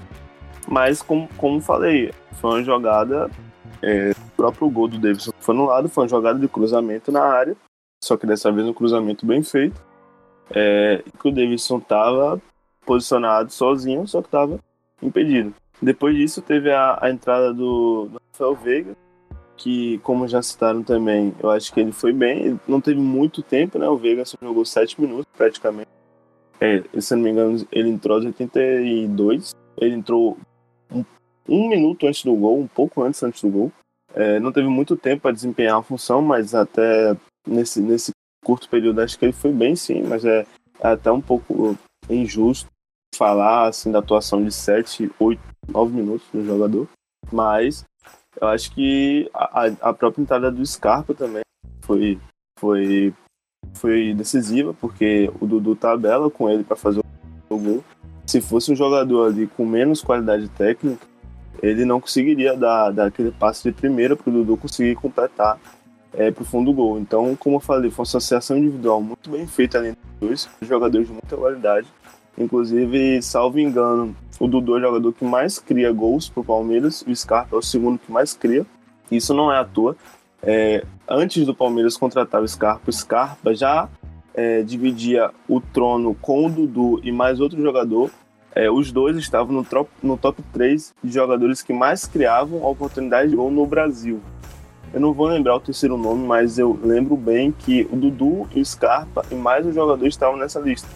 Mas, 0.68 1.02
como, 1.02 1.30
como 1.38 1.62
falei, 1.62 2.12
foi 2.34 2.52
uma 2.52 2.64
jogada. 2.64 3.30
É, 3.82 4.12
o 4.12 4.36
próprio 4.36 4.70
gol 4.70 4.88
do 4.88 4.98
Davidson 4.98 5.32
foi 5.40 5.56
anulado, 5.56 5.88
foi 5.88 6.04
uma 6.04 6.10
jogada 6.10 6.38
de 6.38 6.48
cruzamento 6.48 7.12
na 7.12 7.24
área. 7.24 7.56
Só 8.02 8.18
que 8.18 8.26
dessa 8.26 8.52
vez 8.52 8.68
um 8.68 8.74
cruzamento 8.74 9.26
bem 9.26 9.44
feito. 9.44 9.82
É, 10.52 11.04
que 11.20 11.28
o 11.28 11.32
Davidson 11.32 11.78
estava 11.78 12.42
posicionado 12.86 13.52
sozinho, 13.52 14.08
só 14.08 14.22
que 14.22 14.28
estava 14.28 14.60
impedido. 15.02 15.54
Depois 15.82 16.16
disso, 16.16 16.42
teve 16.42 16.72
a, 16.72 16.98
a 17.02 17.10
entrada 17.10 17.54
do, 17.54 18.08
do 18.08 18.22
Rafael 18.32 18.56
Veiga, 18.56 18.98
que, 19.56 20.00
como 20.00 20.28
já 20.28 20.42
citaram 20.42 20.82
também, 20.82 21.36
eu 21.40 21.50
acho 21.52 21.74
que 21.74 21.80
ele 21.80 21.92
foi 21.92 22.12
bem. 22.12 22.46
Ele 22.46 22.60
não 22.68 22.82
teve 22.82 23.00
muito 23.00 23.42
tempo, 23.44 23.78
né? 23.78 23.88
O 23.88 23.98
Veiga 23.98 24.26
só 24.26 24.38
jogou 24.42 24.66
7 24.66 25.00
minutos 25.00 25.28
praticamente. 25.38 25.90
É, 26.60 26.84
se 27.00 27.16
não 27.16 27.24
me 27.24 27.30
engano, 27.30 27.66
ele 27.72 27.90
entrou 27.90 28.18
aos 28.18 28.26
82. 28.26 29.56
Ele 29.78 29.96
entrou 29.96 30.38
um, 30.92 31.06
um 31.48 31.70
minuto 31.70 32.08
antes 32.08 32.24
do 32.24 32.36
gol, 32.36 32.60
um 32.60 32.68
pouco 32.68 33.04
antes 33.04 33.22
antes 33.24 33.42
do 33.42 33.50
gol. 33.50 33.72
É, 34.14 34.40
não 34.40 34.52
teve 34.52 34.68
muito 34.68 34.98
tempo 34.98 35.22
para 35.22 35.32
desempenhar 35.32 35.78
a 35.78 35.84
função, 35.84 36.22
mas 36.22 36.56
até 36.56 37.16
nesse, 37.48 37.82
nesse 37.82 38.12
curto 38.44 38.70
período 38.70 39.02
acho 39.02 39.18
que 39.18 39.26
ele 39.26 39.34
foi 39.34 39.52
bem 39.52 39.76
sim, 39.76 40.04
mas 40.04 40.24
é, 40.26 40.46
até 40.82 41.12
um 41.12 41.22
pouco 41.22 41.78
injusto 42.10 42.70
falar 43.16 43.68
assim 43.68 43.92
da 43.92 44.00
atuação 44.00 44.44
de 44.44 44.52
7, 44.52 45.12
8, 45.20 45.42
9 45.68 45.94
minutos 45.94 46.28
do 46.32 46.44
jogador. 46.46 46.88
Mas 47.32 47.86
eu 48.40 48.48
acho 48.48 48.72
que 48.72 49.30
a, 49.34 49.66
a 49.82 49.94
própria 49.94 50.22
entrada 50.22 50.52
do 50.52 50.66
Scarpa 50.66 51.14
também 51.14 51.42
foi, 51.82 52.20
foi, 52.58 53.14
foi 53.74 54.14
decisiva, 54.14 54.74
porque 54.74 55.30
o 55.40 55.46
Dudu 55.46 55.76
tabela 55.76 56.30
com 56.32 56.50
ele 56.50 56.64
para 56.64 56.78
fazer 56.78 57.02
o 57.50 57.58
gol. 57.58 57.84
Se 58.26 58.40
fosse 58.42 58.72
um 58.72 58.76
jogador 58.76 59.28
ali 59.28 59.48
com 59.48 59.66
menos 59.66 60.02
qualidade 60.02 60.48
técnica, 60.50 61.06
ele 61.62 61.84
não 61.84 62.00
conseguiria 62.00 62.56
dar, 62.56 62.92
dar 62.92 63.08
aquele 63.08 63.32
passe 63.32 63.64
de 63.64 63.76
primeira 63.76 64.16
para 64.16 64.30
o 64.30 64.34
Dudu 64.34 64.56
conseguir 64.56 64.96
completar 64.96 65.60
é, 66.14 66.32
para 66.32 66.42
o 66.42 66.46
fundo 66.46 66.72
do 66.72 66.76
gol. 66.76 67.00
Então, 67.00 67.36
como 67.36 67.58
eu 67.58 67.60
falei, 67.60 67.90
foi 67.90 68.04
uma 68.04 68.08
associação 68.08 68.58
individual 68.58 69.02
muito 69.02 69.30
bem 69.30 69.46
feita 69.48 69.78
ali 69.78 69.90
entre 69.90 70.02
dois, 70.20 70.50
jogadores 70.62 71.08
de 71.08 71.14
muita 71.14 71.36
qualidade. 71.36 71.88
Inclusive, 72.38 73.22
salvo 73.22 73.60
engano, 73.60 74.16
o 74.40 74.48
Dudu 74.48 74.76
é 74.76 74.78
o 74.78 74.82
jogador 74.82 75.14
que 75.14 75.26
mais 75.26 75.60
cria 75.60 75.92
gols 75.92 76.30
pro 76.30 76.44
Palmeiras, 76.44 77.02
o 77.02 77.14
Scarpa 77.14 77.56
é 77.56 77.60
o 77.60 77.62
segundo 77.62 78.00
que 78.00 78.12
mais 78.12 78.34
cria. 78.34 78.66
Isso 79.12 79.34
não 79.34 79.52
é 79.52 79.60
à 79.60 79.66
toa. 79.66 79.96
É, 80.42 80.86
antes 81.08 81.46
do 81.46 81.54
Palmeiras 81.54 81.98
contratar 81.98 82.42
o 82.42 82.48
Scarpa, 82.48 82.90
o 82.90 82.94
Scarpa 82.94 83.54
já 83.54 83.90
é, 84.34 84.62
dividia 84.62 85.32
o 85.48 85.60
trono 85.60 86.16
com 86.16 86.46
o 86.46 86.50
Dudu 86.50 87.02
e 87.04 87.12
mais 87.12 87.42
outro 87.42 87.62
jogador. 87.62 88.10
É, 88.56 88.72
os 88.72 88.92
dois 88.92 89.18
estavam 89.18 89.54
no 89.54 89.64
top, 89.64 89.90
no 90.02 90.18
top 90.18 90.42
3 90.54 90.94
de 91.04 91.12
jogadores 91.12 91.62
que 91.62 91.74
mais 91.74 92.06
criavam 92.06 92.64
oportunidade 92.64 93.30
de 93.30 93.36
gol 93.36 93.52
no 93.52 93.66
Brasil. 93.66 94.22
Eu 94.92 95.00
não 95.00 95.14
vou 95.14 95.28
lembrar 95.28 95.56
o 95.56 95.60
terceiro 95.60 95.96
nome, 95.98 96.26
mas 96.26 96.58
eu 96.58 96.78
lembro 96.82 97.16
bem 97.16 97.52
que 97.52 97.88
o 97.92 97.96
Dudu 97.96 98.48
o 98.56 98.66
Scarpa 98.66 99.24
e 99.30 99.36
mais 99.36 99.64
um 99.64 99.72
jogador 99.72 100.08
estavam 100.08 100.36
nessa 100.36 100.60
lista. 100.60 100.88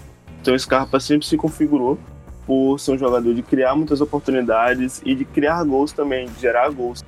Então 0.42 0.56
o 0.56 0.60
Scarpa 0.60 1.00
sempre 1.00 1.28
se 1.28 1.38
configurou 1.38 2.00
por 2.46 2.80
ser 2.80 2.94
um 2.94 2.98
jogador 2.98 3.36
de 3.36 3.44
criar 3.44 3.76
muitas 3.76 4.02
oportunidades 4.02 5.00
e 5.06 5.14
de 5.14 5.24
criar 5.24 5.64
gols 5.64 5.92
também, 5.92 6.26
de 6.26 6.42
gerar 6.42 6.72
gols, 6.72 7.04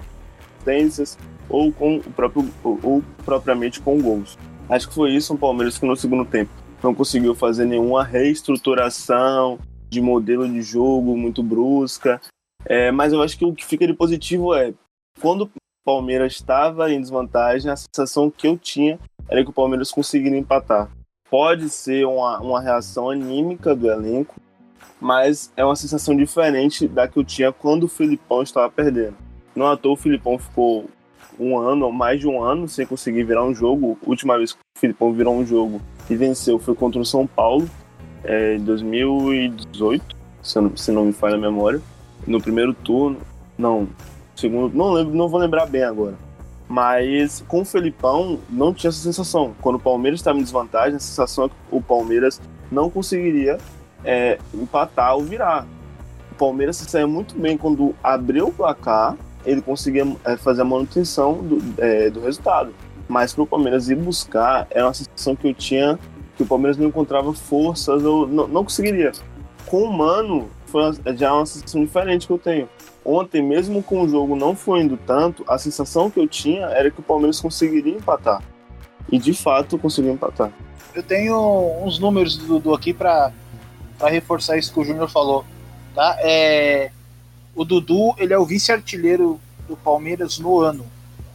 tendências 0.64 1.18
ou 1.50 1.72
com 1.72 1.98
o 1.98 2.12
próprio 2.12 2.48
ou, 2.64 3.04
propriamente 3.26 3.82
com 3.82 4.00
gols. 4.00 4.38
Acho 4.70 4.88
que 4.88 4.94
foi 4.94 5.12
isso 5.12 5.34
o 5.34 5.38
Palmeiras 5.38 5.80
que 5.80 5.88
no 5.88 5.96
segundo 5.96 6.24
tempo 6.24 6.52
não 6.84 6.94
conseguiu 6.94 7.34
fazer 7.34 7.66
nenhuma 7.66 8.04
reestruturação 8.04 9.58
de 9.90 10.00
modelo 10.00 10.48
de 10.48 10.62
jogo 10.62 11.18
muito 11.18 11.42
brusca. 11.42 12.22
É, 12.64 12.92
mas 12.92 13.12
eu 13.12 13.24
acho 13.24 13.38
que 13.38 13.46
o 13.46 13.54
que 13.54 13.66
fica 13.66 13.88
de 13.88 13.94
positivo 13.94 14.54
é 14.54 14.72
quando 15.20 15.50
Palmeiras 15.86 16.34
estava 16.34 16.92
em 16.92 17.00
desvantagem, 17.00 17.72
a 17.72 17.76
sensação 17.76 18.30
que 18.30 18.48
eu 18.48 18.58
tinha 18.58 19.00
era 19.30 19.44
que 19.44 19.50
o 19.50 19.54
Palmeiras 19.54 19.92
conseguiria 19.92 20.40
empatar 20.40 20.90
pode 21.30 21.70
ser 21.70 22.06
uma, 22.06 22.40
uma 22.40 22.62
reação 22.62 23.10
anímica 23.10 23.76
do 23.76 23.92
elenco, 23.92 24.40
mas 25.02 25.52
é 25.58 25.66
uma 25.66 25.76
sensação 25.76 26.16
diferente 26.16 26.88
da 26.88 27.08
que 27.08 27.18
eu 27.18 27.24
tinha 27.24 27.52
quando 27.52 27.84
o 27.84 27.90
Filipão 27.90 28.42
estava 28.42 28.72
perdendo. 28.72 29.16
Não 29.56 29.68
à 29.68 29.76
toa 29.76 29.94
o 29.94 29.98
Filipão 29.98 30.38
ficou 30.38 30.86
um 31.38 31.58
ano, 31.58 31.88
ou 31.88 31.92
mais 31.92 32.20
de 32.22 32.28
um 32.28 32.42
ano, 32.42 32.70
sem 32.70 32.86
conseguir 32.86 33.24
virar 33.24 33.44
um 33.44 33.54
jogo. 33.54 33.98
A 34.06 34.10
última 34.10 34.38
vez 34.38 34.54
que 34.54 34.60
o 34.60 34.80
Filipão 34.80 35.12
virou 35.12 35.36
um 35.36 35.46
jogo 35.46 35.82
e 36.10 36.16
venceu 36.16 36.58
foi 36.58 36.76
contra 36.76 37.02
o 37.02 37.06
São 37.06 37.28
Paulo, 37.28 37.70
é, 38.24 38.56
em 38.56 38.64
2018, 38.64 40.16
se 40.42 40.62
não, 40.62 40.78
se 40.78 40.92
não 40.92 41.06
me 41.06 41.14
falha 41.14 41.36
a 41.36 41.40
memória. 41.40 41.82
No 42.26 42.42
primeiro 42.42 42.74
turno, 42.74 43.18
não, 43.58 43.90
segundo, 44.36 44.76
não 44.76 44.92
lembro, 44.92 45.16
não 45.16 45.28
vou 45.28 45.40
lembrar 45.40 45.66
bem 45.66 45.84
agora. 45.84 46.16
Mas 46.68 47.44
com 47.48 47.62
o 47.62 47.66
Felipão 47.66 48.40
não 48.50 48.74
tinha 48.74 48.90
essa 48.90 49.00
sensação. 49.00 49.54
Quando 49.62 49.76
o 49.76 49.80
Palmeiras 49.80 50.20
estava 50.20 50.40
em 50.40 50.44
desvantagem, 50.44 50.96
a 50.96 51.00
sensação 51.00 51.46
é 51.46 51.50
que 51.50 51.56
o 51.72 51.82
Palmeiras 51.82 52.42
não 52.72 52.90
conseguiria 52.90 53.58
é, 54.04 54.40
empatar 54.54 55.16
ou 55.16 55.24
virar. 55.24 55.68
O 56.32 56.36
Palmeiras 56.36 56.78
se 56.78 56.90
saiu 56.90 57.08
muito 57.08 57.38
bem 57.38 57.58
quando 57.58 57.96
abriu 58.04 58.48
o 58.48 58.52
placar, 58.52 59.16
ele 59.46 59.62
conseguia 59.62 60.06
é, 60.26 60.36
fazer 60.36 60.64
a 60.64 60.66
manutenção 60.66 61.36
do, 61.36 61.62
é, 61.78 62.10
do 62.10 62.20
resultado. 62.22 62.74
Mas 63.08 63.34
para 63.34 63.44
o 63.44 63.48
Palmeiras 63.48 63.90
ir 63.90 63.96
buscar, 63.96 64.68
era 64.72 64.86
uma 64.86 64.94
sensação 64.94 65.36
que 65.36 65.48
eu 65.48 65.54
tinha 65.54 66.00
que 66.36 66.44
o 66.44 66.46
Palmeiras 66.46 66.78
não 66.78 66.88
encontrava 66.88 67.32
forças 67.32 68.04
ou 68.04 68.28
não, 68.28 68.48
não 68.48 68.64
conseguiria. 68.64 69.12
Com 69.68 69.84
o 69.84 69.94
Mano, 69.94 70.50
foi 70.66 70.82
já 71.16 71.34
uma 71.34 71.46
sensação 71.46 71.84
diferente 71.84 72.28
que 72.28 72.34
eu 72.34 72.38
tenho 72.38 72.68
ontem, 73.06 73.42
mesmo 73.42 73.84
com 73.84 74.02
o 74.02 74.10
jogo 74.10 74.36
não 74.36 74.56
fluindo 74.56 74.98
tanto, 74.98 75.46
a 75.48 75.58
sensação 75.58 76.10
que 76.10 76.20
eu 76.20 76.28
tinha 76.28 76.66
era 76.66 76.90
que 76.90 77.00
o 77.00 77.04
Palmeiras 77.04 77.40
conseguiria 77.40 77.94
empatar. 77.94 78.42
E 79.12 79.20
de 79.20 79.34
fato 79.34 79.78
conseguiu 79.78 80.12
empatar. 80.12 80.52
Eu 80.94 81.04
tenho 81.04 81.84
uns 81.84 82.00
números 82.00 82.36
do 82.36 82.48
Dudu 82.48 82.74
aqui 82.74 82.94
para 82.94 83.32
reforçar 84.02 84.58
isso 84.58 84.74
que 84.74 84.80
o 84.80 84.84
Júnior 84.84 85.10
falou. 85.10 85.46
Tá? 85.94 86.18
É, 86.20 86.90
o 87.54 87.64
Dudu 87.64 88.16
ele 88.18 88.34
é 88.34 88.38
o 88.38 88.46
vice-artilheiro 88.46 89.40
do 89.68 89.78
Palmeiras 89.78 90.40
no 90.40 90.60
ano. 90.60 90.86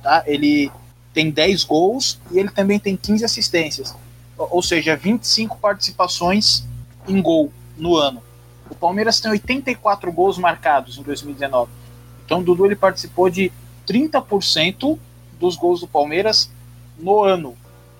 Tá? 0.03 0.25
Ele 0.27 0.71
tem 1.15 1.31
10 1.31 1.65
gols 1.65 2.19
e 2.33 2.39
ele 2.39 2.51
também 2.51 2.79
tem 2.79 2.97
15 2.97 3.25
assistências. 3.25 3.95
Ou 4.37 4.63
seja, 4.63 4.97
25 4.97 5.59
participações 5.59 6.65
em 7.07 7.21
gol 7.21 7.53
no 7.77 7.97
ano. 7.97 8.23
O 8.71 8.75
Palmeiras 8.75 9.21
tem 9.21 9.31
84 9.31 10.13
gols 10.13 10.39
marcados 10.39 10.97
em 10.97 11.03
2019. 11.03 11.71
Então 12.25 12.39
o 12.39 12.43
Dudu 12.43 12.65
ele 12.65 12.77
participou 12.77 13.29
de 13.29 13.53
30% 13.87 14.99
dos 15.39 15.57
gols 15.57 15.81
do 15.81 15.89
Palmeiras 15.89 16.51
no 16.99 17.23
ano. 17.23 17.57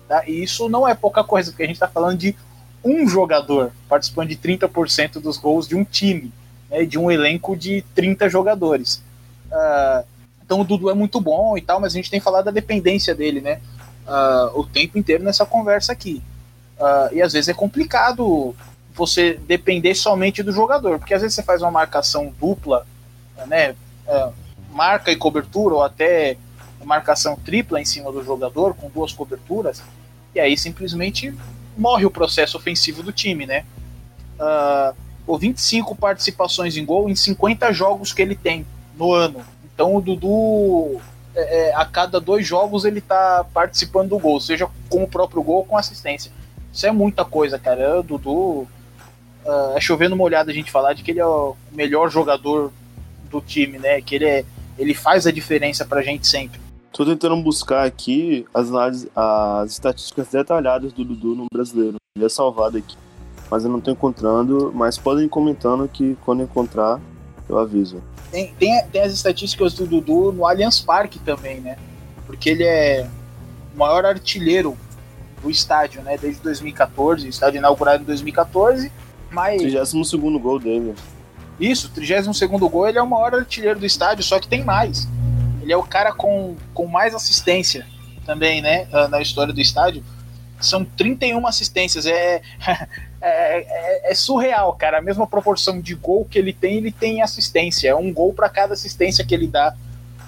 Tá? 0.07 0.23
E 0.27 0.43
isso 0.43 0.69
não 0.69 0.87
é 0.87 0.95
pouca 0.95 1.23
coisa, 1.23 1.51
porque 1.51 1.63
a 1.63 1.67
gente 1.67 1.75
está 1.75 1.87
falando 1.87 2.17
de 2.17 2.35
um 2.83 3.07
jogador 3.07 3.71
participando 3.87 4.29
de 4.29 4.37
30% 4.37 5.19
dos 5.19 5.37
gols 5.37 5.67
de 5.67 5.75
um 5.75 5.83
time, 5.83 6.33
né, 6.69 6.85
de 6.85 6.97
um 6.97 7.11
elenco 7.11 7.55
de 7.55 7.83
30 7.93 8.29
jogadores. 8.29 9.03
Uh, 9.51 10.05
então 10.43 10.61
o 10.61 10.63
Dudu 10.63 10.89
é 10.89 10.93
muito 10.93 11.19
bom 11.21 11.57
e 11.57 11.61
tal, 11.61 11.79
mas 11.79 11.93
a 11.93 11.95
gente 11.95 12.09
tem 12.09 12.19
falado 12.19 12.45
da 12.45 12.51
dependência 12.51 13.13
dele, 13.13 13.41
né? 13.41 13.61
Uh, 14.07 14.59
o 14.59 14.65
tempo 14.65 14.97
inteiro 14.97 15.23
nessa 15.23 15.45
conversa 15.45 15.91
aqui. 15.91 16.21
Uh, 16.79 17.13
e 17.13 17.21
às 17.21 17.33
vezes 17.33 17.47
é 17.47 17.53
complicado 17.53 18.55
você 19.01 19.33
depender 19.33 19.95
somente 19.95 20.43
do 20.43 20.51
jogador, 20.51 20.99
porque 20.99 21.15
às 21.15 21.21
vezes 21.21 21.33
você 21.33 21.41
faz 21.41 21.63
uma 21.63 21.71
marcação 21.71 22.31
dupla, 22.39 22.85
né, 23.47 23.75
é, 24.07 24.29
marca 24.71 25.11
e 25.11 25.15
cobertura, 25.15 25.73
ou 25.73 25.83
até 25.83 26.37
marcação 26.85 27.35
tripla 27.35 27.81
em 27.81 27.85
cima 27.85 28.11
do 28.11 28.23
jogador, 28.23 28.75
com 28.75 28.89
duas 28.89 29.11
coberturas, 29.11 29.81
e 30.35 30.39
aí 30.39 30.55
simplesmente 30.55 31.33
morre 31.75 32.05
o 32.05 32.11
processo 32.11 32.57
ofensivo 32.57 33.01
do 33.01 33.11
time, 33.11 33.45
né? 33.45 33.65
Uh, 34.39 34.95
ou 35.25 35.37
25 35.37 35.95
participações 35.95 36.77
em 36.77 36.85
gol 36.85 37.09
em 37.09 37.15
50 37.15 37.71
jogos 37.73 38.13
que 38.13 38.21
ele 38.21 38.35
tem 38.35 38.65
no 38.95 39.13
ano. 39.13 39.41
Então 39.63 39.95
o 39.95 40.01
Dudu, 40.01 41.01
é, 41.35 41.69
é, 41.69 41.75
a 41.75 41.85
cada 41.85 42.19
dois 42.19 42.45
jogos, 42.45 42.85
ele 42.85 43.01
tá 43.01 43.45
participando 43.53 44.09
do 44.09 44.19
gol, 44.19 44.39
seja 44.39 44.67
com 44.89 45.03
o 45.03 45.07
próprio 45.07 45.41
gol 45.41 45.57
ou 45.57 45.65
com 45.65 45.77
assistência. 45.77 46.31
Isso 46.73 46.85
é 46.85 46.91
muita 46.91 47.25
coisa, 47.25 47.59
cara. 47.59 47.99
O 47.99 48.03
Dudu. 48.03 48.67
Uh, 49.45 49.75
é 49.75 49.81
chovendo 49.81 50.15
molhado 50.15 50.51
a 50.51 50.53
gente 50.53 50.71
falar 50.71 50.93
de 50.93 51.03
que 51.03 51.11
ele 51.11 51.19
é 51.19 51.25
o 51.25 51.55
melhor 51.71 52.09
jogador 52.09 52.71
do 53.29 53.41
time, 53.41 53.79
né? 53.79 54.01
Que 54.01 54.15
ele, 54.15 54.25
é, 54.25 54.45
ele 54.77 54.93
faz 54.93 55.25
a 55.25 55.31
diferença 55.31 55.85
pra 55.85 56.01
gente 56.01 56.27
sempre. 56.27 56.59
Tô 56.91 57.05
tentando 57.05 57.37
buscar 57.37 57.85
aqui 57.85 58.45
as, 58.53 58.69
as 59.15 59.71
estatísticas 59.71 60.27
detalhadas 60.27 60.91
do 60.91 61.05
Dudu 61.05 61.35
no 61.35 61.45
brasileiro. 61.51 61.95
Ele 62.15 62.25
é 62.25 62.29
salvado 62.29 62.77
aqui. 62.77 62.97
Mas 63.49 63.63
eu 63.63 63.69
não 63.69 63.79
tô 63.79 63.91
encontrando. 63.91 64.71
Mas 64.75 64.97
podem 64.97 65.25
ir 65.25 65.29
comentando 65.29 65.87
que 65.87 66.17
quando 66.25 66.43
encontrar, 66.43 66.99
eu 67.47 67.57
aviso. 67.57 68.03
Tem, 68.29 68.53
tem, 68.59 68.85
tem 68.87 69.01
as 69.01 69.13
estatísticas 69.13 69.73
do 69.73 69.87
Dudu 69.87 70.33
no 70.33 70.45
Allianz 70.45 70.79
Parque 70.81 71.17
também, 71.19 71.61
né? 71.61 71.77
Porque 72.25 72.49
ele 72.49 72.63
é 72.63 73.09
o 73.73 73.77
maior 73.77 74.05
artilheiro 74.05 74.77
do 75.41 75.49
estádio, 75.49 76.01
né? 76.01 76.17
Desde 76.17 76.41
2014, 76.41 77.27
estádio 77.27 77.57
inaugurado 77.57 78.03
em 78.03 78.05
2014. 78.05 78.91
Mas... 79.31 79.61
32 79.61 80.13
gol 80.41 80.59
dele. 80.59 80.93
Isso, 81.59 81.89
32 81.89 82.39
gol, 82.69 82.87
ele 82.87 82.97
é 82.97 83.01
o 83.01 83.07
maior 83.07 83.35
artilheiro 83.35 83.79
do 83.79 83.85
estádio, 83.85 84.23
só 84.23 84.39
que 84.39 84.47
tem 84.47 84.63
mais. 84.63 85.07
Ele 85.61 85.71
é 85.71 85.77
o 85.77 85.83
cara 85.83 86.11
com, 86.11 86.55
com 86.73 86.87
mais 86.87 87.13
assistência 87.13 87.85
também, 88.25 88.61
né? 88.61 88.87
Ah, 88.91 89.07
na 89.07 89.21
história 89.21 89.53
do 89.53 89.61
estádio. 89.61 90.03
São 90.59 90.83
31 90.83 91.45
assistências. 91.47 92.05
É, 92.05 92.41
é, 93.21 93.57
é, 94.01 94.11
é, 94.11 94.15
surreal, 94.15 94.73
cara. 94.73 94.99
A 94.99 95.01
mesma 95.01 95.27
proporção 95.27 95.79
de 95.79 95.95
gol 95.95 96.25
que 96.25 96.37
ele 96.37 96.53
tem, 96.53 96.77
ele 96.77 96.91
tem 96.91 97.21
assistência. 97.21 97.89
É 97.89 97.95
um 97.95 98.13
gol 98.13 98.33
para 98.33 98.49
cada 98.49 98.73
assistência 98.73 99.25
que 99.25 99.33
ele 99.33 99.47
dá 99.47 99.75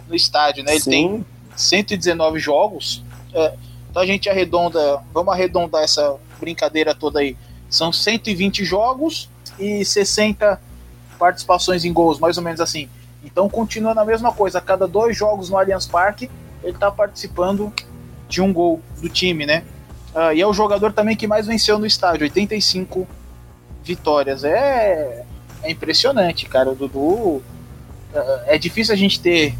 no 0.08 0.16
estádio, 0.16 0.64
né? 0.64 0.72
Ele 0.72 0.82
Sim. 0.82 0.90
tem 0.90 1.26
119 1.56 2.40
jogos. 2.40 3.04
É, 3.34 3.54
então 3.90 4.02
a 4.02 4.06
gente 4.06 4.30
arredonda. 4.30 5.02
Vamos 5.14 5.34
arredondar 5.34 5.84
essa 5.84 6.16
brincadeira 6.40 6.94
toda 6.94 7.20
aí. 7.20 7.38
São 7.74 7.92
120 7.92 8.64
jogos 8.64 9.28
e 9.58 9.84
60 9.84 10.62
participações 11.18 11.84
em 11.84 11.92
gols, 11.92 12.20
mais 12.20 12.38
ou 12.38 12.44
menos 12.44 12.62
assim. 12.62 12.88
Então 13.24 13.50
continua 13.50 13.96
na 13.96 14.06
mesma 14.06 14.32
coisa. 14.32 14.60
A 14.60 14.62
cada 14.62 14.88
dois 14.88 15.18
jogos 15.18 15.50
no 15.50 15.58
Allianz 15.58 15.88
Parque, 15.88 16.30
ele 16.62 16.74
está 16.74 16.92
participando 16.92 17.74
de 18.30 18.44
um 18.44 18.54
gol 18.54 18.80
do 19.02 19.10
time, 19.10 19.48
né? 19.48 19.64
Uh, 20.14 20.34
e 20.36 20.42
é 20.42 20.46
o 20.46 20.54
jogador 20.54 20.94
também 20.94 21.16
que 21.16 21.26
mais 21.26 21.48
venceu 21.48 21.80
no 21.80 21.86
estádio, 21.88 22.26
85 22.26 23.08
vitórias. 23.84 24.44
É, 24.44 25.26
é 25.64 25.72
impressionante, 25.72 26.46
cara. 26.46 26.70
O 26.70 26.76
Dudu. 26.76 27.02
Uh, 27.02 27.44
é 28.46 28.56
difícil 28.56 28.94
a 28.94 28.98
gente 28.98 29.20
ter 29.20 29.56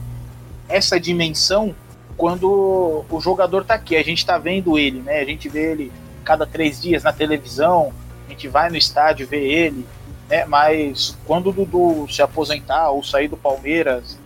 essa 0.70 1.00
dimensão 1.00 1.76
quando 2.16 3.04
o 3.10 3.20
jogador 3.20 3.66
tá 3.66 3.74
aqui. 3.74 3.96
A 3.96 4.04
gente 4.04 4.24
tá 4.24 4.38
vendo 4.38 4.78
ele, 4.78 5.02
né? 5.02 5.20
A 5.20 5.26
gente 5.26 5.50
vê 5.50 5.72
ele 5.72 5.92
cada 6.24 6.46
três 6.46 6.80
dias 6.80 7.02
na 7.02 7.12
televisão, 7.12 7.92
a 8.28 8.30
gente 8.30 8.48
vai 8.48 8.70
no 8.70 8.78
estádio 8.78 9.28
ver 9.28 9.44
ele 9.44 9.86
né? 10.30 10.46
Mas 10.46 11.16
quando 11.26 11.50
o 11.50 11.54
Dudu 11.54 12.08
se 12.10 12.22
aposentar 12.22 12.90
ou 12.90 13.04
sair 13.04 13.28
do 13.28 13.38
Palmeiras, 13.38 14.18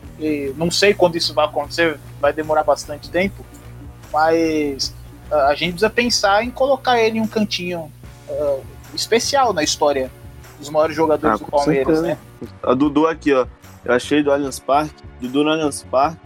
não 0.55 0.71
sei 0.71 0.93
quando 0.93 1.15
isso 1.15 1.33
vai 1.33 1.45
acontecer, 1.45 1.99
vai 2.19 2.31
demorar 2.31 2.63
bastante 2.63 3.09
tempo, 3.09 3.45
mas 4.11 4.93
a 5.29 5.53
gente 5.53 5.71
precisa 5.71 5.89
pensar 5.89 6.43
em 6.43 6.49
colocar 6.49 6.99
ele 6.99 7.17
em 7.17 7.21
um 7.21 7.27
cantinho 7.27 7.91
uh, 8.29 8.63
especial 8.95 9.51
na 9.51 9.63
história 9.63 10.09
dos 10.57 10.69
maiores 10.69 10.95
jogadores 10.95 11.41
ah, 11.41 11.43
do 11.43 11.51
Palmeiras, 11.51 11.99
certeza. 11.99 12.19
né? 12.41 12.49
A 12.63 12.73
Dudu 12.73 13.05
aqui, 13.05 13.33
ó. 13.33 13.45
Eu 13.83 13.93
achei 13.93 14.23
do 14.23 14.31
Allianz 14.31 14.59
Parque. 14.59 15.03
Dudu 15.21 15.43
no 15.43 15.51
Allianz 15.51 15.83
Parque, 15.83 16.19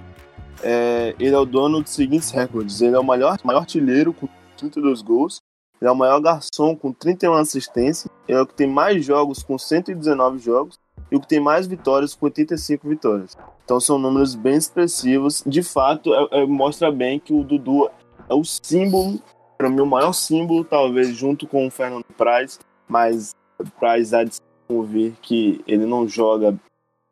é, 0.63 1.15
ele 1.19 1.33
é 1.33 1.37
o 1.37 1.45
dono 1.45 1.81
dos 1.81 1.91
seguintes 1.91 2.29
recordes. 2.31 2.81
Ele 2.81 2.95
é 2.95 2.99
o 2.99 3.03
maior, 3.03 3.37
maior 3.43 3.59
artilheiro 3.59 4.13
com 4.13 4.29
32 4.57 5.01
gols. 5.01 5.41
Ele 5.81 5.89
é 5.89 5.91
o 5.91 5.95
maior 5.95 6.19
garçom 6.19 6.75
com 6.75 6.93
31 6.93 7.33
assistências. 7.33 8.07
É 8.27 8.39
o 8.39 8.45
que 8.45 8.53
tem 8.53 8.67
mais 8.67 9.03
jogos 9.03 9.41
com 9.41 9.57
119 9.57 10.37
jogos. 10.37 10.79
E 11.11 11.15
o 11.15 11.19
que 11.19 11.27
tem 11.27 11.39
mais 11.39 11.65
vitórias 11.65 12.13
com 12.13 12.27
85 12.27 12.87
vitórias. 12.87 13.35
Então 13.65 13.79
são 13.79 13.97
números 13.97 14.35
bem 14.35 14.55
expressivos. 14.55 15.43
De 15.45 15.63
fato, 15.63 16.13
é, 16.13 16.41
é, 16.41 16.45
mostra 16.45 16.91
bem 16.91 17.19
que 17.19 17.33
o 17.33 17.43
Dudu 17.43 17.89
é 18.29 18.33
o 18.33 18.43
símbolo, 18.43 19.19
para 19.57 19.69
mim, 19.69 19.81
o 19.81 19.85
maior 19.85 20.13
símbolo, 20.13 20.63
talvez, 20.63 21.09
junto 21.09 21.47
com 21.47 21.67
o 21.67 21.71
Fernando 21.71 22.05
Praz. 22.15 22.59
Mas 22.87 23.35
Praz 23.79 24.13
há 24.13 24.23
de 24.23 24.35
se 24.35 24.41
ouvir 24.69 25.15
que 25.21 25.61
ele 25.67 25.85
não 25.85 26.07
joga 26.07 26.55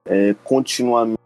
é, 0.06 0.36
continuamente 0.44 1.18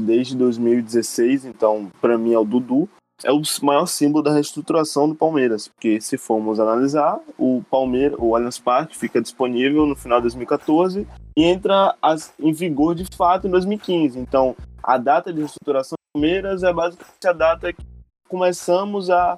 desde 0.00 0.36
2016. 0.36 1.44
Então, 1.44 1.90
para 2.00 2.16
mim, 2.16 2.32
é 2.32 2.38
o 2.38 2.44
Dudu 2.44 2.88
é 3.24 3.32
o 3.32 3.42
maior 3.62 3.86
símbolo 3.86 4.24
da 4.24 4.32
reestruturação 4.32 5.08
do 5.08 5.14
Palmeiras, 5.14 5.68
porque 5.68 6.00
se 6.00 6.16
formos 6.16 6.58
analisar, 6.58 7.18
o 7.38 7.62
Palmeiras, 7.70 8.18
o 8.18 8.34
Allianz 8.34 8.58
Parque 8.58 8.96
fica 8.96 9.20
disponível 9.20 9.86
no 9.86 9.94
final 9.94 10.18
de 10.18 10.22
2014 10.22 11.06
e 11.36 11.44
entra 11.44 11.94
as, 12.00 12.32
em 12.38 12.52
vigor 12.52 12.94
de 12.94 13.04
fato 13.14 13.46
em 13.46 13.50
2015. 13.50 14.18
Então, 14.18 14.56
a 14.82 14.96
data 14.96 15.32
de 15.32 15.40
reestruturação 15.40 15.96
do 15.96 16.20
Palmeiras 16.20 16.62
é 16.62 16.72
basicamente 16.72 17.26
a 17.26 17.32
data 17.32 17.72
que 17.72 17.84
começamos 18.28 19.10
a, 19.10 19.36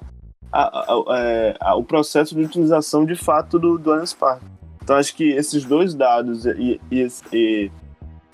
a, 0.51 1.03
é, 1.17 1.57
a 1.59 1.75
o 1.75 1.83
processo 1.83 2.35
de 2.35 2.41
utilização 2.43 3.05
de 3.05 3.15
fato 3.15 3.59
do, 3.59 3.77
do 3.77 3.91
Allianz 3.91 4.13
Parque. 4.13 4.45
Então, 4.81 4.95
acho 4.95 5.15
que 5.15 5.31
esses 5.31 5.65
dois 5.65 5.93
dados 5.93 6.45
e, 6.45 6.79
e, 6.91 7.07
e, 7.33 7.71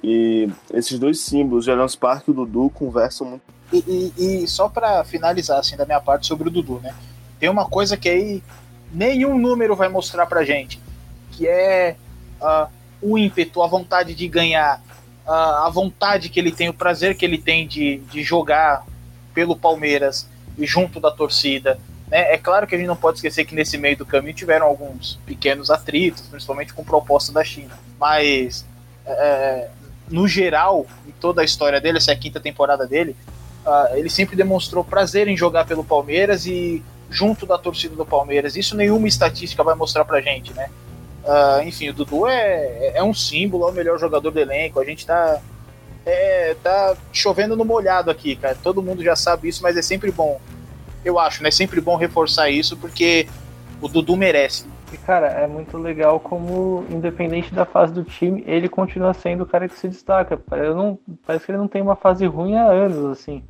e 0.04 0.50
esses 0.74 1.00
dois 1.00 1.20
símbolos, 1.22 1.68
o 1.68 1.72
Allianz 1.72 1.96
Parque 1.96 2.30
e 2.30 2.32
o 2.32 2.36
Dudu, 2.36 2.70
conversam 2.70 3.28
muito 3.28 3.59
e, 3.72 4.14
e, 4.18 4.44
e 4.44 4.48
só 4.48 4.68
para 4.68 5.04
finalizar 5.04 5.60
assim 5.60 5.78
da 5.78 5.86
minha 5.86 6.02
parte 6.02 6.28
sobre 6.28 6.48
o 6.48 6.52
Dudu, 6.52 6.80
né? 6.82 6.94
Tem 7.40 7.50
uma 7.50 7.68
coisa 7.68 7.96
que 7.96 8.10
aí 8.10 8.44
nenhum 8.92 9.38
número 9.38 9.76
vai 9.76 9.88
mostrar 9.88 10.26
pra 10.26 10.44
gente, 10.44 10.80
que 11.32 11.48
é 11.48 11.96
uh, 12.42 12.68
o 13.02 13.18
ímpeto, 13.18 13.62
a 13.62 13.68
vontade 13.68 14.14
de 14.14 14.28
ganhar, 14.28 14.82
uh, 15.26 15.32
a 15.66 15.70
vontade 15.70 16.30
que 16.30 16.40
ele 16.40 16.52
tem, 16.52 16.70
o 16.70 16.74
prazer 16.74 17.16
que 17.16 17.24
ele 17.24 17.38
tem 17.38 17.68
de, 17.68 17.98
de 18.12 18.24
jogar 18.24 18.86
pelo 19.34 19.56
Palmeiras 19.56 20.28
e 20.58 20.66
junto 20.66 21.00
da 21.00 21.12
torcida. 21.12 21.80
Né? 22.10 22.34
É 22.34 22.38
claro 22.38 22.68
que 22.68 22.76
a 22.76 22.78
gente 22.78 22.88
não 22.88 22.96
pode 22.96 23.18
esquecer 23.18 23.46
que 23.46 23.56
nesse 23.56 23.78
meio 23.78 23.96
do 23.96 24.06
caminho 24.06 24.34
tiveram 24.34 24.66
alguns 24.66 25.20
pequenos 25.26 25.70
atritos, 25.70 26.24
principalmente 26.24 26.74
com 26.74 26.84
proposta 26.84 27.32
da 27.32 27.44
China. 27.44 27.78
Mas, 28.00 28.66
é, 29.06 29.70
no 30.10 30.28
geral, 30.28 30.86
em 31.08 31.12
toda 31.12 31.42
a 31.42 31.46
história 31.46 31.80
dele, 31.80 32.00
essa 32.00 32.12
é 32.12 32.16
a 32.16 32.18
quinta 32.18 32.40
temporada 32.40 32.86
dele, 32.86 33.16
Ele 33.94 34.10
sempre 34.10 34.36
demonstrou 34.36 34.84
prazer 34.84 35.28
em 35.28 35.38
jogar 35.38 35.66
pelo 35.66 35.84
Palmeiras 35.84 36.46
e 36.46 36.84
junto 37.10 37.46
da 37.46 37.58
torcida 37.58 37.96
do 37.96 38.06
Palmeiras. 38.06 38.56
Isso 38.56 38.76
nenhuma 38.76 39.08
estatística 39.08 39.64
vai 39.64 39.76
mostrar 39.76 40.06
pra 40.06 40.22
gente, 40.22 40.54
né? 40.54 40.70
Uh, 41.24 41.64
enfim, 41.64 41.90
o 41.90 41.94
Dudu 41.94 42.28
é, 42.28 42.98
é 42.98 43.04
um 43.04 43.14
símbolo, 43.14 43.68
é 43.68 43.72
o 43.72 43.74
melhor 43.74 44.00
jogador 44.00 44.32
do 44.32 44.40
elenco. 44.40 44.80
A 44.80 44.86
gente 44.86 45.06
tá, 45.06 45.40
é, 46.06 46.56
tá 46.64 46.96
chovendo 47.12 47.56
no 47.56 47.66
molhado 47.66 48.10
aqui, 48.10 48.36
cara. 48.36 48.58
Todo 48.62 48.82
mundo 48.82 49.04
já 49.04 49.16
sabe 49.16 49.50
isso, 49.50 49.62
mas 49.62 49.76
é 49.78 49.82
sempre 49.82 50.12
bom. 50.12 50.40
Eu 51.04 51.20
acho, 51.20 51.44
né? 51.44 51.50
É 51.50 51.52
sempre 51.52 51.82
bom 51.82 51.96
reforçar 51.96 52.50
isso 52.50 52.78
porque 52.78 53.28
o 53.82 53.88
Dudu 53.88 54.16
merece. 54.16 54.66
E, 54.92 54.98
cara, 54.98 55.28
é 55.28 55.46
muito 55.46 55.78
legal 55.78 56.20
como, 56.20 56.84
independente 56.90 57.54
da 57.54 57.64
fase 57.64 57.94
do 57.94 58.04
time, 58.04 58.44
ele 58.48 58.68
continua 58.68 59.14
sendo 59.14 59.44
o 59.44 59.46
cara 59.46 59.70
que 59.70 59.78
se 59.78 59.88
destaca. 59.88 60.40
Não, 60.76 60.98
parece 61.28 61.46
que 61.46 61.52
ele 61.52 61.60
não 61.60 61.68
tem 61.68 61.82
uma 61.82 61.96
fase 61.96 62.26
ruim 62.26 62.56
há 62.56 62.66
anos, 62.66 63.06
assim. 63.06 63.44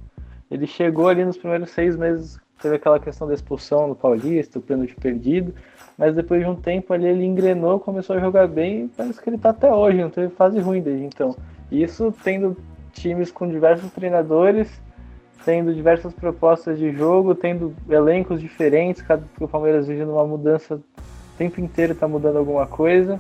Ele 0.50 0.66
chegou 0.66 1.08
ali 1.08 1.24
nos 1.24 1.38
primeiros 1.38 1.70
seis 1.72 1.96
meses, 1.96 2.40
teve 2.62 2.76
aquela 2.76 3.00
questão 3.00 3.28
da 3.28 3.34
expulsão 3.34 3.88
no 3.88 3.96
Paulista, 3.96 4.60
o 4.60 4.62
pênalti 4.62 4.96
perdido, 4.96 5.54
mas 5.98 6.16
depois 6.16 6.42
de 6.42 6.48
um 6.48 6.56
tempo 6.56 6.94
ali 6.94 7.08
ele 7.08 7.26
engrenou, 7.26 7.80
começou 7.80 8.16
a 8.16 8.20
jogar 8.20 8.48
bem 8.48 8.86
e 8.86 8.88
parece 8.90 9.22
que 9.22 9.30
ele 9.30 9.38
tá 9.38 9.50
até 9.50 9.72
hoje, 9.72 10.02
não 10.02 10.10
teve 10.10 10.30
fase 10.30 10.60
ruim 10.60 10.82
desde 10.82 11.06
então. 11.06 11.36
Isso 11.72 12.14
tendo 12.24 12.58
times 12.94 13.32
com 13.32 13.48
diversos 13.48 13.92
treinadores, 13.92 14.82
tendo 15.46 15.74
diversas 15.74 16.14
propostas 16.14 16.80
de 16.80 16.92
jogo, 16.92 17.36
tendo 17.36 17.74
elencos 17.88 18.42
diferentes, 18.42 19.02
cada 19.02 19.24
o 19.40 19.48
Palmeiras 19.48 19.88
vive 19.88 20.04
numa 20.04 20.26
mudança 20.26 20.82
tempo 21.40 21.62
inteiro 21.62 21.96
tá 21.96 22.06
mudando 22.06 22.38
alguma 22.38 22.68
coisa. 22.68 23.18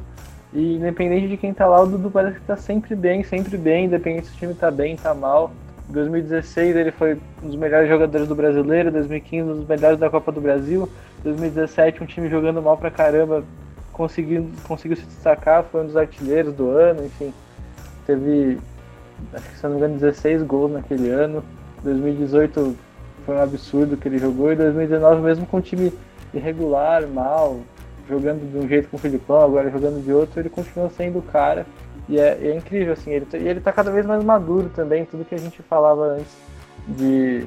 E 0.51 0.75
independente 0.75 1.29
de 1.29 1.37
quem 1.37 1.53
tá 1.53 1.65
lá, 1.65 1.81
o 1.81 1.87
Dudu 1.87 2.11
parece 2.11 2.39
que 2.39 2.45
tá 2.45 2.57
sempre 2.57 2.95
bem, 2.95 3.23
sempre 3.23 3.57
bem, 3.57 3.85
independente 3.85 4.27
se 4.27 4.35
o 4.35 4.37
time 4.37 4.53
tá 4.53 4.69
bem, 4.69 4.97
tá 4.97 5.13
mal. 5.13 5.51
Em 5.89 5.91
2016 5.91 6.75
ele 6.75 6.91
foi 6.91 7.17
um 7.41 7.47
dos 7.47 7.55
melhores 7.55 7.89
jogadores 7.89 8.27
do 8.27 8.35
brasileiro, 8.35 8.91
2015 8.91 9.49
um 9.49 9.55
dos 9.55 9.67
melhores 9.67 9.97
da 9.97 10.07
Copa 10.07 10.31
do 10.31 10.39
Brasil, 10.39 10.87
2017 11.23 12.03
um 12.03 12.05
time 12.05 12.29
jogando 12.29 12.61
mal 12.61 12.77
pra 12.77 12.91
caramba, 12.91 13.43
conseguiu, 13.91 14.49
conseguiu 14.67 14.95
se 14.95 15.05
destacar, 15.05 15.63
foi 15.63 15.81
um 15.81 15.87
dos 15.87 15.97
artilheiros 15.97 16.53
do 16.53 16.69
ano, 16.69 17.05
enfim. 17.05 17.33
Teve, 18.05 18.59
acho 19.33 19.49
que 19.49 19.57
se 19.57 19.63
não 19.63 19.71
me 19.71 19.77
engano, 19.77 19.95
16 19.95 20.43
gols 20.43 20.71
naquele 20.71 21.09
ano. 21.09 21.43
2018 21.83 22.75
foi 23.25 23.35
um 23.35 23.41
absurdo 23.41 23.97
que 23.97 24.07
ele 24.07 24.19
jogou, 24.19 24.53
e 24.53 24.55
2019 24.55 25.21
mesmo 25.21 25.47
com 25.47 25.57
um 25.57 25.61
time 25.61 25.91
irregular, 26.33 27.07
mal, 27.07 27.59
jogando 28.07 28.49
de 28.51 28.57
um 28.57 28.67
jeito 28.67 28.89
com 28.89 28.97
o 28.97 28.99
Filipão, 28.99 29.41
agora 29.41 29.71
jogando 29.71 30.03
de 30.03 30.13
outro, 30.13 30.39
ele 30.39 30.49
continua 30.49 30.89
sendo 30.91 31.19
o 31.19 31.23
cara. 31.23 31.65
E 32.09 32.19
é, 32.19 32.39
é 32.41 32.55
incrível, 32.55 32.93
assim, 32.93 33.11
ele, 33.11 33.25
tá, 33.25 33.37
e 33.37 33.47
ele 33.47 33.61
tá 33.61 33.71
cada 33.71 33.91
vez 33.91 34.03
mais 34.03 34.23
maduro 34.23 34.69
também, 34.69 35.05
tudo 35.05 35.23
que 35.23 35.35
a 35.35 35.37
gente 35.37 35.61
falava 35.61 36.15
antes 36.15 36.35
de, 36.87 37.45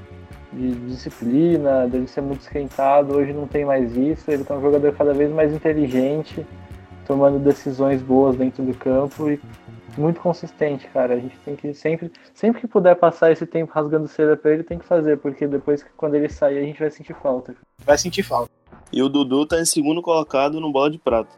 de 0.52 0.72
disciplina, 0.86 1.88
dele 1.88 2.06
ser 2.06 2.20
muito 2.20 2.42
esquentado, 2.42 3.16
hoje 3.16 3.32
não 3.32 3.48
tem 3.48 3.64
mais 3.64 3.96
isso, 3.96 4.30
ele 4.30 4.44
tá 4.44 4.54
um 4.54 4.62
jogador 4.62 4.94
cada 4.94 5.12
vez 5.12 5.32
mais 5.32 5.52
inteligente, 5.52 6.46
tomando 7.04 7.40
decisões 7.40 8.00
boas 8.00 8.36
dentro 8.36 8.62
do 8.62 8.72
campo 8.74 9.28
e 9.28 9.40
muito 9.98 10.20
consistente, 10.20 10.86
cara. 10.88 11.14
A 11.14 11.18
gente 11.18 11.36
tem 11.44 11.56
que 11.56 11.74
sempre, 11.74 12.10
sempre 12.32 12.60
que 12.60 12.68
puder 12.68 12.94
passar 12.94 13.32
esse 13.32 13.44
tempo 13.44 13.72
rasgando 13.72 14.08
seda 14.08 14.36
para 14.36 14.52
ele, 14.52 14.62
tem 14.62 14.78
que 14.78 14.84
fazer, 14.84 15.18
porque 15.18 15.46
depois 15.46 15.82
que 15.82 15.90
quando 15.96 16.14
ele 16.14 16.28
sair 16.28 16.58
a 16.58 16.62
gente 16.62 16.78
vai 16.78 16.90
sentir 16.90 17.14
falta. 17.14 17.54
Vai 17.84 17.98
sentir 17.98 18.22
falta. 18.22 18.50
E 18.92 19.02
o 19.02 19.08
Dudu 19.08 19.44
tá 19.44 19.60
em 19.60 19.64
segundo 19.64 20.00
colocado 20.00 20.60
no 20.60 20.70
bola 20.70 20.90
de 20.90 20.98
prata. 20.98 21.34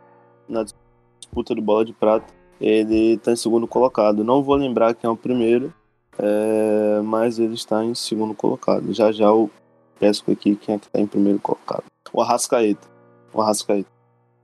Na 0.49 0.65
disputa 0.65 1.55
do 1.55 1.63
bola 1.63 1.85
de 1.85 1.93
prata, 1.93 2.27
ele 2.65 3.19
tá 3.19 3.33
em 3.33 3.37
segundo 3.37 3.67
colocado. 3.67 4.25
Não 4.25 4.43
vou 4.43 4.55
lembrar 4.55 4.95
quem 4.95 5.09
é 5.09 5.11
o 5.11 5.17
primeiro, 5.17 5.73
é... 6.19 7.01
mas 7.03 7.39
ele 7.39 7.55
está 7.55 7.85
em 7.85 7.95
segundo 7.95 8.35
colocado. 8.35 8.93
Já 8.93 9.13
já 9.13 9.27
eu 9.27 9.51
peço 9.99 10.25
aqui 10.31 10.57
quem 10.57 10.77
é 10.77 10.79
que 10.79 10.89
tá 10.89 11.01
em 11.01 11.07
primeiro 11.07 11.39
colocado. 11.39 11.85
O 12.13 12.21
Arrascaeta. 12.21 12.87
O 13.33 13.41
Arrascaeta. 13.41 13.89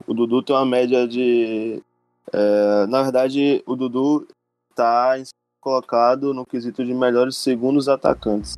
O 0.06 0.14
Dudu 0.14 0.42
tem 0.42 0.56
uma 0.56 0.64
média 0.64 1.06
de 1.06 1.82
é, 2.32 2.86
na 2.86 3.02
verdade, 3.02 3.62
o 3.66 3.74
Dudu 3.74 4.26
está 4.70 5.14
colocado 5.60 6.32
no 6.32 6.46
quesito 6.46 6.84
de 6.84 6.94
melhores 6.94 7.36
segundos 7.36 7.88
atacantes 7.88 8.56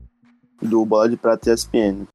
do 0.61 0.85
Bola 0.85 1.09
de 1.09 1.17
Prata 1.17 1.53
ESPN. 1.53 2.07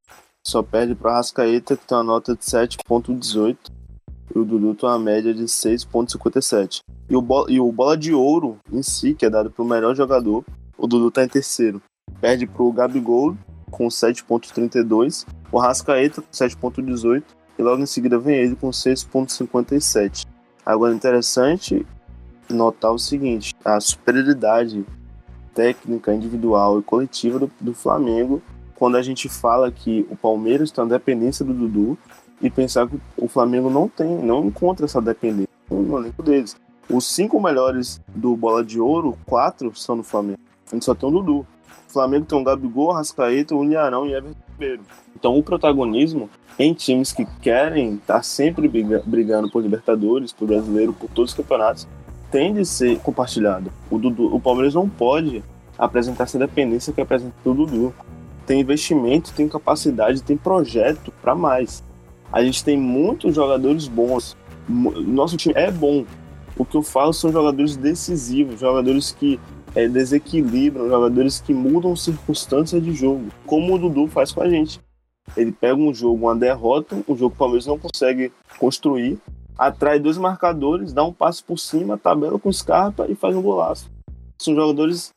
Só 0.45 0.63
perde 0.63 0.95
para 0.95 1.11
o 1.11 1.13
Rascaeta, 1.15 1.75
que 1.75 1.85
tem 1.85 1.97
uma 1.97 2.03
nota 2.03 2.35
de 2.35 2.43
7.18, 2.43 3.57
e 4.33 4.39
o 4.39 4.45
Dudu 4.45 4.75
tem 4.75 4.89
uma 4.89 4.99
média 4.99 5.33
de 5.33 5.43
6.57. 5.43 6.81
E 7.09 7.15
o, 7.15 7.21
bola, 7.21 7.51
e 7.51 7.59
o 7.59 7.71
Bola 7.71 7.97
de 7.97 8.13
Ouro 8.13 8.57
em 8.71 8.83
si, 8.83 9.13
que 9.13 9.25
é 9.25 9.29
dado 9.29 9.49
para 9.49 9.63
o 9.63 9.67
melhor 9.67 9.95
jogador, 9.95 10.43
o 10.77 10.87
Dudu 10.87 11.07
está 11.07 11.23
em 11.23 11.27
terceiro. 11.27 11.81
Perde 12.19 12.45
para 12.45 12.63
o 12.63 12.71
Gabigol 12.71 13.37
com 13.71 13.87
7.32, 13.87 15.25
o 15.51 15.59
Rascaeta 15.59 16.21
com 16.21 16.31
7.18, 16.31 17.23
e 17.57 17.61
logo 17.63 17.81
em 17.81 17.85
seguida 17.85 18.19
vem 18.19 18.35
ele 18.35 18.55
com 18.55 18.69
6.57. 18.69 20.25
Agora, 20.65 20.93
interessante 20.93 21.85
notar 22.49 22.91
o 22.91 22.99
seguinte: 22.99 23.55
a 23.63 23.79
superioridade 23.79 24.85
técnica, 25.53 26.13
individual 26.13 26.79
e 26.79 26.83
coletiva 26.83 27.39
do, 27.39 27.51
do 27.59 27.73
Flamengo 27.73 28.41
quando 28.75 28.95
a 28.95 29.01
gente 29.01 29.27
fala 29.27 29.71
que 29.71 30.05
o 30.09 30.15
Palmeiras 30.15 30.69
tem 30.69 30.83
a 30.83 30.87
dependência 30.87 31.43
do 31.43 31.51
Dudu 31.51 31.97
e 32.41 32.49
pensar 32.49 32.87
que 32.87 32.99
o 33.17 33.27
Flamengo 33.27 33.69
não 33.69 33.87
tem, 33.87 34.07
não 34.07 34.45
encontra 34.45 34.85
essa 34.85 35.01
dependência 35.01 35.49
no 35.69 35.97
elenco 35.97 36.21
deles. 36.21 36.55
Os 36.89 37.05
cinco 37.05 37.41
melhores 37.41 37.99
do 38.07 38.35
Bola 38.35 38.63
de 38.63 38.79
Ouro, 38.79 39.17
quatro 39.25 39.75
são 39.75 39.95
no 39.95 40.03
Flamengo. 40.03 40.39
A 40.71 40.75
gente 40.75 40.85
só 40.85 40.95
tem 40.95 41.09
o 41.09 41.11
Dudu. 41.11 41.45
O 41.89 41.91
Flamengo 41.91 42.25
tem 42.25 42.39
o 42.39 42.43
Gabigol, 42.43 42.91
Rascaeta, 42.91 43.55
o 43.55 43.59
Uniarão 43.59 44.05
e 44.05 44.13
Everton 44.13 44.39
Ribeiro. 44.51 44.81
Então 45.15 45.37
o 45.37 45.43
protagonismo 45.43 46.29
em 46.59 46.73
times 46.73 47.11
que 47.11 47.25
querem 47.41 47.95
estar 47.95 48.15
tá 48.15 48.23
sempre 48.23 48.67
brigando 48.67 49.49
por 49.49 49.61
Libertadores, 49.61 50.33
por 50.33 50.47
Brasileiro, 50.47 50.93
por 50.93 51.09
todos 51.09 51.31
os 51.31 51.37
campeonatos, 51.37 51.87
tem 52.31 52.53
de 52.53 52.65
ser 52.65 52.99
compartilhado. 52.99 53.71
O, 53.89 53.97
Dudu, 53.97 54.33
o 54.33 54.39
Palmeiras 54.39 54.73
não 54.73 54.87
pode 54.87 55.43
apresentar 55.77 56.23
essa 56.23 56.39
dependência 56.39 56.91
que 56.91 57.01
apresenta 57.01 57.33
o 57.45 57.53
Dudu. 57.53 57.93
Tem 58.45 58.61
investimento, 58.61 59.33
tem 59.33 59.47
capacidade, 59.47 60.23
tem 60.23 60.37
projeto 60.37 61.13
para 61.21 61.35
mais. 61.35 61.83
A 62.31 62.43
gente 62.43 62.63
tem 62.63 62.77
muitos 62.77 63.35
jogadores 63.35 63.87
bons. 63.87 64.35
Nosso 64.67 65.37
time 65.37 65.55
é 65.57 65.71
bom. 65.71 66.05
O 66.57 66.65
que 66.65 66.75
eu 66.75 66.83
falo 66.83 67.13
são 67.13 67.31
jogadores 67.31 67.77
decisivos, 67.77 68.59
jogadores 68.59 69.11
que 69.11 69.39
é, 69.75 69.87
desequilibram, 69.87 70.89
jogadores 70.89 71.39
que 71.39 71.53
mudam 71.53 71.95
circunstâncias 71.95 72.83
de 72.83 72.93
jogo, 72.93 73.27
como 73.45 73.75
o 73.75 73.77
Dudu 73.77 74.07
faz 74.07 74.31
com 74.31 74.41
a 74.41 74.49
gente. 74.49 74.81
Ele 75.35 75.51
pega 75.51 75.75
um 75.75 75.93
jogo, 75.93 76.25
uma 76.25 76.35
derrota, 76.35 76.95
um 77.07 77.15
jogo 77.15 77.31
que 77.31 77.35
o 77.35 77.39
Palmeiras 77.39 77.65
não 77.67 77.77
consegue 77.77 78.31
construir, 78.57 79.19
atrai 79.57 79.99
dois 79.99 80.17
marcadores, 80.17 80.93
dá 80.93 81.03
um 81.03 81.13
passe 81.13 81.43
por 81.43 81.59
cima, 81.59 81.97
tabela 81.97 82.39
com 82.39 82.51
Scarpa 82.51 83.05
e 83.07 83.15
faz 83.15 83.35
um 83.35 83.41
golaço. 83.41 83.91
São 84.37 84.55
jogadores 84.55 85.11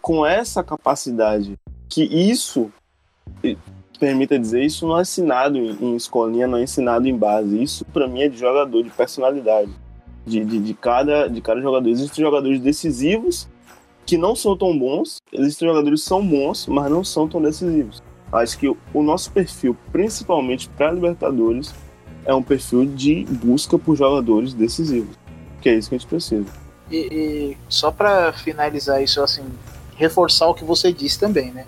com 0.00 0.24
essa 0.24 0.62
capacidade, 0.62 1.58
que 1.88 2.04
isso, 2.04 2.70
permita 3.98 4.38
dizer, 4.38 4.64
isso 4.64 4.86
não 4.86 4.98
é 4.98 5.02
ensinado 5.02 5.58
em, 5.58 5.96
escolinha, 5.96 6.46
não 6.46 6.58
é 6.58 6.62
ensinado 6.62 7.08
em 7.08 7.16
base. 7.16 7.62
Isso 7.62 7.84
para 7.86 8.06
mim 8.06 8.22
é 8.22 8.28
de 8.28 8.38
jogador, 8.38 8.82
de 8.82 8.90
personalidade. 8.90 9.70
De, 10.24 10.44
de, 10.44 10.58
de, 10.58 10.74
cada, 10.74 11.28
de 11.28 11.40
cada 11.40 11.60
jogador. 11.60 11.88
Existem 11.88 12.24
jogadores 12.24 12.60
decisivos 12.60 13.48
que 14.04 14.16
não 14.16 14.36
são 14.36 14.56
tão 14.56 14.76
bons, 14.76 15.20
existem 15.32 15.68
jogadores 15.68 16.02
que 16.02 16.08
são 16.08 16.24
bons, 16.24 16.66
mas 16.68 16.90
não 16.90 17.02
são 17.02 17.28
tão 17.28 17.42
decisivos. 17.42 18.02
Acho 18.32 18.58
que 18.58 18.68
o 18.68 19.02
nosso 19.02 19.30
perfil, 19.32 19.76
principalmente 19.90 20.68
para 20.68 20.92
Libertadores, 20.92 21.74
é 22.24 22.34
um 22.34 22.42
perfil 22.42 22.86
de 22.86 23.24
busca 23.24 23.78
por 23.78 23.96
jogadores 23.96 24.52
decisivos, 24.52 25.16
que 25.60 25.68
é 25.68 25.74
isso 25.74 25.88
que 25.88 25.94
a 25.94 25.98
gente 25.98 26.08
precisa. 26.08 26.46
E, 26.90 26.96
e 26.96 27.56
só 27.68 27.90
para 27.90 28.32
finalizar 28.32 29.02
isso, 29.02 29.20
assim, 29.20 29.44
reforçar 29.96 30.48
o 30.48 30.54
que 30.54 30.64
você 30.64 30.92
disse 30.92 31.18
também, 31.18 31.50
né? 31.52 31.66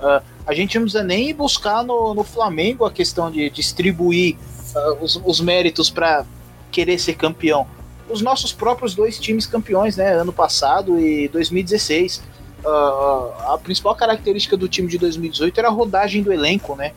Uh, 0.00 0.22
a 0.48 0.54
gente 0.54 0.76
não 0.76 0.84
precisa 0.84 1.04
nem 1.04 1.34
buscar 1.34 1.84
no, 1.84 2.14
no 2.14 2.24
Flamengo 2.24 2.86
a 2.86 2.90
questão 2.90 3.30
de 3.30 3.50
distribuir 3.50 4.36
uh, 4.74 5.04
os, 5.04 5.20
os 5.22 5.40
méritos 5.40 5.90
para 5.90 6.24
querer 6.72 6.98
ser 6.98 7.16
campeão. 7.16 7.66
Os 8.08 8.22
nossos 8.22 8.50
próprios 8.50 8.94
dois 8.94 9.18
times 9.18 9.46
campeões, 9.46 9.98
né? 9.98 10.14
Ano 10.14 10.32
passado 10.32 10.98
e 10.98 11.28
2016 11.28 12.22
uh, 12.64 13.52
a 13.52 13.60
principal 13.62 13.94
característica 13.94 14.56
do 14.56 14.66
time 14.66 14.88
de 14.88 14.96
2018 14.96 15.58
era 15.58 15.68
a 15.68 15.70
rodagem 15.70 16.22
do 16.22 16.32
elenco, 16.32 16.74
né? 16.74 16.92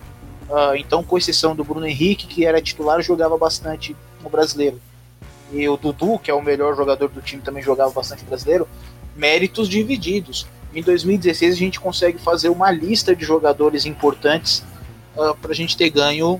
Uh, 0.49 0.75
então, 0.77 1.03
com 1.03 1.17
exceção 1.17 1.53
do 1.53 1.65
Bruno 1.65 1.85
Henrique, 1.85 2.27
que 2.27 2.45
era 2.45 2.61
titular, 2.61 3.01
jogava 3.01 3.37
bastante 3.37 3.95
no 4.23 4.29
brasileiro. 4.29 4.79
E 5.51 5.67
o 5.67 5.75
Dudu, 5.75 6.17
que 6.19 6.31
é 6.31 6.33
o 6.33 6.41
melhor 6.41 6.73
jogador 6.73 7.09
do 7.09 7.21
time, 7.21 7.41
também 7.41 7.61
jogava 7.61 7.91
bastante 7.91 8.23
brasileiro. 8.23 8.65
Méritos 9.13 9.67
divididos. 9.67 10.47
Em 10.73 10.81
2016, 10.81 11.53
a 11.53 11.57
gente 11.57 11.79
consegue 11.79 12.17
fazer 12.17 12.49
uma 12.49 12.71
lista 12.71 13.15
de 13.15 13.25
jogadores 13.25 13.85
importantes 13.85 14.63
uh, 15.15 15.35
para 15.35 15.51
a 15.51 15.55
gente 15.55 15.75
ter 15.75 15.89
ganho 15.89 16.39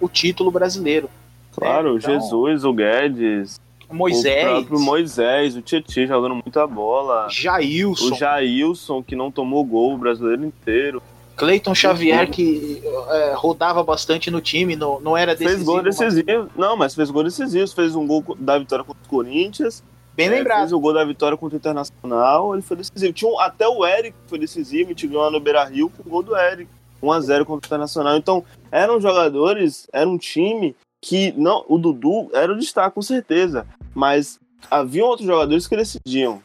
o 0.00 0.08
título 0.08 0.50
brasileiro. 0.50 1.08
Claro, 1.52 1.96
então, 1.96 2.20
Jesus, 2.20 2.64
o 2.64 2.72
Guedes, 2.72 3.60
Moisés. 3.90 4.44
O 4.44 4.50
próprio 4.50 4.80
Moisés, 4.80 5.56
o 5.56 5.62
Tietchan 5.62 6.06
jogando 6.06 6.34
muita 6.34 6.66
bola. 6.66 7.28
Jailson. 7.30 8.14
O 8.14 8.14
Jailson, 8.14 9.02
que 9.02 9.16
não 9.16 9.30
tomou 9.30 9.64
gol 9.64 9.94
o 9.94 9.98
brasileiro 9.98 10.44
inteiro. 10.44 11.02
Cleiton 11.36 11.74
Xavier, 11.74 12.28
que 12.28 12.82
é, 13.10 13.32
rodava 13.36 13.82
bastante 13.84 14.28
no 14.28 14.40
time, 14.40 14.74
não, 14.74 15.00
não 15.00 15.16
era 15.16 15.36
decisivo. 15.36 15.54
Fez 15.54 15.66
gol 15.66 15.82
decisivo. 15.82 16.48
Mas... 16.48 16.56
Não, 16.56 16.76
mas 16.76 16.94
fez 16.94 17.10
gol 17.10 17.22
decisivo. 17.22 17.66
Fez 17.68 17.94
um 17.94 18.06
gol 18.06 18.24
da 18.38 18.58
vitória 18.58 18.84
contra 18.84 19.02
o 19.04 19.08
Corinthians. 19.08 19.82
Bem 20.18 20.26
é, 20.26 20.30
lembrado. 20.30 20.58
Fez 20.58 20.72
o 20.72 20.80
gol 20.80 20.92
da 20.92 21.04
vitória 21.04 21.38
contra 21.38 21.54
o 21.54 21.60
Internacional. 21.60 22.52
Ele 22.52 22.62
foi 22.62 22.76
decisivo. 22.76 23.12
Tinha 23.12 23.30
um, 23.30 23.38
até 23.38 23.68
o 23.68 23.86
Eric 23.86 24.16
foi 24.26 24.36
decisivo. 24.36 24.86
A 24.86 24.88
gente 24.88 25.06
ganhou 25.06 25.22
lá 25.22 25.30
no 25.30 25.38
Beira 25.38 25.62
Rio 25.64 25.88
com 25.90 26.02
o 26.02 26.10
gol 26.10 26.24
do 26.24 26.36
Eric. 26.36 26.68
1x0 27.00 27.44
contra 27.44 27.52
o 27.52 27.68
Internacional. 27.68 28.16
Então, 28.16 28.44
eram 28.72 29.00
jogadores, 29.00 29.86
era 29.92 30.10
um 30.10 30.18
time 30.18 30.74
que 31.00 31.30
não, 31.36 31.64
o 31.68 31.78
Dudu 31.78 32.28
era 32.32 32.52
o 32.52 32.58
destaque 32.58 32.96
com 32.96 33.02
certeza, 33.02 33.64
mas 33.94 34.40
havia 34.68 35.04
outros 35.04 35.24
jogadores 35.24 35.68
que 35.68 35.76
decidiam, 35.76 36.42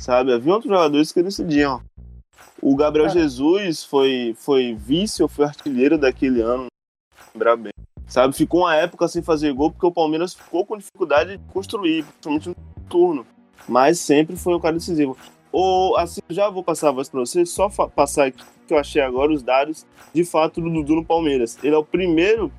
sabe? 0.00 0.32
Havia 0.32 0.52
outros 0.52 0.72
jogadores 0.72 1.12
que 1.12 1.22
decidiam. 1.22 1.80
O 2.60 2.74
Gabriel 2.74 3.06
é. 3.06 3.10
Jesus 3.10 3.84
foi 3.84 4.34
foi 4.36 4.74
vice 4.74 5.22
ou 5.22 5.28
foi 5.28 5.44
artilheiro 5.44 5.96
daquele 5.96 6.40
ano, 6.40 6.66
lembrar 7.32 7.54
bem. 7.54 7.72
Sabe, 8.08 8.34
ficou 8.34 8.62
uma 8.62 8.74
época 8.74 9.06
sem 9.06 9.22
fazer 9.22 9.52
gol 9.52 9.70
porque 9.70 9.86
o 9.86 9.92
Palmeiras 9.92 10.34
ficou 10.34 10.66
com 10.66 10.76
dificuldade 10.76 11.36
de 11.36 11.52
construir, 11.52 12.02
principalmente 12.02 12.48
no 12.48 12.73
turno, 12.88 13.26
mas 13.68 13.98
sempre 13.98 14.36
foi 14.36 14.54
um 14.54 14.60
cara 14.60 14.74
decisivo. 14.74 15.16
Ou 15.52 15.96
assim, 15.96 16.20
já 16.28 16.50
vou 16.50 16.64
passar 16.64 16.88
a 16.88 16.92
voz 16.92 17.08
para 17.08 17.20
vocês, 17.20 17.50
só 17.50 17.68
passar 17.68 18.26
aqui 18.26 18.44
que 18.66 18.72
eu 18.72 18.78
achei 18.78 19.02
agora 19.02 19.32
os 19.32 19.42
dados 19.42 19.86
de 20.12 20.24
fato 20.24 20.60
do 20.60 20.70
Dudu 20.70 20.96
no 20.96 21.04
Palmeiras. 21.04 21.58
Ele 21.62 21.74
é 21.74 21.78
o 21.78 21.84
primeiro 21.84 22.50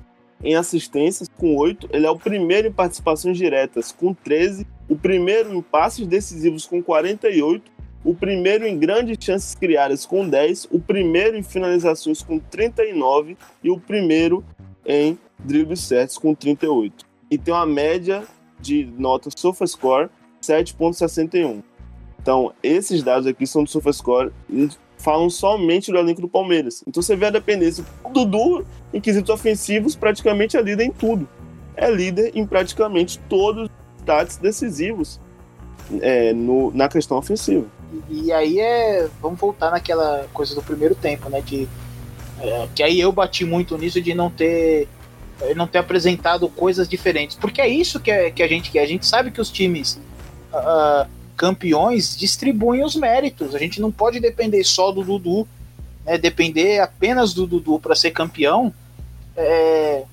em 0.42 0.54
assistências, 0.54 1.28
com 1.36 1.56
8. 1.56 1.88
Ele 1.92 2.06
é 2.06 2.10
o 2.10 2.18
primeiro 2.18 2.68
em 2.68 2.72
participações 2.72 3.36
diretas, 3.36 3.92
com 3.92 4.14
13. 4.14 4.66
O 4.88 4.96
primeiro 4.96 5.54
em 5.54 5.62
passes 5.62 6.06
decisivos, 6.06 6.66
com 6.66 6.82
48. 6.82 7.72
O 8.04 8.14
primeiro 8.14 8.66
em 8.66 8.78
grandes 8.78 9.16
chances 9.20 9.54
criadas, 9.54 10.06
com 10.06 10.28
10. 10.28 10.68
O 10.70 10.78
primeiro 10.78 11.36
em 11.36 11.42
finalizações, 11.42 12.22
com 12.22 12.38
39. 12.38 13.36
E 13.62 13.70
o 13.70 13.80
primeiro 13.80 14.44
em 14.84 15.18
dribles 15.38 15.80
certos, 15.80 16.18
com 16.18 16.34
38. 16.34 17.04
E 17.30 17.36
tem 17.36 17.52
uma 17.52 17.66
média 17.66 18.22
de 18.60 18.84
nota 18.98 19.30
SofaScore 19.36 20.08
7.61. 20.42 21.62
Então, 22.20 22.52
esses 22.62 23.02
dados 23.02 23.26
aqui 23.26 23.46
são 23.46 23.64
do 23.64 23.70
SofaScore 23.70 24.32
falam 24.98 25.28
somente 25.28 25.92
do 25.92 25.98
elenco 25.98 26.20
do 26.20 26.28
Palmeiras. 26.28 26.82
Então 26.86 27.02
você 27.02 27.14
vê 27.14 27.26
a 27.26 27.30
dependência. 27.30 27.84
O 28.02 28.08
Dudu, 28.08 28.66
em 28.92 29.00
quesitos 29.00 29.30
ofensivos, 29.30 29.94
praticamente 29.94 30.56
é 30.56 30.62
líder 30.62 30.84
em 30.84 30.90
tudo. 30.90 31.28
é 31.76 31.90
líder 31.90 32.32
em 32.34 32.46
praticamente 32.46 33.18
todos 33.28 33.64
os 33.64 33.70
stats 34.00 34.38
decisivos 34.38 35.20
é, 36.00 36.32
no, 36.32 36.70
na 36.72 36.88
questão 36.88 37.18
ofensiva. 37.18 37.66
E, 38.08 38.26
e, 38.26 38.32
aí 38.32 38.58
é. 38.58 39.08
Vamos 39.20 39.38
voltar 39.38 39.70
naquela 39.70 40.26
coisa 40.32 40.54
do 40.54 40.62
primeiro 40.62 40.94
tempo, 40.94 41.28
né? 41.28 41.42
Que, 41.42 41.68
é, 42.40 42.68
que 42.74 42.82
aí 42.82 42.98
eu 42.98 43.12
bati 43.12 43.44
muito 43.44 43.76
nisso 43.76 44.00
de 44.00 44.14
não 44.14 44.30
ter. 44.30 44.88
Não 45.54 45.66
ter 45.66 45.78
apresentado 45.78 46.48
coisas 46.48 46.88
diferentes. 46.88 47.36
Porque 47.36 47.60
é 47.60 47.68
isso 47.68 48.00
que, 48.00 48.10
é, 48.10 48.30
que 48.30 48.42
a 48.42 48.48
gente 48.48 48.70
quer. 48.70 48.80
A 48.80 48.86
gente 48.86 49.06
sabe 49.06 49.30
que 49.30 49.40
os 49.40 49.50
times 49.50 50.00
uh, 50.52 51.08
campeões 51.36 52.16
distribuem 52.16 52.82
os 52.84 52.96
méritos. 52.96 53.54
A 53.54 53.58
gente 53.58 53.80
não 53.80 53.92
pode 53.92 54.18
depender 54.18 54.64
só 54.64 54.90
do 54.90 55.02
Dudu. 55.02 55.46
Né, 56.04 56.16
depender 56.16 56.80
apenas 56.80 57.34
do 57.34 57.46
Dudu 57.46 57.78
para 57.78 57.94
ser 57.94 58.12
campeão. 58.12 58.72
É, 59.36 60.04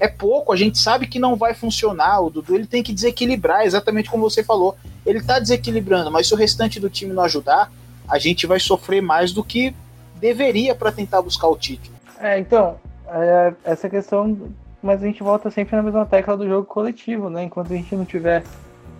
é 0.00 0.08
pouco, 0.08 0.52
a 0.52 0.56
gente 0.56 0.78
sabe 0.78 1.06
que 1.06 1.20
não 1.20 1.36
vai 1.36 1.54
funcionar. 1.54 2.20
O 2.20 2.28
Dudu 2.28 2.56
ele 2.56 2.66
tem 2.66 2.82
que 2.82 2.92
desequilibrar, 2.92 3.64
exatamente 3.64 4.10
como 4.10 4.28
você 4.28 4.42
falou. 4.42 4.76
Ele 5.06 5.18
está 5.18 5.38
desequilibrando, 5.38 6.10
mas 6.10 6.26
se 6.26 6.34
o 6.34 6.36
restante 6.36 6.80
do 6.80 6.90
time 6.90 7.12
não 7.12 7.22
ajudar, 7.22 7.70
a 8.08 8.18
gente 8.18 8.44
vai 8.44 8.58
sofrer 8.58 9.00
mais 9.00 9.32
do 9.32 9.44
que 9.44 9.72
deveria 10.16 10.74
para 10.74 10.90
tentar 10.90 11.22
buscar 11.22 11.46
o 11.46 11.56
título. 11.56 11.94
É, 12.18 12.38
então, 12.38 12.76
é, 13.08 13.52
essa 13.64 13.88
questão, 13.88 14.36
mas 14.82 15.02
a 15.02 15.06
gente 15.06 15.22
volta 15.22 15.50
sempre 15.50 15.76
na 15.76 15.82
mesma 15.82 16.04
tecla 16.04 16.36
do 16.36 16.46
jogo 16.46 16.66
coletivo, 16.66 17.30
né? 17.30 17.44
Enquanto 17.44 17.72
a 17.72 17.76
gente 17.76 17.94
não 17.94 18.04
tiver 18.04 18.42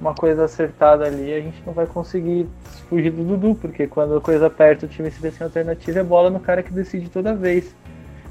uma 0.01 0.15
coisa 0.15 0.45
acertada 0.45 1.05
ali, 1.07 1.33
a 1.33 1.41
gente 1.41 1.63
não 1.67 1.73
vai 1.73 1.87
conseguir 1.87 2.49
fugir 2.89 3.11
do 3.11 3.25
Dudu, 3.25 3.55
porque 3.55 3.87
quando 3.87 4.17
a 4.17 4.21
coisa 4.21 4.47
aperta, 4.47 4.87
o 4.87 4.89
time 4.89 5.11
se 5.11 5.21
vê 5.21 5.31
sem 5.31 5.45
alternativa, 5.45 6.01
é 6.01 6.05
bola 6.05 6.31
no 6.31 6.41
cara 6.41 6.63
que 6.63 6.73
decide 6.73 7.09
toda 7.09 7.35
vez. 7.35 7.75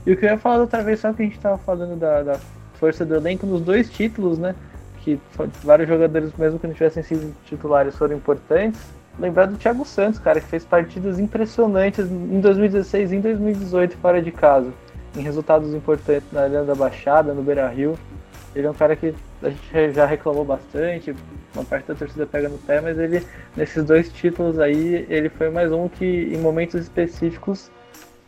E 0.06 0.12
o 0.12 0.18
que 0.18 0.26
eu 0.26 0.30
ia 0.30 0.38
falar 0.38 0.60
outra 0.60 0.84
vez, 0.84 0.99
só 0.99 1.14
que 1.14 1.22
a 1.22 1.26
gente 1.26 1.38
estava 1.38 1.58
falando 1.58 1.97
da, 1.97 2.24
da 2.24 2.39
força 2.74 3.06
do 3.06 3.16
elenco 3.16 3.45
nos 3.45 3.62
dois 3.62 3.89
títulos, 3.89 4.38
né? 4.38 4.56
Que 5.02 5.20
vários 5.64 5.88
jogadores, 5.88 6.32
mesmo 6.38 6.60
que 6.60 6.68
não 6.68 6.74
tivessem 6.74 7.04
sido 7.04 7.34
titulares, 7.45 7.95
foram 7.95 8.16
importantes. 8.16 8.82
Lembrar 9.20 9.45
do 9.45 9.58
Thiago 9.58 9.86
Santos, 9.86 10.20
cara, 10.20 10.39
que 10.39 10.47
fez 10.47 10.66
partidas 10.66 11.20
impressionantes 11.20 12.10
em 12.10 12.39
2016 12.39 13.12
e 13.12 13.16
em 13.18 13.22
2018 13.22 13.97
fora 13.97 14.22
de 14.22 14.32
casa, 14.32 14.72
em 15.16 15.22
resultados 15.22 15.74
importantes 15.74 16.28
na 16.32 16.41
Arena 16.41 16.64
da 16.64 16.76
Baixada, 16.76 17.34
no 17.34 17.43
Beira 17.43 17.68
Rio. 17.68 17.97
Ele 18.55 18.68
é 18.68 18.70
um 18.70 18.74
cara 18.74 18.95
que 18.95 19.14
a 19.41 19.49
gente 19.49 19.93
já 19.93 20.05
reclamou 20.05 20.43
bastante, 20.43 21.16
uma 21.55 21.64
parte 21.64 21.88
da 21.88 21.95
torcida 21.95 22.26
pega 22.26 22.49
no 22.49 22.57
pé, 22.57 22.82
mas 22.82 22.97
ele, 22.99 23.26
nesses 23.55 23.84
dois 23.84 24.12
títulos 24.12 24.59
aí, 24.59 25.05
ele 25.09 25.30
foi 25.30 25.49
mais 25.49 25.72
um 25.72 25.88
que, 25.88 26.05
em 26.05 26.38
momentos 26.38 26.82
específicos, 26.82 27.72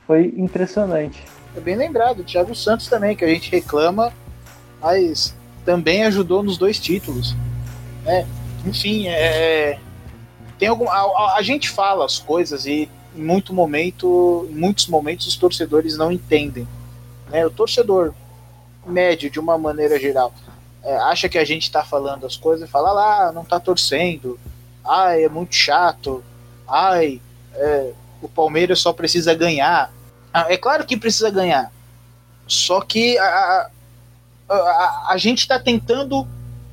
foi 0.08 0.34
impressionante. 0.38 1.24
É 1.56 1.60
bem 1.60 1.76
lembrado, 1.76 2.20
o 2.20 2.24
Thiago 2.24 2.56
Santos 2.56 2.88
também, 2.88 3.16
que 3.16 3.24
a 3.24 3.28
gente 3.28 3.52
reclama, 3.52 4.12
mas 4.82 5.36
também 5.66 6.04
ajudou 6.04 6.42
nos 6.42 6.58
dois 6.58 6.80
títulos. 6.80 7.36
Né? 8.04 8.26
Enfim, 8.66 9.08
é, 9.08 9.78
tem 10.58 10.68
algum, 10.68 10.90
a, 10.90 11.36
a, 11.38 11.42
gente 11.42 11.70
fala 11.70 12.06
as 12.06 12.20
coisas 12.20 12.66
e 12.66 12.90
em 13.16 13.22
muito 13.22 13.54
momento, 13.54 14.48
em 14.50 14.56
muitos 14.56 14.88
momentos 14.88 15.28
os 15.28 15.36
torcedores 15.36 15.98
não 15.98 16.12
entendem. 16.12 16.68
Né? 17.30 17.46
O 17.46 17.52
torcedor 17.52 18.14
médio, 18.86 19.30
de 19.30 19.40
uma 19.40 19.58
maneira 19.58 20.00
geral, 20.00 20.34
é, 20.84 20.96
acha 20.98 21.30
que 21.30 21.38
a 21.38 21.46
gente 21.46 21.64
está 21.64 21.84
falando 21.84 22.26
as 22.26 22.36
coisas 22.36 22.68
e 22.68 22.72
fala 22.72 22.92
lá, 22.92 23.28
ah, 23.28 23.32
não 23.32 23.44
está 23.44 23.60
torcendo, 23.60 24.40
ai, 24.84 25.24
é 25.24 25.30
muito 25.30 25.56
chato, 25.56 26.24
ai, 26.68 27.22
é, 27.56 27.94
o 28.22 28.28
Palmeiras 28.28 28.80
só 28.80 28.92
precisa 28.92 29.34
ganhar. 29.34 29.92
Ah, 30.34 30.48
é 30.50 30.58
claro 30.58 30.86
que 30.86 30.98
precisa 30.98 31.30
ganhar, 31.30 31.72
só 32.48 32.82
que 32.82 33.18
a, 33.18 33.70
a, 34.50 35.06
a 35.10 35.18
gente 35.18 35.40
está 35.40 35.58
tentando 35.58 36.28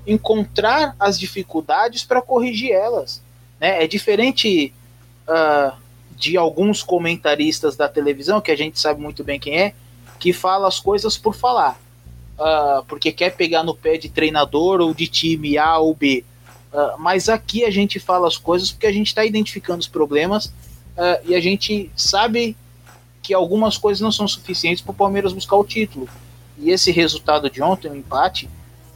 encontrar 0.06 0.96
as 0.98 1.18
dificuldades 1.18 2.04
para 2.04 2.22
corrigir 2.22 2.72
elas. 2.72 3.22
Né? 3.60 3.84
É 3.84 3.86
diferente 3.86 4.72
uh, 5.28 5.76
de 6.20 6.36
alguns 6.36 6.82
comentaristas 6.82 7.74
da 7.74 7.88
televisão, 7.88 8.40
que 8.40 8.50
a 8.50 8.56
gente 8.56 8.78
sabe 8.78 9.00
muito 9.00 9.24
bem 9.24 9.40
quem 9.40 9.58
é, 9.58 9.74
que 10.18 10.32
fala 10.32 10.68
as 10.68 10.78
coisas 10.78 11.16
por 11.16 11.34
falar. 11.34 11.80
Uh, 12.38 12.84
porque 12.86 13.10
quer 13.10 13.30
pegar 13.30 13.62
no 13.62 13.74
pé 13.74 13.96
de 13.96 14.08
treinador 14.08 14.80
ou 14.80 14.94
de 14.94 15.06
time 15.06 15.58
A 15.58 15.78
ou 15.78 15.94
B. 15.94 16.24
Uh, 16.72 16.98
mas 16.98 17.28
aqui 17.28 17.64
a 17.64 17.70
gente 17.70 17.98
fala 17.98 18.28
as 18.28 18.36
coisas 18.36 18.70
porque 18.70 18.86
a 18.86 18.92
gente 18.92 19.08
está 19.08 19.24
identificando 19.24 19.80
os 19.80 19.88
problemas 19.88 20.52
e 21.24 21.34
a 21.34 21.40
gente 21.40 21.90
sabe 21.96 22.54
que 23.22 23.32
algumas 23.32 23.78
coisas 23.78 24.02
não 24.02 24.12
são 24.12 24.28
suficientes 24.28 24.82
para 24.82 24.90
o 24.90 24.94
Palmeiras 24.94 25.32
buscar 25.32 25.56
o 25.56 25.64
título. 25.64 26.06
E 26.58 26.70
esse 26.70 26.90
resultado 26.90 27.48
de 27.48 27.62
ontem, 27.62 27.90
o 27.90 27.96
empate, 27.96 28.50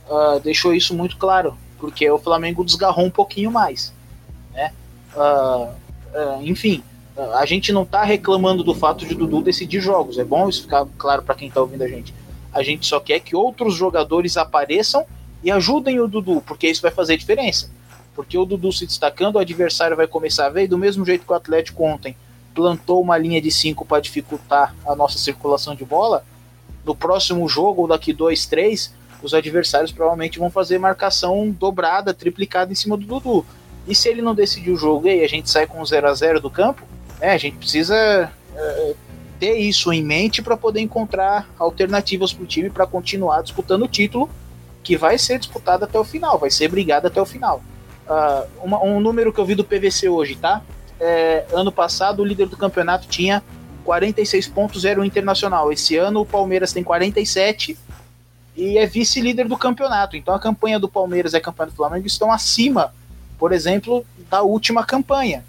uh, 0.09 0.39
deixou 0.41 0.75
isso 0.75 0.95
muito 0.95 1.17
claro, 1.17 1.57
porque 1.79 2.11
o 2.11 2.19
Flamengo 2.19 2.65
desgarrou 2.65 3.07
um 3.07 3.11
pouquinho 3.11 3.51
mais. 3.51 3.93
Né? 4.53 4.73
Uh, 5.15 5.71
uh, 6.15 6.43
enfim, 6.43 6.83
a 7.17 7.47
gente 7.47 7.73
não 7.73 7.83
está 7.83 8.03
reclamando 8.03 8.65
do 8.65 8.75
fato 8.75 9.07
de 9.07 9.15
Dudu 9.15 9.41
decidir 9.41 9.81
jogos, 9.81 10.19
é 10.19 10.25
bom 10.25 10.49
isso 10.49 10.63
ficar 10.63 10.85
claro 10.99 11.23
para 11.23 11.35
quem 11.35 11.49
está 11.49 11.61
ouvindo 11.61 11.83
a 11.83 11.89
gente. 11.89 12.13
A 12.53 12.63
gente 12.63 12.87
só 12.87 12.99
quer 12.99 13.21
que 13.21 13.37
outros 13.37 13.75
jogadores 13.75 14.37
apareçam 14.37 15.05
e 15.43 15.51
ajudem 15.51 16.01
o 16.01 16.09
Dudu, 16.09 16.43
porque 16.45 16.69
isso 16.69 16.83
vai 16.83 16.91
fazer 16.91 17.17
diferença. 17.17 17.71
Porque 18.15 18.37
o 18.39 18.45
Dudu 18.45 18.73
se 18.73 18.87
destacando, 18.87 19.37
o 19.37 19.39
adversário 19.39 19.97
vai 19.97 20.07
começar 20.07 20.47
a 20.47 20.51
ver, 20.51 20.65
e 20.65 20.69
do 20.69 20.79
mesmo 20.79 21.05
jeito 21.05 21.27
que 21.27 21.33
o 21.33 21.37
Atlético 21.37 21.85
ontem 21.85 22.17
plantou 22.55 23.01
uma 23.01 23.19
linha 23.19 23.41
de 23.41 23.51
5 23.51 23.85
para 23.85 24.01
dificultar 24.01 24.75
a 24.87 24.95
nossa 24.95 25.19
circulação 25.19 25.75
de 25.75 25.85
bola, 25.85 26.25
no 26.85 26.95
próximo 26.95 27.49
jogo, 27.49 27.83
ou 27.83 27.89
daqui 27.89 28.13
dois, 28.13 28.47
três, 28.47 28.93
os 29.23 29.35
adversários 29.35 29.91
provavelmente 29.91 30.39
vão 30.39 30.51
fazer 30.51 30.79
marcação 30.79 31.51
dobrada, 31.51 32.13
triplicada 32.13 32.73
em 32.73 32.75
cima 32.75 32.97
do 32.97 33.05
Dudu. 33.05 33.45
E 33.87 33.95
se 33.95 34.09
ele 34.09 34.23
não 34.23 34.35
decidir 34.35 34.71
o 34.71 34.77
jogo 34.77 35.09
e 35.09 35.25
a 35.25 35.29
gente 35.29 35.51
sai 35.51 35.67
com 35.67 35.85
0 35.85 36.09
a 36.09 36.15
0 36.15 36.41
do 36.41 36.51
campo, 36.51 36.83
né, 37.21 37.33
a 37.33 37.39
gente 37.39 37.57
precisa 37.57 38.31
é, 38.57 38.95
ter 39.39 39.57
isso 39.57 39.93
em 39.93 40.03
mente 40.03 40.43
para 40.43 40.57
poder 40.57 40.81
encontrar 40.81 41.49
alternativas 41.59 42.33
para 42.33 42.45
o 42.45 42.47
time 42.47 42.71
para 42.71 42.87
continuar 42.87 43.43
disputando 43.43 43.83
o 43.83 43.89
título, 43.89 44.31
que 44.83 44.97
vai 44.97 45.19
ser 45.19 45.39
disputado 45.39 45.85
até 45.85 45.99
o 45.99 46.05
final, 46.05 46.39
vai 46.39 46.51
ser 46.51 46.69
brigado 46.69 47.07
até 47.07 47.21
o 47.21 47.27
final. 47.27 47.63
Uh, 48.07 48.47
uma, 48.63 48.83
um 48.85 49.01
número 49.01 49.33
que 49.33 49.41
eu 49.41 49.47
vi 49.47 49.55
do 49.55 49.65
PVC 49.65 50.09
hoje, 50.09 50.37
tá? 50.37 50.63
É, 51.01 51.47
ano 51.53 51.73
passado, 51.73 52.21
o 52.21 52.25
líder 52.25 52.47
do 52.47 52.57
campeonato 52.57 53.09
tinha 53.09 53.43
46 53.85 54.49
pontos 54.49 54.85
era 54.85 55.01
o 55.01 55.05
Internacional. 55.05 55.73
Esse 55.73 55.97
ano 55.97 56.21
o 56.21 56.27
Palmeiras 56.27 56.73
tem 56.73 56.83
47 56.85 57.79
e 58.57 58.79
é 58.79 58.87
vice-líder 58.87 59.49
do 59.49 59.57
campeonato. 59.57 60.17
Então 60.17 60.35
a 60.35 60.41
campanha 60.41 60.79
do 60.79 60.89
Palmeiras 60.89 61.33
e 61.33 61.37
a 61.37 61.41
campanha 61.41 61.71
do 61.71 61.77
Flamengo 61.77 62.07
estão 62.07 62.33
acima, 62.33 62.95
por 63.39 63.53
exemplo, 63.53 64.05
da 64.31 64.43
última 64.43 64.85
campanha. 64.85 65.45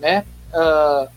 Né? 0.00 0.24
Uh, 0.52 1.08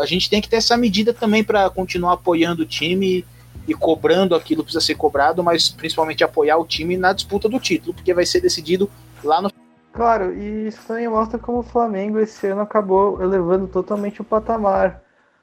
a 0.00 0.06
gente 0.06 0.28
tem 0.28 0.40
que 0.40 0.48
ter 0.48 0.56
essa 0.56 0.76
medida 0.76 1.12
também 1.12 1.42
para 1.42 1.68
continuar 1.70 2.14
apoiando 2.14 2.62
o 2.62 2.66
time 2.66 3.24
e 3.66 3.74
cobrando 3.74 4.34
aquilo 4.34 4.62
que 4.62 4.72
precisa 4.72 4.84
ser 4.84 4.94
cobrado, 4.94 5.42
mas 5.42 5.68
principalmente 5.68 6.24
apoiar 6.24 6.58
o 6.58 6.66
time 6.66 6.96
na 6.96 7.12
disputa 7.12 7.48
do 7.48 7.58
título, 7.58 7.94
porque 7.94 8.12
vai 8.12 8.26
ser 8.26 8.40
decidido 8.40 8.90
lá 9.24 9.40
no. 9.40 9.50
Claro, 9.92 10.34
e 10.34 10.68
isso 10.68 10.80
também 10.86 11.08
mostra 11.08 11.38
como 11.38 11.58
o 11.58 11.62
Flamengo 11.62 12.18
esse 12.18 12.46
ano 12.46 12.60
acabou 12.60 13.22
elevando 13.22 13.66
totalmente 13.66 14.20
o 14.20 14.24
patamar 14.24 15.02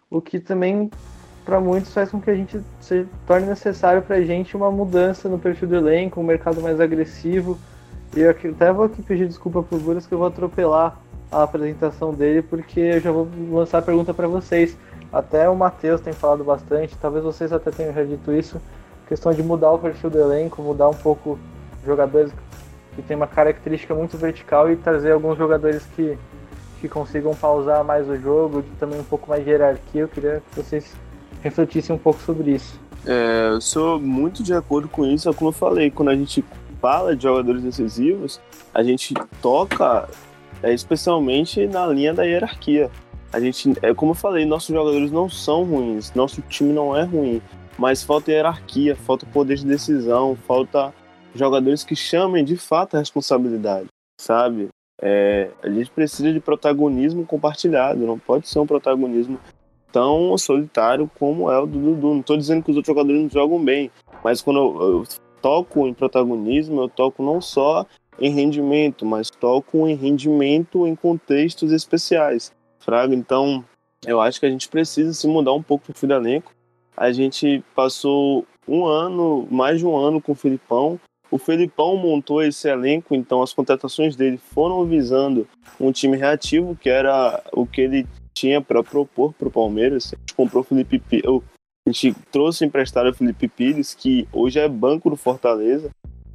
o 0.10 0.22
que 0.22 0.40
também 0.40 0.90
para 1.46 1.60
muitos 1.60 1.94
faz 1.94 2.10
com 2.10 2.20
que 2.20 2.30
a 2.30 2.36
gente 2.36 2.60
se 2.80 3.06
torne 3.26 3.48
necessário 3.48 4.02
para 4.02 4.18
a 4.18 4.22
gente 4.22 4.56
uma 4.56 4.72
mudança 4.72 5.30
no 5.30 5.40
perfil 5.40 5.68
do 5.70 5.76
elenco, 5.76 6.20
um 6.20 6.24
mercado 6.24 6.62
mais 6.62 6.80
agressivo. 6.80 7.58
E 8.16 8.20
eu 8.20 8.32
até 8.32 8.72
vou 8.72 8.86
aqui 8.86 9.02
pedir 9.02 9.28
desculpa 9.28 9.64
pro 9.64 9.80
Buras 9.80 10.06
que 10.06 10.14
eu 10.14 10.18
vou 10.18 10.28
atropelar 10.28 10.98
a 11.32 11.44
apresentação 11.44 12.14
dele, 12.14 12.42
porque 12.42 12.80
eu 12.80 13.00
já 13.00 13.12
vou 13.12 13.28
lançar 13.52 13.80
a 13.80 13.82
pergunta 13.82 14.14
para 14.14 14.28
vocês. 14.28 14.78
Até 15.12 15.50
o 15.50 15.56
Matheus 15.56 16.02
tem 16.02 16.14
falado 16.14 16.44
bastante, 16.44 16.96
talvez 16.98 17.24
vocês 17.24 17.54
até 17.54 17.72
tenham 17.72 17.94
já 17.94 18.04
dito 18.04 18.32
isso, 18.32 18.62
questão 19.08 19.34
de 19.34 19.42
mudar 19.42 19.72
o 19.72 19.80
perfil 19.80 20.10
do 20.10 20.20
elenco, 20.20 20.62
mudar 20.62 20.90
um 20.90 20.94
pouco 20.94 21.40
jogadores 21.86 22.32
que 22.96 23.02
tem 23.02 23.16
uma 23.16 23.28
característica 23.28 23.96
muito 23.96 24.18
vertical 24.18 24.70
e 24.70 24.76
trazer 24.76 25.12
alguns 25.12 25.38
jogadores 25.38 25.86
que 25.96 26.18
que 26.80 26.88
consigam 26.88 27.34
pausar 27.34 27.84
mais 27.84 28.08
o 28.08 28.16
jogo, 28.16 28.64
também 28.80 29.00
um 29.00 29.04
pouco 29.04 29.30
mais 29.30 29.44
de 29.44 29.50
hierarquia. 29.50 30.02
Eu 30.02 30.08
queria 30.08 30.42
que 30.50 30.62
vocês 30.62 30.96
refletissem 31.42 31.96
um 31.96 32.00
pouco 32.00 32.20
sobre 32.22 32.52
isso. 32.52 32.80
É, 33.06 33.50
eu 33.50 33.62
sou 33.62 34.00
muito 34.00 34.44
de 34.44 34.54
acordo 34.54 34.88
com 34.88 35.06
isso, 35.06 35.30
é 35.30 35.34
como 35.34 35.50
eu 35.50 35.54
falei, 35.54 35.90
quando 35.90 36.10
a 36.10 36.16
gente 36.16 36.44
fala 36.82 37.16
de 37.16 37.24
jogadores 37.24 37.64
decisivos, 37.64 38.40
a 38.74 38.84
gente 38.84 39.14
toca 39.42 40.08
é, 40.62 40.74
especialmente 40.74 41.66
na 41.68 41.86
linha 41.88 42.14
da 42.14 42.24
hierarquia. 42.24 42.90
A 43.32 43.40
gente, 43.40 43.74
é 43.82 43.94
como 43.94 44.12
eu 44.12 44.16
falei, 44.16 44.46
nossos 44.46 44.74
jogadores 44.74 45.12
não 45.12 45.30
são 45.30 45.64
ruins, 45.64 46.14
nosso 46.14 46.42
time 46.44 46.72
não 46.72 46.96
é 46.96 47.04
ruim, 47.04 47.42
mas 47.78 48.04
falta 48.04 48.32
hierarquia, 48.32 48.96
falta 48.96 49.26
poder 49.26 49.58
de 49.58 49.66
decisão, 49.66 50.36
falta 50.48 50.94
jogadores 51.36 51.84
que 51.84 51.96
chamem 51.96 52.44
de 52.44 52.58
fato 52.58 52.96
a 52.96 53.00
responsabilidade, 53.00 53.88
sabe? 54.20 54.70
É, 55.00 55.50
a 55.62 55.70
gente 55.70 55.92
precisa 55.92 56.34
de 56.34 56.40
protagonismo 56.40 57.26
compartilhado, 57.26 58.06
não 58.06 58.18
pode 58.18 58.48
ser 58.48 58.60
um 58.60 58.66
protagonismo 58.66 59.40
tão 59.92 60.38
solitário 60.38 61.10
como 61.20 61.52
é 61.52 61.60
o 61.60 61.66
do 61.66 61.80
Dudu. 61.80 62.14
Não 62.14 62.20
estou 62.20 62.38
dizendo 62.38 62.64
que 62.64 62.72
os 62.72 62.78
outros 62.78 62.94
jogadores 62.94 63.22
não 63.22 63.30
jogam 63.30 63.64
bem, 63.64 63.92
mas 64.24 64.42
quando 64.42 64.60
eu, 64.60 64.82
eu 64.82 65.04
toco 65.42 65.88
em 65.88 65.94
protagonismo, 65.94 66.82
eu 66.82 66.90
toco 66.90 67.24
não 67.24 67.40
só 67.40 67.86
em 68.20 68.32
rendimento, 68.32 69.06
mas 69.06 69.30
toco 69.30 69.88
em 69.88 69.96
rendimento 69.96 70.88
em 70.88 70.96
contextos 70.96 71.72
especiais. 71.72 72.52
Fraga, 72.80 73.14
então 73.14 73.64
eu 74.06 74.22
acho 74.22 74.40
que 74.40 74.46
a 74.46 74.50
gente 74.50 74.70
precisa 74.70 75.14
se 75.14 75.28
mudar 75.28 75.54
um 75.54 75.64
pouco 75.64 75.92
o 75.92 75.94
fio 75.94 76.08
do 76.08 76.14
elenco. 76.14 76.52
A 76.96 77.12
gente 77.12 77.64
passou 77.76 78.46
um 78.68 78.86
ano, 78.86 79.48
mais 79.50 79.80
de 79.80 79.86
um 79.86 79.96
ano 79.96 80.22
com 80.22 80.32
o 80.32 80.36
Filipão. 80.36 81.00
O 81.30 81.38
Felipão 81.38 81.98
montou 81.98 82.42
esse 82.42 82.70
elenco, 82.70 83.14
então 83.14 83.42
as 83.42 83.54
contratações 83.54 84.16
dele 84.16 84.38
foram 84.38 84.86
visando 84.86 85.48
um 85.80 85.92
time 85.92 86.16
reativo, 86.16 86.76
que 86.76 86.90
era 86.90 87.44
o 87.52 87.66
que 87.66 87.82
ele 87.82 88.08
tinha 88.34 88.62
para 88.62 88.84
propor 88.84 89.34
para 89.34 89.48
o 89.48 89.52
Palmeiras. 89.52 90.14
A 90.14 90.18
gente 90.18 90.34
comprou 90.34 90.62
o 90.62 90.66
Felipe 90.66 91.02
a 91.88 91.90
gente 91.90 92.14
trouxe 92.30 92.66
emprestado 92.66 93.10
o 93.10 93.14
Felipe 93.14 93.48
Pires, 93.48 93.94
que 93.94 94.28
hoje 94.34 94.60
é 94.60 94.68
banco 94.68 95.10
do 95.10 95.16
Fortaleza. 95.16 95.90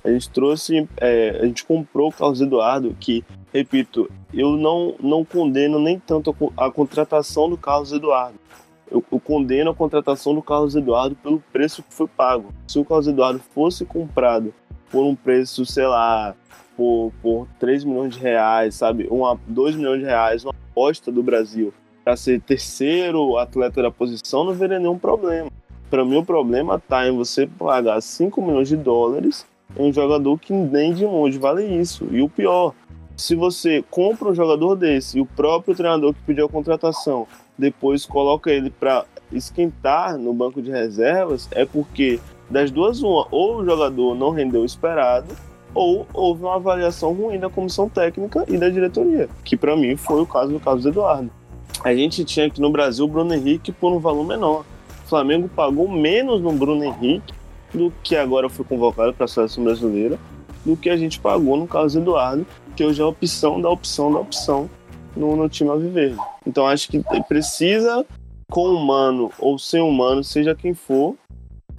A 0.05 0.11
gente 0.11 0.29
trouxe, 0.31 0.89
é, 0.97 1.39
a 1.41 1.47
gente 1.47 1.65
comprou 1.65 2.09
o 2.09 2.13
Carlos 2.13 2.41
Eduardo, 2.41 2.97
que, 2.99 3.25
repito, 3.53 4.11
eu 4.35 4.57
não, 4.57 4.95
não 5.01 5.25
condeno 5.25 5.79
nem 5.79 5.99
tanto 5.99 6.35
a, 6.57 6.67
a 6.67 6.71
contratação 6.71 7.49
do 7.49 7.57
Carlos 7.57 7.93
Eduardo. 7.93 8.39
Eu, 8.91 9.03
eu, 9.11 9.21
condeno 9.21 9.71
a 9.71 9.75
contratação 9.75 10.35
do 10.35 10.43
Carlos 10.43 10.75
Eduardo 10.75 11.15
pelo 11.17 11.43
preço 11.53 11.83
que 11.83 11.95
foi 11.95 12.07
pago. 12.09 12.53
Se 12.67 12.79
o 12.79 12.85
Carlos 12.85 13.07
Eduardo 13.07 13.41
fosse 13.55 13.85
comprado 13.85 14.53
por 14.91 15.05
um 15.05 15.15
preço, 15.15 15.65
sei 15.65 15.87
lá, 15.87 16.35
por, 16.77 17.13
por 17.23 17.49
3 17.59 17.85
milhões 17.85 18.15
de 18.15 18.21
reais, 18.21 18.75
sabe? 18.75 19.07
Uma, 19.11 19.39
2 19.47 19.77
milhões 19.77 20.01
de 20.01 20.05
reais, 20.05 20.45
uma 20.45 20.53
aposta 20.73 21.11
do 21.11 21.23
Brasil 21.23 21.73
para 22.05 22.17
ser 22.17 22.41
terceiro 22.41 23.37
atleta 23.39 23.81
da 23.81 23.91
posição, 23.91 24.45
não 24.45 24.53
veria 24.53 24.79
nenhum 24.79 24.99
problema. 24.99 25.51
Para 25.89 26.05
mim, 26.05 26.17
o 26.17 26.25
problema 26.25 26.77
está 26.77 27.07
em 27.07 27.17
você 27.17 27.47
pagar 27.47 28.01
5 28.01 28.43
milhões 28.43 28.69
de 28.69 28.77
dólares 28.77 29.47
um 29.79 29.93
jogador 29.93 30.39
que 30.39 30.53
nem 30.53 30.93
de 30.93 31.05
longe 31.05 31.39
vale 31.39 31.65
isso. 31.65 32.07
E 32.11 32.23
o 32.23 32.29
pior, 32.29 32.75
se 33.17 33.35
você 33.35 33.85
compra 33.91 34.29
um 34.29 34.35
jogador 34.35 34.75
desse 34.77 35.19
e 35.19 35.21
o 35.21 35.27
próprio 35.27 35.75
treinador 35.75 36.15
que 36.15 36.21
pediu 36.27 36.47
a 36.47 36.49
contratação 36.49 37.27
depois 37.57 38.05
coloca 38.05 38.51
ele 38.51 38.71
para 38.71 39.05
esquentar 39.31 40.17
no 40.19 40.33
banco 40.33 40.61
de 40.61 40.71
reservas, 40.71 41.49
é 41.53 41.65
porque 41.65 42.19
das 42.51 42.71
duas 42.71 43.03
uma, 43.03 43.27
ou 43.31 43.59
o 43.59 43.65
jogador 43.65 44.15
não 44.15 44.31
rendeu 44.31 44.63
o 44.63 44.67
esperado, 44.67 45.35
ou 45.75 46.07
houve 46.13 46.43
uma 46.43 46.57
avaliação 46.57 47.13
ruim 47.13 47.39
da 47.39 47.49
comissão 47.49 47.89
técnica 47.89 48.45
e 48.49 48.59
da 48.59 48.69
diretoria, 48.69 49.29
que 49.45 49.57
para 49.57 49.77
mim 49.77 49.97
foi 49.97 50.21
o 50.21 50.27
caso 50.27 50.53
do 50.53 50.61
Carlos 50.61 50.85
Eduardo. 50.85 51.31
A 51.83 51.95
gente 51.95 52.25
tinha 52.25 52.47
aqui 52.47 52.61
no 52.61 52.71
Brasil 52.71 53.05
o 53.05 53.09
Bruno 53.09 53.33
Henrique 53.33 53.73
por 53.73 53.93
um 53.93 53.99
valor 53.99 54.27
menor. 54.27 54.65
O 55.05 55.09
Flamengo 55.09 55.49
pagou 55.49 55.89
menos 55.89 56.41
no 56.41 56.53
Bruno 56.53 56.85
Henrique 56.85 57.33
do 57.73 57.93
que 58.03 58.17
agora 58.17 58.49
foi 58.49 58.65
convocado 58.65 59.13
para 59.15 59.25
a 59.25 59.29
seleção 59.29 59.65
brasileira, 59.65 60.19
do 60.65 60.77
que 60.77 60.91
a 60.91 60.97
gente 60.97 61.19
pagou 61.19 61.57
no 61.57 61.67
Carlos 61.67 61.97
Eduardo, 61.97 62.47
que 62.77 62.85
hoje 62.85 63.01
é 63.01 63.05
a 63.05 63.09
opção 63.09 63.61
da 63.61 63.69
opção 63.69 64.13
da 64.13 64.21
opção 64.21 64.71
no, 65.17 65.37
no 65.37 65.49
time 65.49 65.71
Alviverde. 65.71 66.19
Então 66.47 66.67
acho 66.67 66.89
que 66.89 67.03
precisa, 67.29 68.05
com 68.51 68.69
humano 68.69 69.31
ou 69.39 69.59
sem 69.59 69.81
humano, 69.81 70.23
seja 70.23 70.55
quem 70.55 70.75
for, 70.75 71.17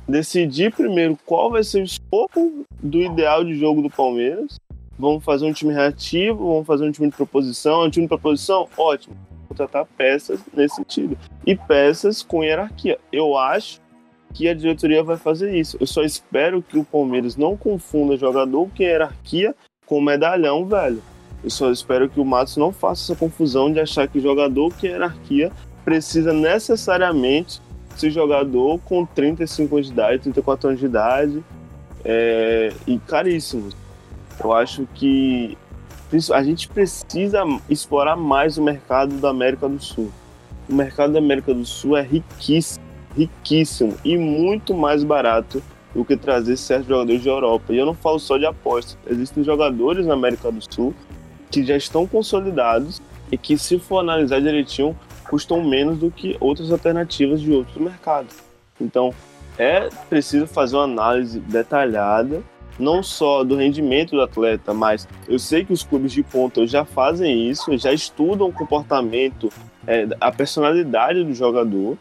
decidir 0.08 0.74
primeiro 0.74 1.18
qual 1.26 1.50
vai 1.50 1.64
ser 1.64 1.82
o 1.82 1.86
escopo 1.86 2.66
do 2.82 3.02
ideal 3.02 3.44
de 3.44 3.56
jogo 3.56 3.82
do 3.82 3.90
Palmeiras. 3.90 4.60
Vamos 4.98 5.24
fazer 5.24 5.46
um 5.46 5.54
time 5.54 5.74
reativo, 5.74 6.48
vamos 6.48 6.68
fazer 6.68 6.86
um 6.86 6.92
time 6.92 7.10
de 7.10 7.16
proposição. 7.16 7.84
Um 7.84 7.90
time 7.90 8.06
de 8.06 8.10
proposição, 8.10 8.68
ótimo. 8.78 9.16
Contratar 9.48 9.86
peças 9.98 10.40
nesse 10.54 10.76
sentido. 10.76 11.18
E 11.46 11.56
peças 11.56 12.22
com 12.22 12.44
hierarquia. 12.44 13.00
Eu 13.12 13.38
acho 13.38 13.80
que 14.34 14.50
a 14.50 14.54
diretoria 14.54 15.04
vai 15.04 15.16
fazer 15.16 15.56
isso. 15.56 15.78
Eu 15.80 15.88
só 15.88 16.02
espero 16.02 16.62
que 16.62 16.78
o 16.78 16.84
Palmeiras 16.84 17.38
não 17.38 17.56
confunda 17.56 18.18
jogador 18.18 18.68
com 18.76 18.84
hierarquia 18.84 19.56
com 19.86 20.02
medalhão, 20.02 20.66
velho. 20.66 21.02
Eu 21.44 21.50
só 21.50 21.70
espero 21.70 22.10
que 22.10 22.20
o 22.20 22.26
Matos 22.26 22.58
não 22.58 22.72
faça 22.72 23.04
essa 23.04 23.20
confusão 23.20 23.72
de 23.72 23.80
achar 23.80 24.08
que 24.08 24.20
jogador 24.20 24.74
que 24.74 24.88
hierarquia 24.88 25.52
precisa 25.84 26.34
necessariamente 26.34 27.62
ser 27.96 28.10
jogador 28.10 28.80
com 28.80 29.06
35 29.06 29.76
anos 29.76 29.88
de 29.88 29.94
idade, 29.94 30.24
34 30.24 30.70
anos 30.70 30.80
de 30.80 30.86
idade 30.86 31.44
é, 32.04 32.74
e 32.88 32.98
caríssimo. 32.98 33.70
Eu 34.42 34.54
acho 34.54 34.88
que 34.96 35.58
a 36.34 36.44
gente 36.44 36.68
precisa 36.70 37.44
explorar 37.70 38.16
mais 38.16 38.58
o 38.58 38.64
mercado 38.64 39.16
da 39.20 39.30
América 39.30 39.68
do 39.68 39.80
Sul. 39.84 40.12
O 40.70 40.74
mercado 40.74 41.14
da 41.14 41.20
América 41.20 41.54
do 41.54 41.66
Sul 41.66 41.98
é 41.98 42.02
riquíssimo 42.02 42.93
riquíssimo 43.16 43.96
e 44.04 44.18
muito 44.18 44.74
mais 44.74 45.04
barato 45.04 45.62
do 45.94 46.04
que 46.04 46.18
trazer 46.18 46.58
certos 46.58 46.88
jogadores 46.88 47.22
de 47.22 47.30
Europa. 47.30 47.74
E 47.74 47.78
eu 47.78 47.86
não 47.86 47.94
falo 47.94 48.20
só 48.20 48.38
de 48.38 48.46
apostas. 48.46 48.98
Existem 49.08 49.44
jogadores 49.44 50.06
na 50.06 50.14
América 50.14 50.52
do 50.52 50.62
Sul 50.74 50.94
que 51.52 51.64
já 51.64 51.78
estão 51.78 52.08
consolidados 52.08 53.02
e 53.32 53.38
que, 53.38 53.58
se 53.58 53.78
for 53.78 54.00
analisar 54.00 54.42
direitinho, 54.42 54.98
custam 55.30 55.64
menos 55.64 56.00
do 56.00 56.10
que 56.10 56.36
outras 56.40 56.72
alternativas 56.72 57.42
de 57.42 57.52
outros 57.52 57.78
mercados. 57.78 58.36
Então, 58.82 59.14
é 59.58 59.88
preciso 60.10 60.48
fazer 60.48 60.76
uma 60.76 60.86
análise 60.86 61.40
detalhada, 61.40 62.42
não 62.80 63.04
só 63.04 63.44
do 63.44 63.56
rendimento 63.56 64.12
do 64.12 64.22
atleta, 64.22 64.74
mas 64.74 65.08
eu 65.28 65.38
sei 65.38 65.64
que 65.64 65.72
os 65.72 65.84
clubes 65.84 66.12
de 66.12 66.24
ponta 66.24 66.66
já 66.66 66.84
fazem 66.84 67.50
isso, 67.50 67.78
já 67.78 67.94
estudam 67.94 68.48
o 68.48 68.54
comportamento, 68.54 69.50
é, 69.86 70.08
a 70.20 70.32
personalidade 70.32 71.24
do 71.24 71.34
jogador, 71.34 71.98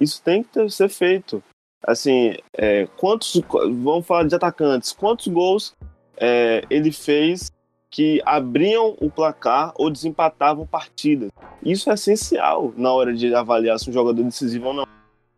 isso 0.00 0.22
tem 0.22 0.42
que 0.42 0.50
ter, 0.50 0.70
ser 0.70 0.88
feito. 0.88 1.42
Assim, 1.82 2.34
é, 2.56 2.86
quantos. 2.96 3.40
Vamos 3.48 4.06
falar 4.06 4.24
de 4.24 4.34
atacantes. 4.34 4.92
Quantos 4.92 5.28
gols 5.28 5.74
é, 6.16 6.64
ele 6.70 6.90
fez 6.90 7.52
que 7.90 8.20
abriam 8.24 8.96
o 9.00 9.10
placar 9.10 9.72
ou 9.76 9.90
desempatavam 9.90 10.66
partidas? 10.66 11.30
Isso 11.62 11.90
é 11.90 11.94
essencial 11.94 12.72
na 12.76 12.92
hora 12.92 13.12
de 13.14 13.34
avaliar 13.34 13.78
se 13.78 13.90
um 13.90 13.92
jogador 13.92 14.20
é 14.20 14.24
decisivo 14.24 14.68
ou 14.68 14.74
não. 14.74 14.86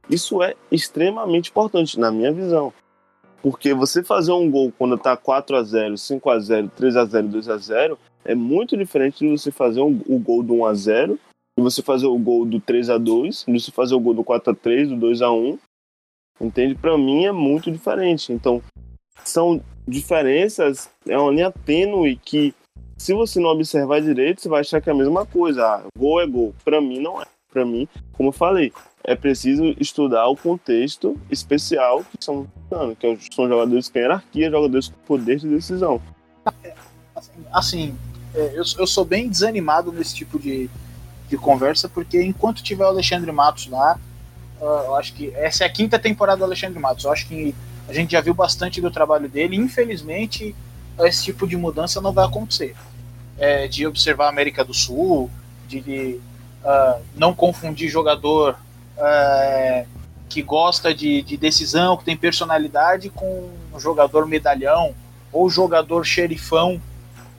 Isso 0.08 0.42
é 0.42 0.54
extremamente 0.70 1.50
importante, 1.50 1.98
na 1.98 2.12
minha 2.12 2.32
visão. 2.32 2.72
Porque 3.42 3.74
você 3.74 4.02
fazer 4.02 4.32
um 4.32 4.50
gol 4.50 4.72
quando 4.76 4.96
tá 4.96 5.16
4 5.16 5.56
a 5.56 5.62
0 5.62 5.98
5 5.98 6.30
a 6.30 6.38
0 6.38 6.70
3 6.74 6.96
a 6.96 7.04
0 7.04 7.28
2 7.28 7.48
a 7.48 7.56
0 7.56 7.98
é 8.24 8.34
muito 8.34 8.76
diferente 8.76 9.18
de 9.18 9.30
você 9.30 9.50
fazer 9.50 9.80
um, 9.80 10.00
o 10.08 10.18
gol 10.18 10.42
do 10.42 10.54
1 10.54 10.66
a 10.66 10.74
0 10.74 11.14
de 11.14 11.20
você 11.62 11.82
fazer 11.82 12.06
o 12.06 12.18
gol 12.18 12.44
do 12.44 12.60
3 12.60 12.90
a 12.90 12.98
2 12.98 13.44
de 13.48 13.60
você 13.60 13.70
fazer 13.70 13.94
o 13.94 14.00
gol 14.00 14.14
do 14.14 14.24
4 14.24 14.52
a 14.52 14.54
3 14.54 14.90
do 14.90 14.96
2 14.96 15.22
a 15.22 15.30
1 15.30 15.58
entende? 16.40 16.74
Para 16.74 16.96
mim 16.96 17.24
é 17.24 17.32
muito 17.32 17.70
diferente. 17.70 18.32
Então, 18.32 18.62
são 19.24 19.60
diferenças, 19.86 20.90
é 21.06 21.16
uma 21.18 21.30
linha 21.30 21.50
tênue 21.50 22.16
que, 22.16 22.54
se 22.96 23.14
você 23.14 23.40
não 23.40 23.50
observar 23.50 24.00
direito, 24.00 24.40
você 24.40 24.48
vai 24.48 24.60
achar 24.60 24.80
que 24.80 24.90
é 24.90 24.92
a 24.92 24.96
mesma 24.96 25.24
coisa. 25.24 25.64
Ah, 25.64 25.82
gol 25.96 26.20
é 26.20 26.26
gol. 26.26 26.54
Para 26.64 26.80
mim, 26.80 27.00
não 27.00 27.20
é. 27.20 27.26
Para 27.50 27.64
mim, 27.64 27.88
como 28.12 28.28
eu 28.28 28.32
falei, 28.32 28.70
é 29.02 29.14
preciso 29.14 29.74
estudar 29.80 30.28
o 30.28 30.36
contexto 30.36 31.18
especial 31.30 32.04
que 32.04 32.22
são, 32.22 32.46
que 32.98 33.34
são 33.34 33.48
jogadores 33.48 33.88
com 33.88 33.98
hierarquia, 33.98 34.50
jogadores 34.50 34.88
com 34.88 34.98
poder 35.06 35.38
de 35.38 35.48
decisão. 35.48 36.02
Assim, 37.50 37.96
é, 38.34 38.58
eu 38.58 38.86
sou 38.86 39.04
bem 39.06 39.28
desanimado 39.30 39.90
nesse 39.90 40.14
tipo 40.14 40.38
de, 40.38 40.68
de 41.28 41.36
conversa, 41.36 41.88
porque 41.88 42.22
enquanto 42.22 42.62
tiver 42.62 42.84
o 42.84 42.88
Alexandre 42.88 43.30
Matos 43.32 43.66
lá, 43.66 43.98
uh, 44.60 44.64
eu 44.64 44.94
acho 44.96 45.12
que 45.12 45.32
essa 45.34 45.64
é 45.64 45.66
a 45.66 45.70
quinta 45.70 45.98
temporada 45.98 46.38
do 46.38 46.44
Alexandre 46.44 46.78
Matos. 46.78 47.04
Eu 47.04 47.12
acho 47.12 47.26
que 47.26 47.54
a 47.88 47.92
gente 47.92 48.12
já 48.12 48.20
viu 48.20 48.34
bastante 48.34 48.80
do 48.80 48.90
trabalho 48.90 49.28
dele. 49.28 49.56
Infelizmente, 49.56 50.54
esse 51.00 51.24
tipo 51.24 51.46
de 51.46 51.56
mudança 51.56 52.00
não 52.00 52.12
vai 52.12 52.24
acontecer. 52.24 52.74
É, 53.38 53.68
de 53.68 53.86
observar 53.86 54.26
a 54.26 54.28
América 54.30 54.64
do 54.64 54.72
Sul, 54.72 55.30
de 55.68 56.20
uh, 56.64 57.02
não 57.14 57.34
confundir 57.34 57.88
jogador 57.88 58.56
uh, 58.96 59.86
que 60.28 60.42
gosta 60.42 60.94
de, 60.94 61.22
de, 61.22 61.36
decisão, 61.36 61.96
que 61.96 62.04
tem 62.04 62.16
personalidade, 62.16 63.10
com 63.10 63.50
jogador 63.78 64.26
medalhão 64.26 64.94
ou 65.30 65.50
jogador 65.50 66.04
xerifão, 66.04 66.80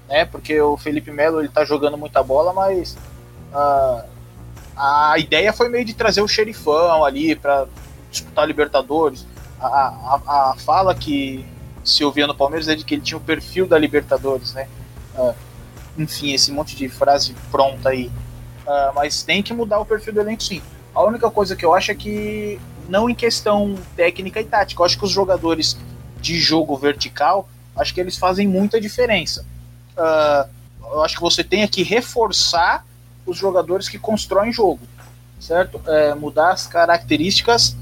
né? 0.07 0.23
Porque 0.25 0.59
o 0.61 0.77
Felipe 0.77 1.11
Melo 1.11 1.39
ele 1.39 1.49
tá 1.49 1.65
jogando 1.65 1.97
muita 1.97 2.21
bola, 2.21 2.53
mas 2.53 2.95
a, 3.53 4.05
a 4.75 5.15
ideia 5.17 5.51
foi 5.51 5.69
meio 5.69 5.85
de 5.85 5.93
trazer 5.93 6.21
o 6.21 6.27
xerifão 6.27 7.03
ali 7.03 7.35
para 7.35 7.67
disputar 8.11 8.43
a 8.43 8.47
Libertadores. 8.47 9.25
A, 9.59 9.67
a, 9.67 10.51
a, 10.51 10.55
fala 10.57 10.93
que 10.93 11.45
se 11.83 12.03
ouvia 12.03 12.27
no 12.27 12.35
Palmeiras 12.35 12.67
é 12.67 12.75
de 12.75 12.83
que 12.83 12.95
ele 12.95 13.01
tinha 13.01 13.17
o 13.17 13.21
perfil 13.21 13.65
da 13.65 13.77
Libertadores, 13.77 14.53
né? 14.53 14.67
Uh, 15.15 15.33
enfim, 15.97 16.33
esse 16.33 16.51
monte 16.51 16.75
de 16.75 16.87
frase 16.87 17.35
pronta 17.49 17.89
aí. 17.89 18.07
Uh, 18.65 18.93
mas 18.93 19.23
tem 19.23 19.41
que 19.41 19.53
mudar 19.53 19.79
o 19.79 19.85
perfil 19.85 20.13
do 20.13 20.19
elenco 20.19 20.43
sim. 20.43 20.61
A 20.93 21.03
única 21.03 21.29
coisa 21.31 21.55
que 21.55 21.65
eu 21.65 21.73
acho 21.73 21.91
é 21.91 21.95
que, 21.95 22.59
não 22.87 23.09
em 23.09 23.15
questão 23.15 23.75
técnica 23.95 24.41
e 24.41 24.43
tática, 24.43 24.81
eu 24.81 24.85
acho 24.85 24.97
que 24.97 25.05
os 25.05 25.11
jogadores 25.11 25.77
de 26.19 26.39
jogo 26.39 26.75
vertical, 26.75 27.47
acho 27.75 27.93
que 27.93 28.01
eles 28.01 28.17
fazem 28.17 28.47
muita 28.47 28.79
diferença. 28.79 29.45
Uh, 29.95 30.49
eu 30.83 31.03
acho 31.03 31.15
que 31.15 31.21
você 31.21 31.43
tem 31.43 31.67
que 31.67 31.83
reforçar 31.83 32.85
os 33.27 33.37
jogadores 33.37 33.87
que 33.89 33.99
constroem 33.99 34.51
jogo, 34.51 34.79
certo? 35.39 35.79
É, 35.85 36.15
mudar 36.15 36.51
as 36.51 36.65
características 36.65 37.75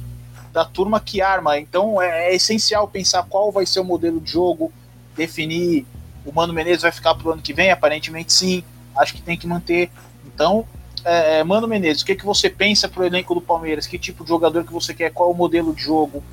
da 0.51 0.65
turma 0.65 0.99
que 0.99 1.21
arma. 1.21 1.59
Então 1.59 2.01
é, 2.01 2.29
é, 2.29 2.35
essencial 2.35 2.87
pensar 2.87 3.23
qual 3.23 3.51
vai 3.51 3.65
ser 3.65 3.79
o 3.79 3.83
modelo 3.83 4.19
de 4.19 4.31
jogo, 4.31 4.73
definir. 5.15 5.85
O 6.25 6.33
Mano 6.33 6.53
Menezes 6.53 6.81
vai 6.81 6.91
ficar 6.91 7.13
pro 7.13 7.31
ano 7.31 7.41
que 7.41 7.53
vem? 7.53 7.69
Aparentemente 7.71 8.33
sim. 8.33 8.63
Acho 8.97 9.13
que 9.13 9.21
tem 9.21 9.37
que 9.37 9.45
manter. 9.45 9.91
Então, 10.25 10.65
é, 11.03 11.39
é 11.39 11.43
Mano 11.43 11.67
Menezes, 11.67 12.01
o 12.01 12.05
que, 12.05 12.15
que 12.15 12.25
você 12.25 12.49
pensa 12.49 12.89
pro 12.89 13.05
elenco 13.05 13.35
do 13.35 13.41
Palmeiras? 13.41 13.85
Que 13.85 13.99
tipo 13.99 14.23
de 14.23 14.29
jogador 14.29 14.63
que 14.63 14.73
você 14.73 14.93
quer? 14.93 15.11
Qual 15.11 15.29
o 15.29 15.35
modelo 15.35 15.73
de 15.73 15.83
jogo? 15.83 16.23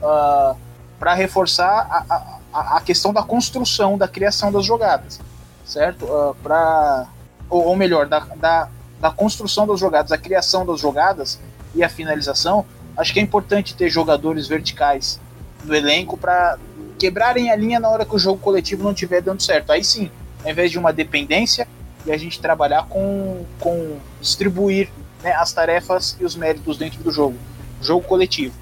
Uh, 0.00 0.06
ah, 0.06 0.56
para 0.98 1.14
reforçar 1.14 1.66
a, 1.68 2.38
a, 2.52 2.76
a, 2.76 2.80
questão 2.80 3.12
da 3.12 3.22
construção, 3.22 3.98
da 3.98 4.06
criação 4.06 4.52
das 4.52 4.64
jogadas, 4.64 5.20
certo? 5.64 6.04
Uh, 6.04 6.30
ah, 6.30 6.34
para 6.42 7.08
ou, 7.50 7.66
ou, 7.66 7.76
melhor, 7.76 8.06
da, 8.06 8.20
da, 8.20 8.68
da 9.00 9.10
construção 9.10 9.66
das 9.66 9.78
jogadas, 9.78 10.12
a 10.12 10.18
criação 10.18 10.64
das 10.64 10.80
jogadas 10.80 11.38
e 11.74 11.82
a 11.82 11.88
finalização 11.88 12.64
acho 12.96 13.12
que 13.12 13.20
é 13.20 13.22
importante 13.22 13.74
ter 13.74 13.88
jogadores 13.88 14.46
verticais 14.46 15.20
no 15.64 15.74
elenco 15.74 16.16
para 16.16 16.58
quebrarem 16.98 17.50
a 17.50 17.56
linha 17.56 17.80
na 17.80 17.88
hora 17.88 18.04
que 18.04 18.14
o 18.14 18.18
jogo 18.18 18.38
coletivo 18.40 18.84
não 18.84 18.92
estiver 18.92 19.22
dando 19.22 19.42
certo. 19.42 19.72
Aí 19.72 19.82
sim, 19.82 20.10
ao 20.44 20.50
invés 20.50 20.70
de 20.70 20.78
uma 20.78 20.92
dependência, 20.92 21.66
e 22.04 22.12
a 22.12 22.16
gente 22.16 22.40
trabalhar 22.40 22.86
com, 22.88 23.44
com 23.58 23.98
distribuir 24.20 24.88
né, 25.22 25.32
as 25.32 25.52
tarefas 25.52 26.16
e 26.20 26.24
os 26.24 26.34
méritos 26.34 26.78
dentro 26.78 27.02
do 27.02 27.10
jogo. 27.10 27.36
Jogo 27.80 28.06
coletivo. 28.06 28.54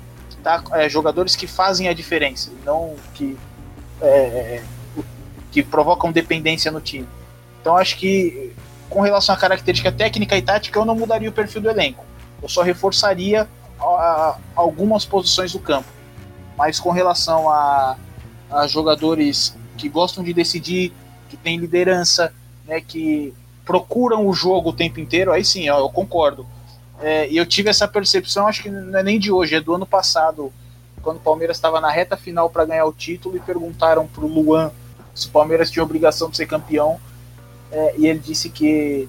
Tá? 0.42 0.62
É, 0.72 0.88
jogadores 0.88 1.34
que 1.34 1.46
fazem 1.46 1.88
a 1.88 1.92
diferença, 1.92 2.50
não 2.64 2.94
que, 3.14 3.36
é, 4.00 4.08
é 4.08 4.62
que 5.50 5.62
provocam 5.62 6.12
dependência 6.12 6.70
no 6.70 6.80
time. 6.80 7.08
Então 7.60 7.76
acho 7.76 7.96
que 7.96 8.52
com 8.88 9.00
relação 9.00 9.34
à 9.34 9.38
característica 9.38 9.92
técnica 9.92 10.36
e 10.36 10.42
tática, 10.42 10.78
eu 10.78 10.84
não 10.84 10.94
mudaria 10.94 11.28
o 11.28 11.32
perfil 11.32 11.62
do 11.62 11.70
elenco. 11.70 12.04
Eu 12.42 12.48
só 12.48 12.62
reforçaria 12.62 13.48
a, 13.80 14.36
algumas 14.54 15.04
posições 15.04 15.52
do 15.52 15.58
campo. 15.58 15.88
Mas 16.56 16.80
com 16.80 16.90
relação 16.90 17.48
a, 17.48 17.96
a 18.50 18.66
jogadores 18.66 19.56
que 19.76 19.88
gostam 19.88 20.24
de 20.24 20.32
decidir, 20.32 20.92
que 21.28 21.36
têm 21.36 21.58
liderança, 21.58 22.32
né, 22.66 22.80
que 22.80 23.32
procuram 23.64 24.26
o 24.26 24.32
jogo 24.32 24.70
o 24.70 24.72
tempo 24.72 24.98
inteiro, 24.98 25.32
aí 25.32 25.44
sim, 25.44 25.68
ó, 25.68 25.78
eu 25.78 25.90
concordo. 25.90 26.46
É, 27.00 27.28
e 27.28 27.36
eu 27.36 27.46
tive 27.46 27.70
essa 27.70 27.86
percepção, 27.86 28.48
acho 28.48 28.62
que 28.62 28.70
não 28.70 28.98
é 28.98 29.02
nem 29.02 29.18
de 29.18 29.30
hoje, 29.30 29.54
é 29.54 29.60
do 29.60 29.74
ano 29.74 29.86
passado, 29.86 30.52
quando 31.02 31.18
o 31.18 31.20
Palmeiras 31.20 31.56
estava 31.56 31.80
na 31.80 31.90
reta 31.90 32.16
final 32.16 32.50
para 32.50 32.64
ganhar 32.64 32.86
o 32.86 32.92
título 32.92 33.36
e 33.36 33.40
perguntaram 33.40 34.06
para 34.06 34.24
o 34.24 34.28
Luan 34.28 34.72
se 35.14 35.28
o 35.28 35.30
Palmeiras 35.30 35.70
tinha 35.70 35.82
obrigação 35.82 36.30
de 36.30 36.36
ser 36.36 36.46
campeão. 36.46 37.00
É, 37.70 37.94
e 37.98 38.06
ele 38.06 38.18
disse 38.18 38.48
que 38.50 39.08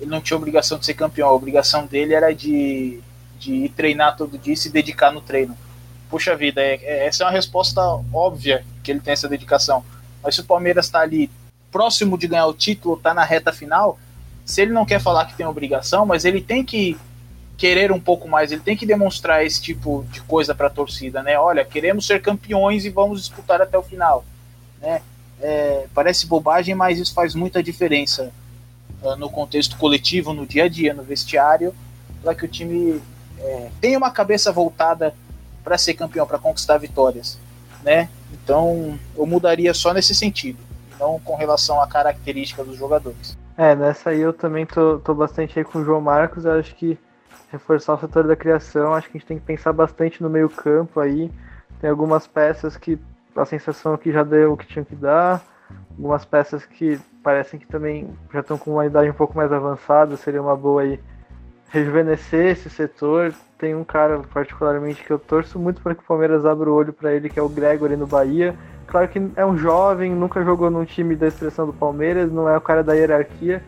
ele 0.00 0.10
não 0.10 0.20
tinha 0.20 0.36
obrigação 0.36 0.78
de 0.78 0.86
ser 0.86 0.94
campeão, 0.94 1.28
a 1.28 1.32
obrigação 1.32 1.86
dele 1.86 2.14
era 2.14 2.32
de 2.32 3.02
de 3.38 3.52
ir 3.52 3.68
treinar 3.70 4.16
todo 4.16 4.38
dia 4.38 4.54
e 4.54 4.56
se 4.56 4.68
dedicar 4.68 5.12
no 5.12 5.20
treino. 5.20 5.56
Puxa 6.10 6.34
vida, 6.34 6.60
é, 6.60 6.74
é, 6.82 7.06
essa 7.06 7.22
é 7.22 7.26
uma 7.26 7.32
resposta 7.32 7.80
óbvia 8.12 8.64
que 8.82 8.90
ele 8.90 9.00
tem 9.00 9.12
essa 9.12 9.28
dedicação. 9.28 9.84
Mas 10.22 10.34
se 10.34 10.40
o 10.40 10.44
Palmeiras 10.44 10.86
está 10.86 11.00
ali 11.00 11.30
próximo 11.70 12.18
de 12.18 12.26
ganhar 12.26 12.46
o 12.46 12.54
título, 12.54 12.96
está 12.96 13.14
na 13.14 13.24
reta 13.24 13.52
final, 13.52 13.98
se 14.44 14.62
ele 14.62 14.72
não 14.72 14.86
quer 14.86 15.00
falar 15.00 15.26
que 15.26 15.36
tem 15.36 15.46
obrigação, 15.46 16.04
mas 16.04 16.24
ele 16.24 16.40
tem 16.40 16.64
que 16.64 16.98
querer 17.56 17.92
um 17.92 18.00
pouco 18.00 18.28
mais, 18.28 18.50
ele 18.50 18.60
tem 18.60 18.76
que 18.76 18.86
demonstrar 18.86 19.44
esse 19.44 19.60
tipo 19.60 20.06
de 20.10 20.20
coisa 20.22 20.54
para 20.54 20.68
a 20.68 20.70
torcida, 20.70 21.22
né? 21.22 21.38
Olha, 21.38 21.64
queremos 21.64 22.06
ser 22.06 22.22
campeões 22.22 22.84
e 22.84 22.90
vamos 22.90 23.20
disputar 23.20 23.60
até 23.60 23.76
o 23.76 23.82
final, 23.82 24.24
né? 24.80 25.02
É, 25.40 25.86
parece 25.94 26.26
bobagem, 26.26 26.74
mas 26.74 26.98
isso 26.98 27.14
faz 27.14 27.34
muita 27.34 27.62
diferença 27.62 28.32
uh, 29.02 29.16
no 29.16 29.30
contexto 29.30 29.76
coletivo, 29.76 30.32
no 30.32 30.46
dia 30.46 30.64
a 30.64 30.68
dia, 30.68 30.92
no 30.92 31.02
vestiário, 31.02 31.74
para 32.22 32.34
que 32.34 32.44
o 32.44 32.48
time 32.48 33.00
é, 33.38 33.70
tem 33.80 33.96
uma 33.96 34.10
cabeça 34.10 34.50
voltada 34.50 35.14
para 35.62 35.78
ser 35.78 35.94
campeão, 35.94 36.26
para 36.26 36.38
conquistar 36.38 36.78
vitórias, 36.78 37.38
né? 37.84 38.08
Então 38.32 38.98
eu 39.16 39.26
mudaria 39.26 39.72
só 39.72 39.92
nesse 39.92 40.14
sentido, 40.14 40.58
não 40.98 41.20
com 41.20 41.36
relação 41.36 41.80
à 41.80 41.86
característica 41.86 42.64
dos 42.64 42.76
jogadores. 42.76 43.36
É, 43.56 43.74
nessa 43.74 44.10
aí 44.10 44.20
eu 44.20 44.32
também 44.32 44.66
tô, 44.66 44.98
tô 44.98 45.14
bastante 45.14 45.58
aí 45.58 45.64
com 45.64 45.80
o 45.80 45.84
João 45.84 46.00
Marcos, 46.00 46.44
eu 46.44 46.52
acho 46.52 46.74
que 46.74 46.98
reforçar 47.50 47.94
o 47.94 48.00
setor 48.00 48.26
da 48.26 48.36
criação, 48.36 48.94
acho 48.94 49.08
que 49.08 49.16
a 49.16 49.20
gente 49.20 49.28
tem 49.28 49.38
que 49.38 49.44
pensar 49.44 49.72
bastante 49.72 50.22
no 50.22 50.28
meio 50.28 50.48
campo 50.48 51.00
aí, 51.00 51.30
tem 51.80 51.88
algumas 51.88 52.26
peças 52.26 52.76
que 52.76 52.98
a 53.40 53.44
sensação 53.44 53.96
que 53.96 54.12
já 54.12 54.22
deu 54.22 54.52
o 54.52 54.56
que 54.56 54.66
tinha 54.66 54.84
que 54.84 54.94
dar, 54.94 55.42
algumas 55.90 56.24
peças 56.24 56.64
que 56.64 56.98
parecem 57.22 57.58
que 57.58 57.66
também 57.66 58.08
já 58.32 58.40
estão 58.40 58.56
com 58.56 58.72
uma 58.72 58.86
idade 58.86 59.10
um 59.10 59.14
pouco 59.14 59.36
mais 59.36 59.52
avançada, 59.52 60.16
seria 60.16 60.40
uma 60.40 60.56
boa 60.56 60.82
aí 60.82 61.00
rejuvenescer 61.68 62.52
esse 62.52 62.70
setor. 62.70 63.34
Tem 63.58 63.74
um 63.74 63.84
cara 63.84 64.20
particularmente 64.32 65.04
que 65.04 65.10
eu 65.10 65.18
torço 65.18 65.58
muito 65.58 65.82
para 65.82 65.94
que 65.94 66.02
o 66.02 66.06
Palmeiras 66.06 66.46
abra 66.46 66.70
o 66.70 66.74
olho 66.74 66.92
para 66.92 67.12
ele, 67.12 67.28
que 67.28 67.38
é 67.38 67.42
o 67.42 67.48
Gregory 67.48 67.96
no 67.96 68.06
Bahia. 68.06 68.54
Claro 68.86 69.08
que 69.08 69.20
é 69.36 69.44
um 69.44 69.56
jovem, 69.56 70.14
nunca 70.14 70.42
jogou 70.42 70.70
num 70.70 70.84
time 70.84 71.14
da 71.14 71.26
expressão 71.26 71.66
do 71.66 71.72
Palmeiras, 71.72 72.32
não 72.32 72.48
é 72.48 72.56
o 72.56 72.60
cara 72.60 72.82
da 72.82 72.94
hierarquia, 72.94 73.62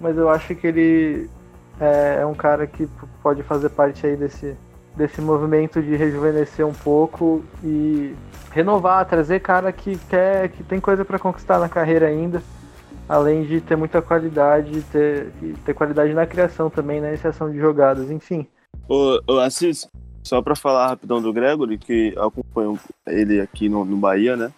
mas 0.00 0.16
eu 0.16 0.30
acho 0.30 0.54
que 0.54 0.66
ele 0.66 1.30
é, 1.78 2.20
é 2.22 2.26
um 2.26 2.34
cara 2.34 2.66
que 2.66 2.88
pode 3.22 3.42
fazer 3.42 3.68
parte 3.68 4.06
aí 4.06 4.16
desse, 4.16 4.56
desse 4.96 5.20
movimento 5.20 5.82
de 5.82 5.96
rejuvenescer 5.96 6.66
um 6.66 6.74
pouco 6.74 7.44
e 7.64 8.14
renovar, 8.50 9.06
trazer 9.06 9.40
cara 9.40 9.72
que 9.72 9.96
quer, 10.08 10.48
que 10.50 10.62
tem 10.62 10.80
coisa 10.80 11.04
para 11.04 11.18
conquistar 11.18 11.58
na 11.58 11.68
carreira 11.68 12.06
ainda 12.06 12.42
além 13.08 13.44
de 13.44 13.60
ter 13.60 13.76
muita 13.76 14.00
qualidade, 14.00 14.82
ter, 14.84 15.30
ter 15.64 15.74
qualidade 15.74 16.14
na 16.14 16.26
criação 16.26 16.70
também, 16.70 17.00
na 17.00 17.08
iniciação 17.08 17.50
de 17.50 17.58
jogadas, 17.58 18.10
enfim. 18.10 18.46
Ô, 18.88 19.20
ô 19.26 19.38
Assis, 19.38 19.86
só 20.22 20.40
para 20.40 20.56
falar 20.56 20.88
rapidão 20.88 21.20
do 21.20 21.32
Gregory, 21.32 21.76
que 21.76 22.14
acompanho 22.16 22.78
ele 23.06 23.40
aqui 23.40 23.68
no, 23.68 23.84
no 23.84 23.98
Bahia, 23.98 24.36
né? 24.36 24.50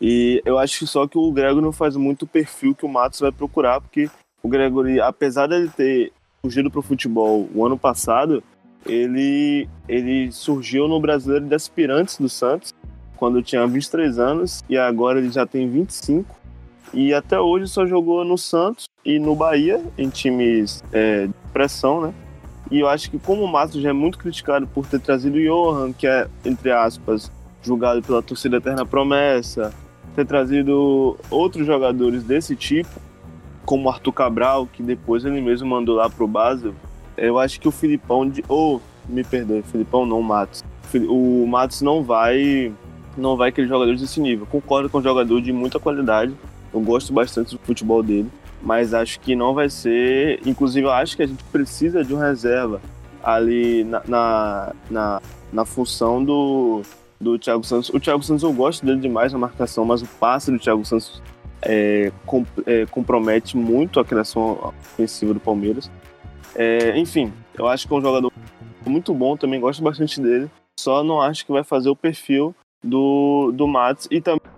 E 0.00 0.42
eu 0.44 0.58
acho 0.58 0.84
só 0.84 1.06
que 1.06 1.16
o 1.16 1.30
Gregory 1.30 1.62
não 1.62 1.72
faz 1.72 1.94
muito 1.94 2.22
o 2.22 2.26
perfil 2.28 2.74
que 2.74 2.84
o 2.84 2.88
Matos 2.88 3.20
vai 3.20 3.30
procurar, 3.30 3.80
porque 3.80 4.10
o 4.42 4.48
Gregory, 4.48 5.00
apesar 5.00 5.46
dele 5.46 5.70
ter 5.76 6.12
fugido 6.42 6.70
para 6.70 6.80
o 6.80 6.82
futebol 6.82 7.48
o 7.54 7.64
ano 7.64 7.78
passado, 7.78 8.42
ele, 8.86 9.68
ele 9.88 10.30
surgiu 10.32 10.88
no 10.88 11.00
Brasileiro 11.00 11.46
de 11.46 11.54
Aspirantes 11.54 12.18
do 12.18 12.28
Santos, 12.28 12.72
quando 13.16 13.42
tinha 13.42 13.66
23 13.66 14.18
anos, 14.18 14.64
e 14.68 14.76
agora 14.76 15.18
ele 15.18 15.30
já 15.30 15.46
tem 15.46 15.68
25 15.68 16.42
e 16.94 17.14
até 17.14 17.40
hoje 17.40 17.68
só 17.68 17.86
jogou 17.86 18.24
no 18.24 18.36
Santos 18.36 18.84
e 19.04 19.18
no 19.18 19.34
Bahia, 19.34 19.82
em 19.96 20.08
times 20.08 20.84
é, 20.92 21.26
de 21.26 21.34
pressão, 21.52 22.02
né? 22.02 22.14
E 22.70 22.80
eu 22.80 22.88
acho 22.88 23.10
que 23.10 23.18
como 23.18 23.42
o 23.42 23.48
Matos 23.48 23.80
já 23.80 23.90
é 23.90 23.92
muito 23.92 24.18
criticado 24.18 24.66
por 24.66 24.86
ter 24.86 25.00
trazido 25.00 25.36
o 25.36 25.40
Johan, 25.40 25.92
que 25.92 26.06
é, 26.06 26.28
entre 26.44 26.70
aspas, 26.70 27.30
julgado 27.62 28.02
pela 28.02 28.22
torcida 28.22 28.58
Eterna 28.58 28.84
Promessa, 28.84 29.72
ter 30.14 30.26
trazido 30.26 31.18
outros 31.30 31.66
jogadores 31.66 32.22
desse 32.24 32.54
tipo, 32.54 32.90
como 33.64 33.88
Arthur 33.88 34.12
Cabral, 34.12 34.66
que 34.66 34.82
depois 34.82 35.24
ele 35.24 35.40
mesmo 35.40 35.68
mandou 35.68 35.96
lá 35.96 36.10
pro 36.10 36.26
Basel, 36.26 36.74
eu 37.16 37.38
acho 37.38 37.60
que 37.60 37.68
o 37.68 37.70
Filipão, 37.70 38.28
de, 38.28 38.44
ou, 38.48 38.80
me 39.08 39.24
perdoe, 39.24 39.62
Filipão 39.62 40.06
não, 40.06 40.20
o 40.20 40.22
Matos. 40.22 40.62
O 41.08 41.46
Matos 41.46 41.80
não 41.80 42.02
vai 42.02 42.72
não 43.16 43.36
vai 43.36 43.50
aquele 43.50 43.68
jogador 43.68 43.94
desse 43.96 44.20
nível. 44.20 44.46
Concordo 44.46 44.88
com 44.88 44.98
um 44.98 45.02
jogador 45.02 45.40
de 45.40 45.52
muita 45.52 45.78
qualidade, 45.78 46.34
eu 46.72 46.80
gosto 46.80 47.12
bastante 47.12 47.54
do 47.54 47.60
futebol 47.62 48.02
dele, 48.02 48.28
mas 48.62 48.94
acho 48.94 49.20
que 49.20 49.36
não 49.36 49.54
vai 49.54 49.68
ser. 49.68 50.40
Inclusive, 50.46 50.86
eu 50.86 50.90
acho 50.90 51.16
que 51.16 51.22
a 51.22 51.26
gente 51.26 51.42
precisa 51.44 52.04
de 52.04 52.14
um 52.14 52.18
reserva 52.18 52.80
ali 53.22 53.84
na, 53.84 54.02
na, 54.06 54.72
na, 54.90 55.22
na 55.52 55.64
função 55.64 56.24
do, 56.24 56.82
do 57.20 57.38
Thiago 57.38 57.64
Santos. 57.64 57.90
O 57.90 58.00
Thiago 58.00 58.22
Santos 58.22 58.42
eu 58.42 58.52
gosto 58.52 58.84
dele 58.84 59.00
demais 59.00 59.32
na 59.32 59.38
marcação, 59.38 59.84
mas 59.84 60.02
o 60.02 60.06
passe 60.06 60.50
do 60.50 60.58
Thiago 60.58 60.84
Santos 60.84 61.22
é, 61.62 62.10
é, 62.66 62.86
compromete 62.86 63.56
muito 63.56 64.00
a 64.00 64.04
criação 64.04 64.72
ofensiva 64.94 65.34
do 65.34 65.40
Palmeiras. 65.40 65.90
É, 66.54 66.98
enfim, 66.98 67.32
eu 67.56 67.66
acho 67.66 67.86
que 67.86 67.94
é 67.94 67.96
um 67.96 68.02
jogador 68.02 68.32
muito 68.86 69.14
bom, 69.14 69.36
também 69.36 69.60
gosto 69.60 69.82
bastante 69.82 70.20
dele. 70.20 70.50
Só 70.78 71.02
não 71.02 71.20
acho 71.20 71.46
que 71.46 71.52
vai 71.52 71.62
fazer 71.62 71.88
o 71.88 71.96
perfil 71.96 72.54
do, 72.82 73.52
do 73.52 73.66
Matos 73.66 74.08
e 74.10 74.20
também 74.20 74.52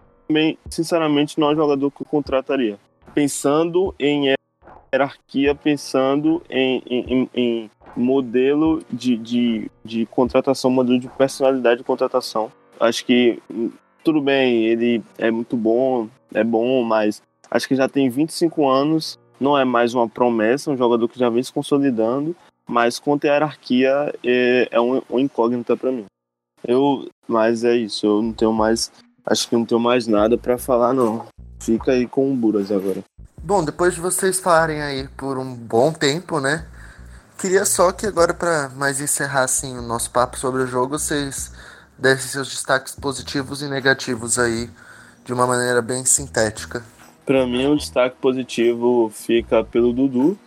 sinceramente, 0.71 1.39
não 1.39 1.51
é 1.51 1.53
um 1.53 1.57
jogador 1.57 1.91
que 1.91 2.03
eu 2.03 2.07
contrataria. 2.07 2.79
Pensando 3.15 3.95
em 3.99 4.35
hierarquia, 4.93 5.55
pensando 5.55 6.43
em, 6.49 6.83
em, 6.87 7.31
em 7.35 7.71
modelo 7.97 8.83
de, 8.91 9.17
de, 9.17 9.71
de 9.85 10.07
contratação, 10.07 10.71
modelo 10.71 10.99
de 10.99 11.09
personalidade 11.09 11.79
de 11.79 11.85
contratação. 11.85 12.51
Acho 12.81 13.05
que 13.05 13.41
tudo 14.03 14.21
bem, 14.21 14.65
ele 14.65 15.03
é 15.19 15.31
muito 15.31 15.57
bom, 15.57 16.09
é 16.33 16.43
bom, 16.43 16.83
mas 16.83 17.23
acho 17.51 17.69
que 17.69 17.77
já 17.77 17.89
tem 17.89 18.09
25 18.09 18.69
anos, 18.69 19.19
não 19.41 19.59
é 19.59 19.65
mais 19.65 19.95
uma 19.95 20.09
promessa, 20.09 20.71
um 20.71 20.77
jogador 20.77 21.09
que 21.09 21.19
já 21.19 21.29
vem 21.29 21.43
se 21.43 21.53
consolidando, 21.53 22.35
mas 22.67 22.99
quanto 22.99 23.25
à 23.25 23.29
hierarquia 23.29 24.15
é, 24.25 24.69
é 24.71 24.81
um, 24.81 25.03
um 25.11 25.19
incógnita 25.19 25.77
para 25.77 25.93
mim. 25.93 26.07
Eu, 26.67 27.09
mas 27.29 27.63
é 27.65 27.77
isso, 27.77 28.07
eu 28.07 28.23
não 28.23 28.33
tenho 28.33 28.53
mais 28.53 28.91
Acho 29.27 29.49
que 29.49 29.57
não 29.57 29.65
tenho 29.65 29.81
mais 29.81 30.07
nada 30.07 30.37
para 30.37 30.59
falar, 30.59 30.93
não. 30.93 31.27
Fica 31.59 31.93
aí 31.93 32.07
com 32.07 32.31
o 32.31 32.37
Buras 32.37 32.71
agora. 32.71 33.03
Bom, 33.43 33.65
depois 33.65 33.95
de 33.95 34.01
vocês 34.01 34.39
falarem 34.39 34.83
aí 34.83 35.09
por 35.17 35.39
um 35.39 35.55
bom 35.55 35.93
tempo, 35.93 36.41
né? 36.41 36.67
Queria 37.39 37.65
só 37.65 37.91
que 37.91 38.07
agora, 38.07 38.35
para 38.35 38.69
mais 38.71 39.01
encerrar 39.01 39.45
assim, 39.45 39.77
o 39.79 39.83
nosso 39.83 40.11
papo 40.11 40.39
sobre 40.39 40.63
o 40.63 40.67
jogo, 40.67 40.99
vocês 40.99 41.53
dessem 41.99 42.29
seus 42.29 42.51
destaques 42.51 42.95
positivos 42.95 43.63
e 43.63 43.69
negativos 43.69 44.39
aí, 44.39 44.69
de 45.25 45.33
uma 45.33 45.47
maneira 45.47 45.81
bem 45.81 46.05
sintética. 46.05 46.83
Para 47.25 47.47
mim, 47.47 47.67
um 47.67 47.77
destaque 47.77 48.17
positivo 48.21 49.11
fica 49.11 49.65
pelo 49.65 49.93
Dudu. 49.93 50.39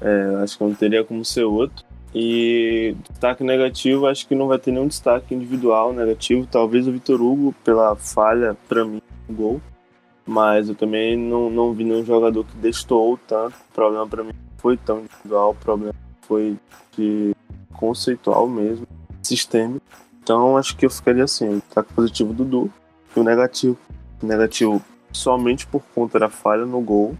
É, 0.00 0.42
acho 0.42 0.56
que 0.56 0.64
não 0.64 0.74
teria 0.74 1.04
como 1.04 1.24
ser 1.24 1.44
outro. 1.44 1.84
E 2.14 2.96
destaque 3.10 3.44
negativo, 3.44 4.06
acho 4.06 4.26
que 4.26 4.34
não 4.34 4.46
vai 4.46 4.58
ter 4.58 4.72
nenhum 4.72 4.86
destaque 4.86 5.34
individual 5.34 5.92
negativo. 5.92 6.48
Talvez 6.50 6.88
o 6.88 6.92
Vitor 6.92 7.20
Hugo, 7.20 7.54
pela 7.62 7.94
falha, 7.94 8.56
para 8.68 8.84
mim, 8.84 9.02
no 9.28 9.34
gol. 9.34 9.60
Mas 10.24 10.68
eu 10.68 10.74
também 10.74 11.16
não, 11.16 11.50
não 11.50 11.72
vi 11.72 11.84
nenhum 11.84 12.04
jogador 12.04 12.44
que 12.44 12.56
destoou 12.56 13.18
tanto. 13.28 13.54
O 13.54 13.74
problema 13.74 14.06
para 14.06 14.24
mim 14.24 14.32
foi 14.56 14.76
tão 14.76 15.00
individual, 15.00 15.50
o 15.50 15.54
problema 15.54 15.94
foi 16.22 16.56
de 16.96 17.34
conceitual 17.72 18.48
mesmo, 18.48 18.86
sistêmico. 19.22 19.84
Então 20.22 20.56
acho 20.56 20.76
que 20.76 20.86
eu 20.86 20.90
ficaria 20.90 21.24
assim, 21.24 21.62
tá 21.72 21.84
positivo 21.84 22.32
Dudu 22.32 22.72
e 23.14 23.20
o 23.20 23.22
negativo. 23.22 23.78
O 24.22 24.26
negativo 24.26 24.82
somente 25.16 25.66
por 25.66 25.82
conta 25.94 26.18
da 26.18 26.28
falha 26.28 26.64
no 26.64 26.80
gol, 26.80 27.16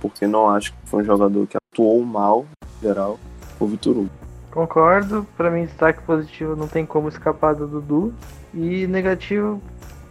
porque 0.00 0.26
não 0.26 0.48
acho 0.48 0.72
que 0.72 0.78
foi 0.84 1.02
um 1.02 1.04
jogador 1.04 1.46
que 1.46 1.56
atuou 1.56 2.04
mal, 2.04 2.46
em 2.78 2.86
geral, 2.86 3.18
o 3.58 3.66
Vitor 3.66 3.96
Hugo. 3.96 4.10
Concordo, 4.50 5.26
para 5.36 5.50
mim 5.50 5.64
destaque 5.64 6.02
positivo 6.02 6.56
não 6.56 6.66
tem 6.66 6.84
como 6.86 7.08
escapar 7.08 7.54
do 7.54 7.66
Dudu. 7.66 8.14
E 8.54 8.86
negativo, 8.86 9.60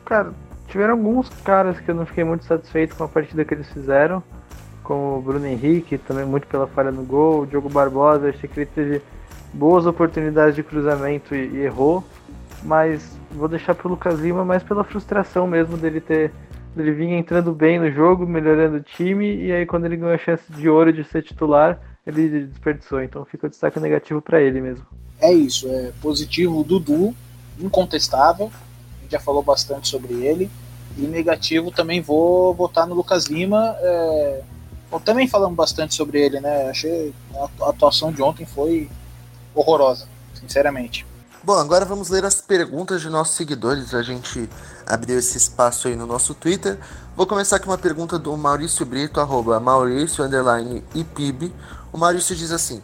cara, 0.06 0.32
tiveram 0.68 0.94
alguns 0.94 1.28
caras 1.44 1.80
que 1.80 1.90
eu 1.90 1.96
não 1.96 2.06
fiquei 2.06 2.24
muito 2.24 2.46
satisfeito 2.46 2.96
com 2.96 3.04
a 3.04 3.08
partida 3.08 3.44
que 3.44 3.54
eles 3.54 3.68
fizeram 3.72 4.22
como 4.88 5.18
o 5.18 5.22
Bruno 5.22 5.46
Henrique, 5.46 5.98
também 5.98 6.26
muito 6.26 6.48
pela 6.48 6.66
falha 6.66 6.92
no 6.92 7.04
gol, 7.04 7.42
o 7.42 7.46
Diogo 7.46 7.68
Barbosa, 7.68 8.30
achei 8.30 8.50
que 8.50 8.62
ele 8.62 8.70
teve 8.74 9.02
boas 9.54 9.86
oportunidades 9.86 10.56
de 10.56 10.64
cruzamento 10.64 11.36
e, 11.36 11.46
e 11.56 11.58
errou, 11.58 12.02
mas 12.64 13.20
vou 13.30 13.50
deixar 13.50 13.76
pro 13.76 13.90
Lucas 13.90 14.18
Lima 14.18 14.46
mais 14.46 14.64
pela 14.64 14.86
frustração 14.86 15.46
mesmo 15.46 15.76
dele 15.76 16.00
ter 16.00 16.32
ele 16.76 16.92
vinha 16.92 17.18
entrando 17.18 17.54
bem 17.54 17.80
no 17.80 17.92
jogo, 17.92 18.26
melhorando 18.26 18.78
o 18.78 18.82
time, 18.82 19.36
e 19.36 19.52
aí 19.52 19.66
quando 19.66 19.86
ele 19.86 19.98
ganhou 19.98 20.14
a 20.14 20.18
chance 20.18 20.44
de 20.52 20.68
ouro 20.70 20.92
de 20.92 21.04
ser 21.04 21.24
titular, 21.24 21.80
ele 22.06 22.46
desperdiçou. 22.46 23.02
Então 23.02 23.26
fica 23.26 23.48
o 23.48 23.50
destaque 23.50 23.80
negativo 23.80 24.22
para 24.22 24.42
ele 24.42 24.60
mesmo. 24.60 24.86
É 25.20 25.32
isso, 25.32 25.68
é 25.68 25.92
positivo 26.02 26.60
o 26.60 26.64
Dudu, 26.64 27.16
incontestável, 27.60 28.52
a 29.00 29.02
gente 29.04 29.12
já 29.12 29.20
falou 29.20 29.42
bastante 29.42 29.88
sobre 29.88 30.14
ele. 30.14 30.50
E 30.98 31.02
negativo 31.02 31.70
também 31.70 32.02
vou 32.02 32.54
votar 32.56 32.88
no 32.88 32.96
Lucas 32.96 33.26
Lima. 33.26 33.76
É 33.80 34.42
Bom, 34.90 35.00
também 35.00 35.28
falamos 35.28 35.56
bastante 35.56 35.96
sobre 35.96 36.22
ele, 36.22 36.40
né? 36.40 36.70
Achei 36.70 37.14
a 37.62 37.70
atuação 37.70 38.12
de 38.12 38.22
ontem 38.22 38.46
foi 38.46 38.90
horrorosa, 39.54 40.08
sinceramente. 40.34 41.06
Bom, 41.44 41.58
agora 41.58 41.86
vamos 41.86 42.10
ler 42.10 42.24
as 42.24 42.42
perguntas 42.42 43.02
de 43.02 43.10
nossos 43.10 43.36
seguidores. 43.36 43.94
A 43.94 44.02
gente 44.02 44.50
abriu 44.88 45.20
esse 45.20 45.38
espaço 45.38 45.88
aí 45.88 45.96
no 45.96 46.08
nosso 46.08 46.34
Twitter. 46.34 46.78
Vou 47.16 47.28
começar 47.28 47.60
com 47.60 47.70
uma 47.70 47.78
pergunta 47.78 48.18
do 48.18 48.36
Maurício 48.38 48.86
Brito, 48.86 49.20
arroba 49.20 49.60
Maurício, 49.60 50.24
underline, 50.24 50.84
IPIB. 50.96 51.54
O 51.92 51.98
Maurício 51.98 52.36
diz 52.36 52.52
assim, 52.52 52.82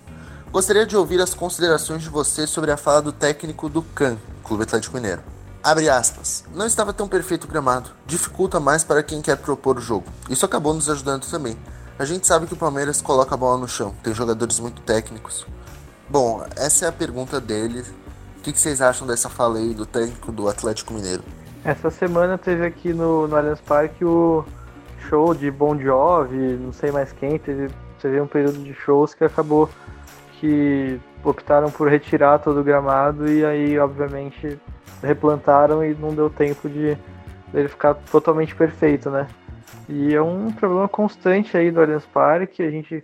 Gostaria 0.52 0.86
de 0.86 0.96
ouvir 0.96 1.20
as 1.20 1.34
considerações 1.34 2.04
de 2.04 2.10
você 2.10 2.46
sobre 2.46 2.70
a 2.70 2.78
fala 2.78 3.02
do 3.02 3.12
técnico 3.12 3.68
do 3.68 3.82
CAN, 3.82 4.18
Clube 4.44 4.64
Atlético 4.64 4.96
Mineiro. 4.96 5.24
Abre 5.64 5.90
aspas. 5.90 6.44
Não 6.54 6.66
estava 6.66 6.94
tão 6.94 7.08
perfeito 7.08 7.46
o 7.46 7.48
gramado. 7.48 7.90
Dificulta 8.06 8.60
mais 8.60 8.84
para 8.84 9.02
quem 9.02 9.22
quer 9.22 9.38
propor 9.38 9.78
o 9.78 9.82
jogo. 9.82 10.06
Isso 10.30 10.46
acabou 10.46 10.74
nos 10.74 10.90
ajudando 10.90 11.26
também. 11.26 11.58
A 11.98 12.06
gente 12.06 12.28
sabe 12.28 12.48
que 12.48 12.54
o 12.54 12.58
Palmeiras 12.58 13.02
coloca 13.02 13.34
a 13.34 13.38
bola 13.38 13.58
no 13.58 13.68
chão, 13.68 13.96
tem 14.04 14.14
jogadores 14.14 14.60
muito 14.60 14.82
técnicos. 14.82 15.46
Bom, 16.10 16.46
essa 16.56 16.86
é 16.86 16.88
a 16.88 16.92
pergunta 16.92 17.40
dele. 17.40 17.84
O 18.38 18.42
que, 18.42 18.52
vocês 18.52 18.82
acham 18.82 19.08
dessa 19.08 19.30
fala 19.30 19.58
aí 19.58 19.74
do 19.74 19.86
técnico 19.86 20.32
do 20.32 20.50
Atlético 20.50 20.94
Mineiro? 20.94 21.24
Essa 21.66 21.90
semana 21.90 22.38
teve 22.38 22.66
aqui 22.66 22.94
no, 22.94 23.26
no 23.26 23.38
Allianz 23.38 23.62
Parque 23.62 24.04
o 24.04 24.44
show 25.08 25.34
de 25.34 25.50
Bon 25.50 25.80
Jovi, 25.80 26.36
não 26.36 26.74
sei 26.74 26.92
mais 26.92 27.14
quem, 27.14 27.40
teve, 27.40 27.70
teve 28.02 28.20
um 28.20 28.28
período 28.28 28.62
de 28.62 28.74
shows 28.74 29.14
que 29.14 29.24
acabou 29.24 29.70
que 30.34 31.00
optaram 31.24 31.72
por 31.72 31.90
retirar 31.90 32.40
todo 32.40 32.60
o 32.60 32.64
gramado 32.64 33.32
e 33.32 33.46
aí, 33.46 33.80
obviamente, 33.80 34.60
replantaram 35.02 35.86
e 35.86 35.94
não 35.94 36.14
deu 36.14 36.30
tempo 36.30 36.68
de 36.68 36.98
ele 37.54 37.70
ficar 37.70 37.94
totalmente 37.94 38.54
perfeito, 38.54 39.10
né? 39.10 39.26
E 39.88 40.14
é 40.14 40.22
um 40.22 40.52
problema 40.52 40.90
constante 40.90 41.56
aí 41.56 41.72
do 41.72 41.80
Allianz 41.80 42.06
Parque. 42.06 42.62
A 42.62 42.70
gente, 42.70 43.02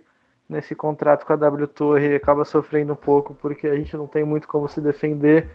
nesse 0.49 0.75
contrato 0.75 1.25
com 1.25 1.31
a 1.31 1.37
W 1.37 1.65
Torre, 1.67 2.15
acaba 2.15 2.43
sofrendo 2.43 2.91
um 2.91 2.97
pouco 2.97 3.33
porque 3.35 3.67
a 3.67 3.75
gente 3.75 3.95
não 3.95 4.05
tem 4.05 4.25
muito 4.25 4.49
como 4.49 4.67
se 4.67 4.81
defender 4.81 5.47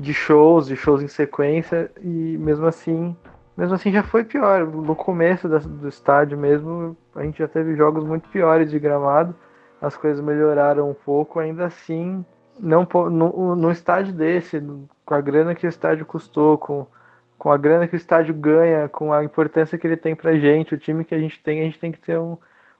de 0.00 0.14
shows, 0.14 0.66
de 0.66 0.76
shows 0.76 1.02
em 1.02 1.08
sequência. 1.08 1.90
E 2.00 2.36
mesmo 2.38 2.66
assim, 2.66 3.16
mesmo 3.56 3.74
assim 3.74 3.92
já 3.92 4.02
foi 4.02 4.24
pior. 4.24 4.66
No 4.66 4.96
começo 4.96 5.48
do 5.48 5.88
estádio 5.88 6.38
mesmo, 6.38 6.96
a 7.14 7.22
gente 7.22 7.38
já 7.38 7.48
teve 7.48 7.76
jogos 7.76 8.04
muito 8.04 8.28
piores 8.28 8.70
de 8.70 8.78
gramado. 8.78 9.34
As 9.80 9.96
coisas 9.96 10.22
melhoraram 10.24 10.90
um 10.90 10.94
pouco, 10.94 11.38
ainda 11.38 11.66
assim, 11.66 12.24
não 12.58 12.86
no 13.10 13.70
estádio 13.70 14.12
desse, 14.12 14.62
com 15.06 15.14
a 15.14 15.20
grana 15.20 15.54
que 15.54 15.66
o 15.66 15.68
estádio 15.68 16.04
custou, 16.04 16.58
com 16.58 16.86
com 17.40 17.50
a 17.50 17.56
grana 17.56 17.88
que 17.88 17.94
o 17.94 17.96
estádio 17.96 18.34
ganha, 18.34 18.86
com 18.86 19.14
a 19.14 19.24
importância 19.24 19.78
que 19.78 19.86
ele 19.86 19.96
tem 19.96 20.14
pra 20.14 20.36
gente, 20.36 20.74
o 20.74 20.78
time 20.78 21.06
que 21.06 21.14
a 21.14 21.18
gente 21.18 21.42
tem, 21.42 21.62
a 21.62 21.64
gente 21.64 21.78
tem 21.78 21.90
que 21.90 21.98
ter 21.98 22.18
um, 22.18 22.36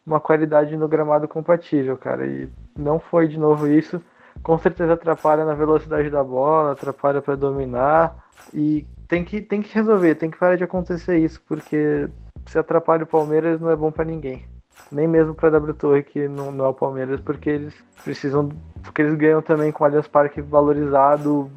uma 0.06 0.20
qualidade 0.20 0.76
no 0.76 0.86
gramado 0.86 1.26
compatível, 1.26 1.96
cara. 1.96 2.26
E 2.26 2.46
não 2.76 3.00
foi 3.00 3.26
de 3.26 3.38
novo 3.38 3.66
isso. 3.66 4.02
Com 4.42 4.58
certeza 4.58 4.94
atrapalha 4.94 5.44
na 5.44 5.54
velocidade 5.54 6.08
da 6.10 6.24
bola, 6.24 6.72
atrapalha 6.72 7.20
para 7.20 7.36
dominar. 7.36 8.16
E 8.54 8.86
tem 9.06 9.24
que, 9.24 9.40
tem 9.40 9.60
que 9.60 9.74
resolver, 9.74 10.14
tem 10.14 10.30
que 10.30 10.38
parar 10.38 10.56
de 10.56 10.64
acontecer 10.64 11.18
isso, 11.18 11.40
porque 11.46 12.08
se 12.46 12.58
atrapalha 12.58 13.04
o 13.04 13.06
Palmeiras 13.06 13.60
não 13.60 13.70
é 13.70 13.76
bom 13.76 13.90
para 13.90 14.04
ninguém. 14.04 14.44
Nem 14.90 15.06
mesmo 15.06 15.34
para 15.34 15.50
W 15.50 15.74
Torre, 15.74 16.02
que 16.02 16.26
não, 16.26 16.50
não 16.50 16.64
é 16.64 16.68
o 16.68 16.74
Palmeiras, 16.74 17.20
porque 17.20 17.50
eles 17.50 17.74
precisam. 18.02 18.48
Porque 18.82 19.02
eles 19.02 19.14
ganham 19.14 19.42
também 19.42 19.70
com 19.70 19.84
o 19.84 19.86
Allianz 19.86 20.08
Parque 20.08 20.40
valorizado, 20.40 21.50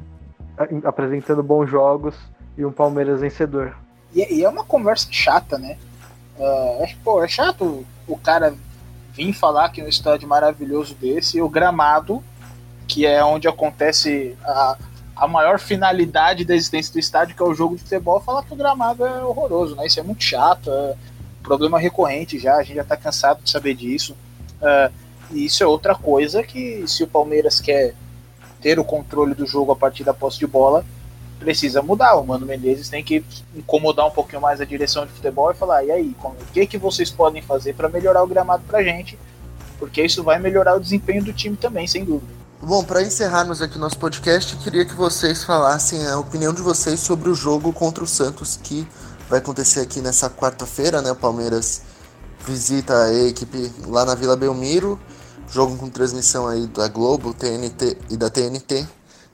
apresentando 0.84 1.42
bons 1.42 1.68
jogos 1.68 2.16
e 2.56 2.64
um 2.64 2.72
Palmeiras 2.72 3.20
vencedor. 3.20 3.74
E, 4.14 4.40
e 4.40 4.44
é 4.44 4.48
uma 4.48 4.64
conversa 4.64 5.08
chata, 5.10 5.58
né? 5.58 5.76
Uh, 6.38 6.82
é, 6.82 6.94
pô, 7.02 7.22
é 7.22 7.28
chato 7.28 7.84
o 8.06 8.18
cara 8.18 8.54
vir 9.12 9.32
falar 9.32 9.68
que 9.70 9.80
é 9.80 9.84
um 9.84 9.88
estádio 9.88 10.28
maravilhoso 10.28 10.94
desse 10.94 11.38
e 11.38 11.42
o 11.42 11.48
gramado, 11.48 12.22
que 12.94 13.04
é 13.04 13.24
onde 13.24 13.48
acontece 13.48 14.36
a, 14.44 14.78
a 15.16 15.26
maior 15.26 15.58
finalidade 15.58 16.44
da 16.44 16.54
existência 16.54 16.92
do 16.92 17.00
estádio, 17.00 17.34
que 17.34 17.42
é 17.42 17.44
o 17.44 17.52
jogo 17.52 17.74
de 17.74 17.82
futebol, 17.82 18.20
falar 18.20 18.44
que 18.44 18.52
o 18.52 18.56
gramado 18.56 19.04
é 19.04 19.24
horroroso, 19.24 19.74
né? 19.74 19.84
Isso 19.84 19.98
é 19.98 20.02
muito 20.04 20.22
chato, 20.22 20.70
é 20.70 20.94
problema 21.42 21.76
recorrente 21.76 22.38
já, 22.38 22.54
a 22.54 22.62
gente 22.62 22.76
já 22.76 22.84
tá 22.84 22.96
cansado 22.96 23.42
de 23.42 23.50
saber 23.50 23.74
disso. 23.74 24.14
Uh, 24.62 24.94
e 25.32 25.44
isso 25.44 25.60
é 25.64 25.66
outra 25.66 25.96
coisa 25.96 26.44
que 26.44 26.86
se 26.86 27.02
o 27.02 27.08
Palmeiras 27.08 27.58
quer 27.58 27.96
ter 28.60 28.78
o 28.78 28.84
controle 28.84 29.34
do 29.34 29.44
jogo 29.44 29.72
a 29.72 29.76
partir 29.76 30.04
da 30.04 30.14
posse 30.14 30.38
de 30.38 30.46
bola, 30.46 30.86
precisa 31.40 31.82
mudar. 31.82 32.14
O 32.14 32.24
Mano 32.24 32.46
Menezes 32.46 32.88
tem 32.88 33.02
que 33.02 33.24
incomodar 33.56 34.06
um 34.06 34.12
pouquinho 34.12 34.40
mais 34.40 34.60
a 34.60 34.64
direção 34.64 35.04
de 35.04 35.10
futebol 35.10 35.50
e 35.50 35.54
falar: 35.54 35.82
e 35.82 35.90
aí, 35.90 36.14
como, 36.20 36.36
o 36.36 36.52
que, 36.52 36.64
que 36.64 36.78
vocês 36.78 37.10
podem 37.10 37.42
fazer 37.42 37.74
para 37.74 37.88
melhorar 37.88 38.22
o 38.22 38.28
gramado 38.28 38.62
pra 38.68 38.84
gente? 38.84 39.18
Porque 39.80 40.00
isso 40.00 40.22
vai 40.22 40.38
melhorar 40.38 40.76
o 40.76 40.80
desempenho 40.80 41.24
do 41.24 41.32
time 41.32 41.56
também, 41.56 41.88
sem 41.88 42.04
dúvida. 42.04 42.43
Bom, 42.66 42.82
para 42.82 43.02
encerrarmos 43.02 43.60
aqui 43.60 43.78
nosso 43.78 43.98
podcast, 43.98 44.56
queria 44.56 44.86
que 44.86 44.94
vocês 44.94 45.44
falassem 45.44 46.06
a 46.06 46.18
opinião 46.18 46.50
de 46.50 46.62
vocês 46.62 46.98
sobre 46.98 47.28
o 47.28 47.34
jogo 47.34 47.74
contra 47.74 48.02
o 48.02 48.06
Santos 48.06 48.56
que 48.56 48.88
vai 49.28 49.38
acontecer 49.38 49.80
aqui 49.80 50.00
nessa 50.00 50.30
quarta-feira, 50.30 51.02
né? 51.02 51.12
O 51.12 51.16
Palmeiras 51.16 51.84
visita 52.40 52.94
a 53.04 53.12
equipe 53.28 53.70
lá 53.86 54.06
na 54.06 54.14
Vila 54.14 54.34
Belmiro, 54.34 54.98
jogo 55.46 55.76
com 55.76 55.90
transmissão 55.90 56.48
aí 56.48 56.66
da 56.68 56.88
Globo, 56.88 57.34
TNT 57.34 57.98
e 58.10 58.16
da 58.16 58.30
TNT. 58.30 58.86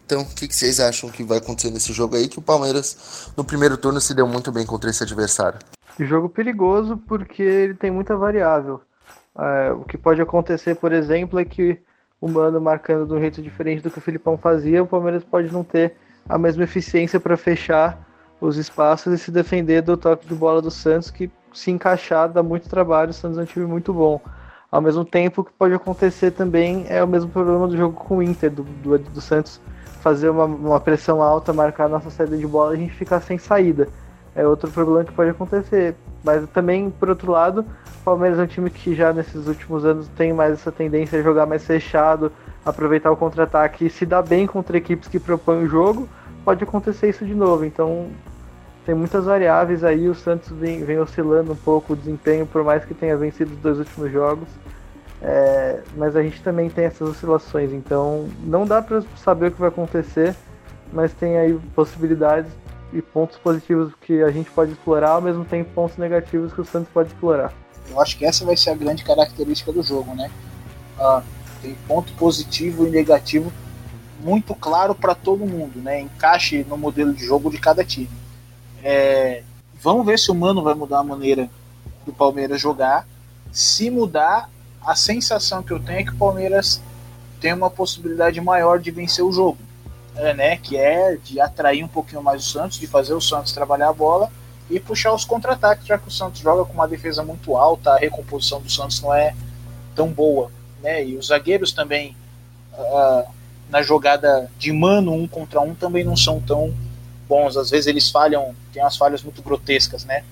Então, 0.05 0.23
o 0.23 0.27
que, 0.27 0.49
que, 0.49 0.57
vocês 0.57 0.81
acham 0.81 1.09
que 1.09 1.23
vai 1.23 1.39
acontecer 1.39 1.71
nesse 1.71 1.93
jogo 1.93 2.17
aí? 2.17 2.27
Que 2.27 2.41
o 2.41 2.43
Palmeiras, 2.43 3.31
no 3.37 3.45
primeiro 3.45 3.77
turno, 3.77 4.01
se 4.01 4.13
deu 4.13 4.27
muito 4.27 4.51
bem 4.51 4.67
contra 4.67 4.91
esse 4.91 5.05
adversário. 5.05 5.61
Jogo 6.01 6.29
perigoso 6.29 6.97
porque 7.07 7.45
ele 7.45 7.75
tem 7.75 7.93
muita 7.93 8.17
variável. 8.17 8.81
É, 9.39 9.71
o 9.71 9.85
que 9.85 9.97
pode 9.97 10.21
acontecer, 10.21 10.75
por 10.75 10.93
exemplo, 10.93 11.39
é 11.39 11.45
que 11.45 11.81
o 12.21 12.29
Mano 12.29 12.61
marcando 12.61 13.07
de 13.07 13.15
um 13.15 13.21
jeito 13.21 13.41
diferente 13.41 13.83
do 13.83 13.91
que 13.91 13.99
o 13.99 14.01
Filipão 14.01 14.37
fazia, 14.37 14.83
o 14.83 14.87
Palmeiras 14.87 15.25
pode 15.25 15.53
não 15.53 15.65
ter 15.65 15.97
a 16.29 16.37
mesma 16.37 16.65
eficiência 16.65 17.19
para 17.19 17.37
fechar 17.37 17.99
os 18.41 18.57
espaços 18.57 19.13
e 19.13 19.19
se 19.19 19.31
defender 19.31 19.83
do 19.83 19.97
toque 19.97 20.27
de 20.27 20.35
bola 20.35 20.61
do 20.61 20.71
Santos, 20.71 21.11
que 21.11 21.31
se 21.53 21.71
encaixar 21.71 22.29
dá 22.29 22.43
muito 22.43 22.69
trabalho. 22.69 23.11
O 23.11 23.15
Santos 23.15 23.39
é 23.39 23.43
um 23.43 23.47
time 23.47 23.67
muito 23.67 23.93
bom. 23.93 24.21
Ao 24.71 24.81
mesmo 24.81 25.05
tempo, 25.05 25.41
o 25.41 25.45
que 25.45 25.53
pode 25.53 25.75
acontecer 25.75 26.31
também 26.31 26.87
é 26.89 27.03
o 27.03 27.09
mesmo 27.09 27.31
problema 27.31 27.67
do 27.67 27.77
jogo 27.77 27.97
com 27.97 28.19
o 28.19 28.23
Inter, 28.23 28.51
do, 28.51 28.63
do, 28.63 28.99
do 28.99 29.21
Santos 29.21 29.61
fazer 30.01 30.31
uma, 30.31 30.45
uma 30.45 30.81
pressão 30.81 31.23
alta, 31.23 31.53
marcar 31.53 31.89
nossa 31.89 32.11
saída 32.11 32.37
de 32.37 32.47
bola 32.47 32.73
e 32.73 32.77
a 32.77 32.81
gente 32.81 32.95
ficar 32.95 33.21
sem 33.21 33.37
saída. 33.37 33.89
É 34.35 34.47
outro 34.47 34.71
problema 34.71 35.05
que 35.05 35.13
pode 35.13 35.31
acontecer. 35.31 35.95
Mas 36.23 36.49
também, 36.51 36.91
por 36.91 37.09
outro 37.09 37.33
lado, 37.33 37.65
o 38.01 38.05
Palmeiras 38.05 38.39
é 38.39 38.43
um 38.43 38.47
time 38.47 38.71
que 38.71 38.95
já 38.95 39.13
nesses 39.13 39.47
últimos 39.47 39.85
anos 39.85 40.09
tem 40.09 40.33
mais 40.33 40.53
essa 40.53 40.71
tendência 40.71 41.19
a 41.19 41.23
jogar 41.23 41.47
mais 41.47 41.65
fechado, 41.65 42.31
aproveitar 42.65 43.11
o 43.11 43.17
contra-ataque 43.17 43.87
e 43.87 43.91
se 43.91 44.05
dar 44.05 44.23
bem 44.23 44.47
contra 44.47 44.77
equipes 44.77 45.09
que 45.09 45.19
propõem 45.19 45.65
o 45.65 45.69
jogo, 45.69 46.09
pode 46.45 46.63
acontecer 46.63 47.09
isso 47.09 47.25
de 47.25 47.35
novo. 47.35 47.65
Então 47.65 48.09
tem 48.85 48.95
muitas 48.95 49.25
variáveis 49.25 49.83
aí, 49.83 50.09
o 50.09 50.15
Santos 50.15 50.51
vem, 50.51 50.85
vem 50.85 50.99
oscilando 50.99 51.53
um 51.53 51.57
pouco 51.57 51.95
o 51.95 51.97
desempenho, 51.97 52.47
por 52.47 52.63
mais 52.63 52.85
que 52.85 52.95
tenha 52.95 53.17
vencido 53.17 53.53
os 53.53 53.59
dois 53.59 53.79
últimos 53.79 54.13
jogos. 54.13 54.49
É, 55.23 55.81
mas 55.97 56.17
a 56.17 56.23
gente 56.23 56.43
também 56.43 56.71
tem 56.71 56.87
essas 56.87 57.07
oscilações, 57.07 57.73
então 57.73 58.27
não 58.43 58.67
dá 58.67 58.81
para 58.81 59.03
saber 59.17 59.49
o 59.49 59.51
que 59.51 59.61
vai 59.61 59.69
acontecer, 59.69 60.35
mas 60.93 61.13
tem 61.13 61.37
aí 61.37 61.59
possibilidades 61.75 62.51
e 62.93 63.01
pontos 63.01 63.37
positivos 63.39 63.93
que 64.01 64.23
a 64.23 64.31
gente 64.31 64.51
pode 64.51 64.73
explorar, 64.73 65.11
ao 65.11 65.21
mesmo 65.21 65.45
tempo 65.45 65.71
pontos 65.75 65.97
negativos 65.97 66.53
que 66.53 66.61
o 66.61 66.65
Santos 66.65 66.89
pode 66.93 67.09
explorar. 67.11 67.53
Eu 67.89 68.01
acho 68.01 68.17
que 68.17 68.25
essa 68.25 68.45
vai 68.45 68.57
ser 68.57 68.71
a 68.71 68.75
grande 68.75 69.05
característica 69.05 69.73
do 69.73 69.83
jogo, 69.83 70.15
né? 70.15 70.31
Ah, 70.99 71.23
tem 71.63 71.75
ponto 71.87 72.13
positivo 72.15 72.87
e 72.87 72.91
negativo 72.91 73.53
muito 74.23 74.55
claro 74.55 74.95
para 74.95 75.15
todo 75.15 75.47
mundo, 75.47 75.81
né? 75.81 76.01
Encaixe 76.01 76.65
no 76.69 76.77
modelo 76.77 77.13
de 77.13 77.25
jogo 77.25 77.51
de 77.51 77.59
cada 77.59 77.85
time. 77.85 78.11
É, 78.83 79.43
vamos 79.81 80.05
ver 80.07 80.19
se 80.19 80.31
o 80.31 80.35
Mano 80.35 80.63
vai 80.63 80.75
mudar 80.75 81.01
a 81.01 81.05
maneira 81.05 81.49
do 82.05 82.13
Palmeiras 82.13 82.61
jogar. 82.61 83.07
Se 83.53 83.91
mudar, 83.91 84.49
a 84.85 84.95
sensação 84.95 85.63
que 85.63 85.73
eu 85.73 85.81
tenho 85.81 86.01
é 86.01 86.05
que 86.05 86.11
o 86.11 86.17
Palmeiras 86.17 86.81
tem 87.41 87.53
uma 87.53 87.71
possibilidade 87.71 88.41
maior 88.41 88.79
de 88.79 88.91
vencer 88.91 89.25
o 89.25 89.33
jogo, 89.33 89.59
né? 90.35 90.57
Que 90.57 90.77
é 90.77 91.17
de 91.17 91.41
atrair 91.41 91.85
um 91.85 91.89
pouquinho 91.89 92.23
mais 92.23 92.47
o 92.47 92.51
Santos, 92.51 92.79
de 92.79 92.87
fazer 92.87 93.15
o 93.15 93.21
Santos 93.21 93.53
trabalhar 93.53 93.89
a 93.89 93.93
bola 93.93 94.31
e 94.71 94.79
puxar 94.79 95.13
os 95.13 95.25
contra-ataques, 95.25 95.87
já 95.87 95.99
que 95.99 96.09
o 96.09 96.11
Santos 96.11 96.41
joga 96.41 96.65
com 96.65 96.75
uma 96.75 96.87
defesa 96.87 97.23
muito 97.23 97.57
alta, 97.57 97.91
a 97.91 97.99
recomposição 97.99 98.61
do 98.61 98.71
Santos 98.71 99.01
não 99.01 99.13
é 99.13 99.35
tão 99.95 100.09
boa, 100.09 100.51
né? 100.81 101.05
E 101.05 101.17
os 101.17 101.27
zagueiros 101.27 101.73
também 101.73 102.17
uh, 102.75 103.29
na 103.69 103.83
jogada 103.83 104.51
de 104.59 104.73
mano 104.73 105.13
um 105.13 105.27
contra 105.27 105.61
um 105.61 105.75
também 105.75 106.05
não 106.05 106.17
são 106.17 106.41
tão 106.41 106.73
bons. 107.29 107.57
Às 107.57 107.71
vezes 107.71 107.87
eles 107.87 108.11
falham, 108.11 108.55
tem 108.73 108.83
umas 108.83 108.97
falhas 108.97 109.23
muito 109.23 109.43
grotescas, 109.43 110.05
né? 110.05 110.25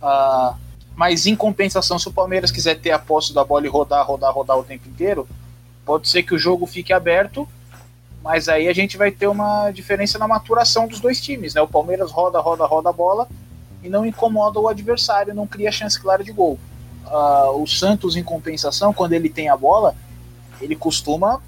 Uh, 0.00 0.56
mas 0.94 1.26
em 1.26 1.34
compensação, 1.34 1.98
se 1.98 2.08
o 2.08 2.12
Palmeiras 2.12 2.50
quiser 2.50 2.78
ter 2.78 2.90
a 2.90 2.98
posse 2.98 3.32
da 3.32 3.44
bola 3.44 3.66
e 3.66 3.68
rodar, 3.68 4.06
rodar, 4.06 4.32
rodar 4.32 4.58
o 4.58 4.64
tempo 4.64 4.88
inteiro, 4.88 5.26
pode 5.84 6.08
ser 6.08 6.22
que 6.22 6.34
o 6.34 6.38
jogo 6.38 6.66
fique 6.66 6.92
aberto, 6.92 7.48
mas 8.22 8.48
aí 8.48 8.68
a 8.68 8.72
gente 8.72 8.96
vai 8.96 9.10
ter 9.10 9.26
uma 9.26 9.70
diferença 9.70 10.18
na 10.18 10.28
maturação 10.28 10.86
dos 10.86 11.00
dois 11.00 11.20
times, 11.20 11.54
né? 11.54 11.60
O 11.60 11.66
Palmeiras 11.66 12.12
roda, 12.12 12.38
roda, 12.40 12.64
roda 12.64 12.88
a 12.88 12.92
bola 12.92 13.28
e 13.82 13.88
não 13.88 14.06
incomoda 14.06 14.60
o 14.60 14.68
adversário, 14.68 15.34
não 15.34 15.46
cria 15.46 15.72
chance 15.72 16.00
clara 16.00 16.22
de 16.22 16.30
gol. 16.30 16.58
Uh, 17.04 17.60
o 17.60 17.66
Santos, 17.66 18.14
em 18.14 18.22
compensação, 18.22 18.92
quando 18.92 19.12
ele 19.12 19.28
tem 19.28 19.48
a 19.48 19.56
bola, 19.56 19.96
ele 20.60 20.76
costuma 20.76 21.42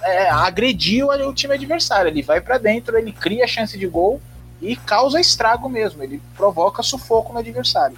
é, 0.00 0.30
agredir 0.30 1.04
o, 1.04 1.10
o, 1.28 1.34
time 1.34 1.54
adversário. 1.54 2.08
Ele 2.08 2.22
vai 2.22 2.40
para 2.40 2.56
dentro, 2.56 2.96
ele 2.96 3.10
cria 3.10 3.46
chance 3.48 3.76
de 3.76 3.86
gol 3.88 4.20
e 4.62 4.76
causa 4.76 5.20
estrago 5.20 5.68
mesmo. 5.68 6.04
Ele 6.04 6.22
provoca 6.36 6.84
sufoco 6.84 7.32
no 7.32 7.40
adversário. 7.40 7.96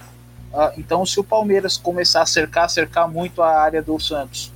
Uh, 0.51 0.79
então, 0.79 1.05
se 1.05 1.19
o 1.19 1.23
Palmeiras 1.23 1.77
começar 1.77 2.23
a 2.23 2.25
cercar, 2.25 2.67
cercar 2.71 3.07
muito 3.07 3.43
a 3.43 3.61
área 3.61 3.83
do 3.83 3.99
Santos, 3.99 4.51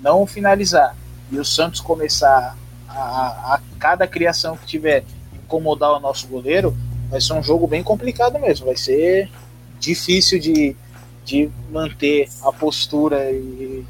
não 0.00 0.26
finalizar, 0.26 0.96
e 1.30 1.38
o 1.38 1.44
Santos 1.44 1.80
começar 1.80 2.56
a, 2.94 3.54
a, 3.54 3.60
cada 3.78 4.06
criação 4.06 4.56
que 4.56 4.66
tiver 4.66 5.04
incomodar 5.34 5.92
o 5.92 6.00
nosso 6.00 6.26
goleiro, 6.26 6.74
vai 7.10 7.20
ser 7.20 7.34
um 7.34 7.42
jogo 7.42 7.66
bem 7.66 7.82
complicado 7.82 8.38
mesmo. 8.38 8.66
Vai 8.66 8.76
ser 8.76 9.30
difícil 9.78 10.38
de, 10.38 10.76
de 11.24 11.50
manter 11.70 12.28
a 12.42 12.52
postura 12.52 13.30
e 13.30 13.84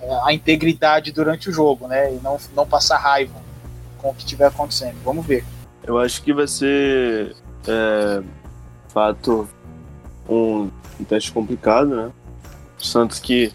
é, 0.00 0.18
a 0.24 0.32
integridade 0.32 1.12
durante 1.12 1.48
o 1.48 1.52
jogo, 1.52 1.86
né? 1.86 2.12
E 2.14 2.20
não, 2.22 2.38
não 2.54 2.66
passar 2.66 2.98
raiva 2.98 3.34
com 3.98 4.10
o 4.10 4.14
que 4.14 4.20
estiver 4.20 4.46
acontecendo. 4.46 4.96
Vamos 5.04 5.26
ver. 5.26 5.44
Eu 5.82 5.98
acho 5.98 6.22
que 6.22 6.32
vai 6.32 6.46
ser, 6.46 7.36
é, 7.66 8.22
fato, 8.88 9.48
um, 10.28 10.70
um 10.98 11.04
teste 11.04 11.32
complicado, 11.32 11.94
né? 11.94 12.10
O 12.80 12.84
Santos 12.84 13.18
que 13.18 13.52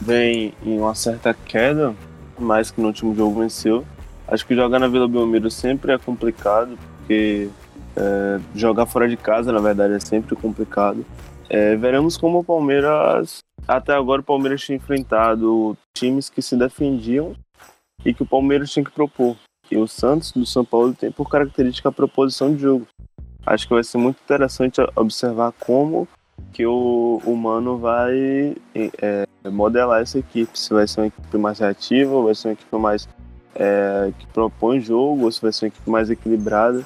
vem 0.00 0.54
em 0.64 0.78
uma 0.78 0.94
certa 0.94 1.34
queda, 1.34 1.94
mais 2.38 2.70
que 2.70 2.80
no 2.80 2.88
último 2.88 3.14
jogo 3.14 3.40
venceu. 3.40 3.84
Acho 4.30 4.46
que 4.46 4.54
jogar 4.54 4.78
na 4.78 4.86
Vila 4.86 5.08
Belmiro 5.08 5.50
sempre 5.50 5.92
é 5.92 5.98
complicado, 5.98 6.78
porque 6.98 7.50
é, 7.96 8.40
jogar 8.54 8.86
fora 8.86 9.08
de 9.08 9.16
casa, 9.16 9.50
na 9.50 9.60
verdade, 9.60 9.94
é 9.94 9.98
sempre 9.98 10.36
complicado. 10.36 11.04
É, 11.48 11.74
veremos 11.74 12.16
como 12.16 12.38
o 12.38 12.44
Palmeiras. 12.44 13.38
Até 13.66 13.92
agora, 13.92 14.20
o 14.20 14.24
Palmeiras 14.24 14.62
tinha 14.62 14.76
enfrentado 14.76 15.76
times 15.92 16.30
que 16.30 16.40
se 16.40 16.56
defendiam 16.56 17.34
e 18.04 18.14
que 18.14 18.22
o 18.22 18.26
Palmeiras 18.26 18.70
tinha 18.70 18.84
que 18.84 18.92
propor. 18.92 19.36
E 19.68 19.76
o 19.76 19.88
Santos 19.88 20.30
do 20.30 20.46
São 20.46 20.64
Paulo 20.64 20.94
tem 20.94 21.10
por 21.10 21.28
característica 21.28 21.88
a 21.88 21.92
proposição 21.92 22.54
de 22.54 22.62
jogo. 22.62 22.86
Acho 23.44 23.66
que 23.66 23.74
vai 23.74 23.82
ser 23.82 23.98
muito 23.98 24.20
interessante 24.22 24.80
observar 24.94 25.52
como 25.58 26.06
que 26.52 26.64
o 26.66 27.20
humano 27.24 27.78
vai 27.78 28.56
é, 28.74 29.26
modelar 29.50 30.02
essa 30.02 30.20
equipe. 30.20 30.56
Se 30.56 30.72
vai 30.72 30.86
ser 30.86 31.00
uma 31.00 31.06
equipe 31.08 31.36
mais 31.36 31.58
reativa, 31.58 32.22
vai 32.22 32.34
ser 32.34 32.48
uma 32.48 32.54
equipe 32.54 32.76
mais 32.76 33.08
é, 33.54 34.12
que 34.18 34.26
propõe 34.28 34.80
jogo, 34.80 35.24
ou 35.24 35.32
se 35.32 35.40
vai 35.40 35.52
ser 35.52 35.66
uma 35.66 35.68
equipe 35.68 35.90
mais 35.90 36.10
equilibrada. 36.10 36.84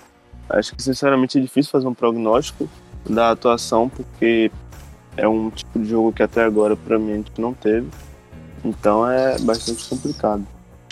Acho 0.48 0.74
que 0.74 0.82
sinceramente 0.82 1.38
é 1.38 1.40
difícil 1.40 1.70
fazer 1.70 1.86
um 1.86 1.94
prognóstico, 1.94 2.68
da 3.08 3.30
atuação, 3.30 3.88
porque 3.88 4.50
é 5.16 5.28
um 5.28 5.50
tipo 5.50 5.78
de 5.78 5.88
jogo 5.88 6.12
que 6.12 6.22
até 6.22 6.42
agora 6.42 6.76
para 6.76 6.98
mim 6.98 7.12
a 7.12 7.16
gente 7.16 7.40
não 7.40 7.52
teve. 7.52 7.88
Então 8.64 9.08
é 9.08 9.38
bastante 9.40 9.88
complicado. 9.88 10.46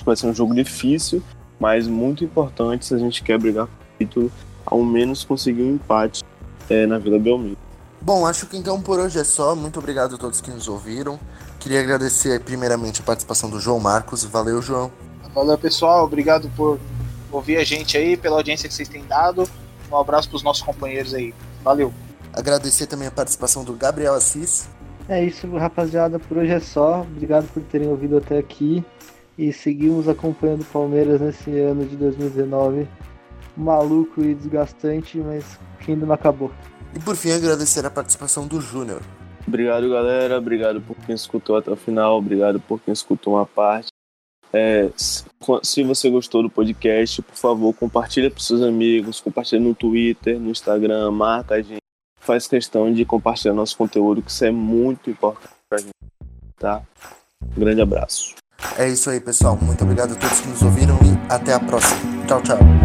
Vai 0.04 0.16
ser 0.16 0.26
um 0.26 0.34
jogo 0.34 0.54
difícil, 0.54 1.22
mas 1.58 1.86
muito 1.86 2.24
importante 2.24 2.84
se 2.84 2.94
a 2.94 2.98
gente 2.98 3.22
quer 3.22 3.38
brigar 3.38 3.66
por 3.66 3.76
título, 3.98 4.32
ao 4.66 4.82
menos 4.82 5.24
conseguir 5.24 5.62
um 5.62 5.74
empate 5.74 6.22
é, 6.68 6.86
na 6.86 6.98
Vila 6.98 7.18
Belmiro. 7.18 7.56
Bom, 8.00 8.26
acho 8.26 8.46
que 8.46 8.56
então 8.56 8.80
por 8.80 8.98
hoje 8.98 9.18
é 9.18 9.24
só. 9.24 9.54
Muito 9.54 9.78
obrigado 9.78 10.16
a 10.16 10.18
todos 10.18 10.40
que 10.40 10.50
nos 10.50 10.68
ouviram. 10.68 11.18
Queria 11.60 11.80
agradecer 11.80 12.40
primeiramente 12.40 13.00
a 13.00 13.04
participação 13.04 13.48
do 13.48 13.60
João 13.60 13.78
Marcos. 13.78 14.24
Valeu, 14.24 14.60
João. 14.60 14.90
Valeu, 15.34 15.56
pessoal. 15.56 16.04
Obrigado 16.04 16.50
por 16.56 16.78
ouvir 17.30 17.56
a 17.56 17.64
gente 17.64 17.96
aí, 17.96 18.16
pela 18.16 18.36
audiência 18.36 18.68
que 18.68 18.74
vocês 18.74 18.88
têm 18.88 19.04
dado. 19.06 19.48
Um 19.90 19.96
abraço 19.96 20.28
para 20.28 20.36
os 20.36 20.42
nossos 20.42 20.62
companheiros 20.62 21.14
aí. 21.14 21.34
Valeu. 21.62 21.92
Agradecer 22.32 22.86
também 22.86 23.08
a 23.08 23.10
participação 23.10 23.64
do 23.64 23.74
Gabriel 23.74 24.14
Assis. 24.14 24.68
É 25.08 25.22
isso, 25.22 25.46
rapaziada. 25.56 26.18
Por 26.18 26.38
hoje 26.38 26.52
é 26.52 26.60
só. 26.60 27.02
Obrigado 27.02 27.46
por 27.52 27.62
terem 27.64 27.88
ouvido 27.88 28.16
até 28.16 28.38
aqui. 28.38 28.84
E 29.36 29.52
seguimos 29.52 30.08
acompanhando 30.08 30.62
o 30.62 30.66
Palmeiras 30.66 31.20
nesse 31.20 31.50
ano 31.58 31.84
de 31.84 31.96
2019. 31.96 32.86
Maluco 33.56 34.22
e 34.22 34.34
desgastante, 34.34 35.18
mas 35.18 35.44
que 35.80 35.92
ainda 35.92 36.06
não 36.06 36.14
acabou. 36.14 36.50
E 36.94 37.00
por 37.00 37.16
fim, 37.16 37.32
agradecer 37.32 37.84
a 37.84 37.90
participação 37.90 38.46
do 38.46 38.60
Júnior. 38.60 39.02
Obrigado, 39.46 39.88
galera. 39.90 40.38
Obrigado 40.38 40.80
por 40.80 40.96
quem 40.96 41.14
escutou 41.14 41.56
até 41.56 41.70
o 41.70 41.76
final. 41.76 42.16
Obrigado 42.16 42.60
por 42.60 42.80
quem 42.80 42.92
escutou 42.92 43.34
uma 43.34 43.46
parte. 43.46 43.91
É, 44.52 44.90
se 44.96 45.82
você 45.82 46.10
gostou 46.10 46.42
do 46.42 46.50
podcast, 46.50 47.22
por 47.22 47.36
favor, 47.36 47.72
compartilha 47.74 48.30
para 48.30 48.40
seus 48.40 48.60
amigos, 48.62 49.20
compartilha 49.20 49.60
no 49.60 49.74
Twitter, 49.74 50.38
no 50.38 50.50
Instagram, 50.50 51.10
marca 51.10 51.54
a 51.54 51.62
gente. 51.62 51.80
Faz 52.20 52.46
questão 52.46 52.92
de 52.92 53.04
compartilhar 53.04 53.54
nosso 53.54 53.76
conteúdo, 53.76 54.22
que 54.22 54.30
isso 54.30 54.44
é 54.44 54.50
muito 54.50 55.10
importante 55.10 55.54
para 55.68 55.78
a 55.78 55.80
gente, 55.80 55.92
tá? 56.56 56.82
Um 57.56 57.60
grande 57.60 57.80
abraço. 57.80 58.34
É 58.78 58.88
isso 58.88 59.10
aí, 59.10 59.20
pessoal. 59.20 59.58
Muito 59.60 59.82
obrigado 59.82 60.12
a 60.12 60.14
todos 60.14 60.40
que 60.40 60.48
nos 60.48 60.62
ouviram 60.62 60.96
e 61.02 61.32
até 61.32 61.52
a 61.52 61.58
próxima. 61.58 62.00
Tchau, 62.26 62.42
tchau. 62.42 62.81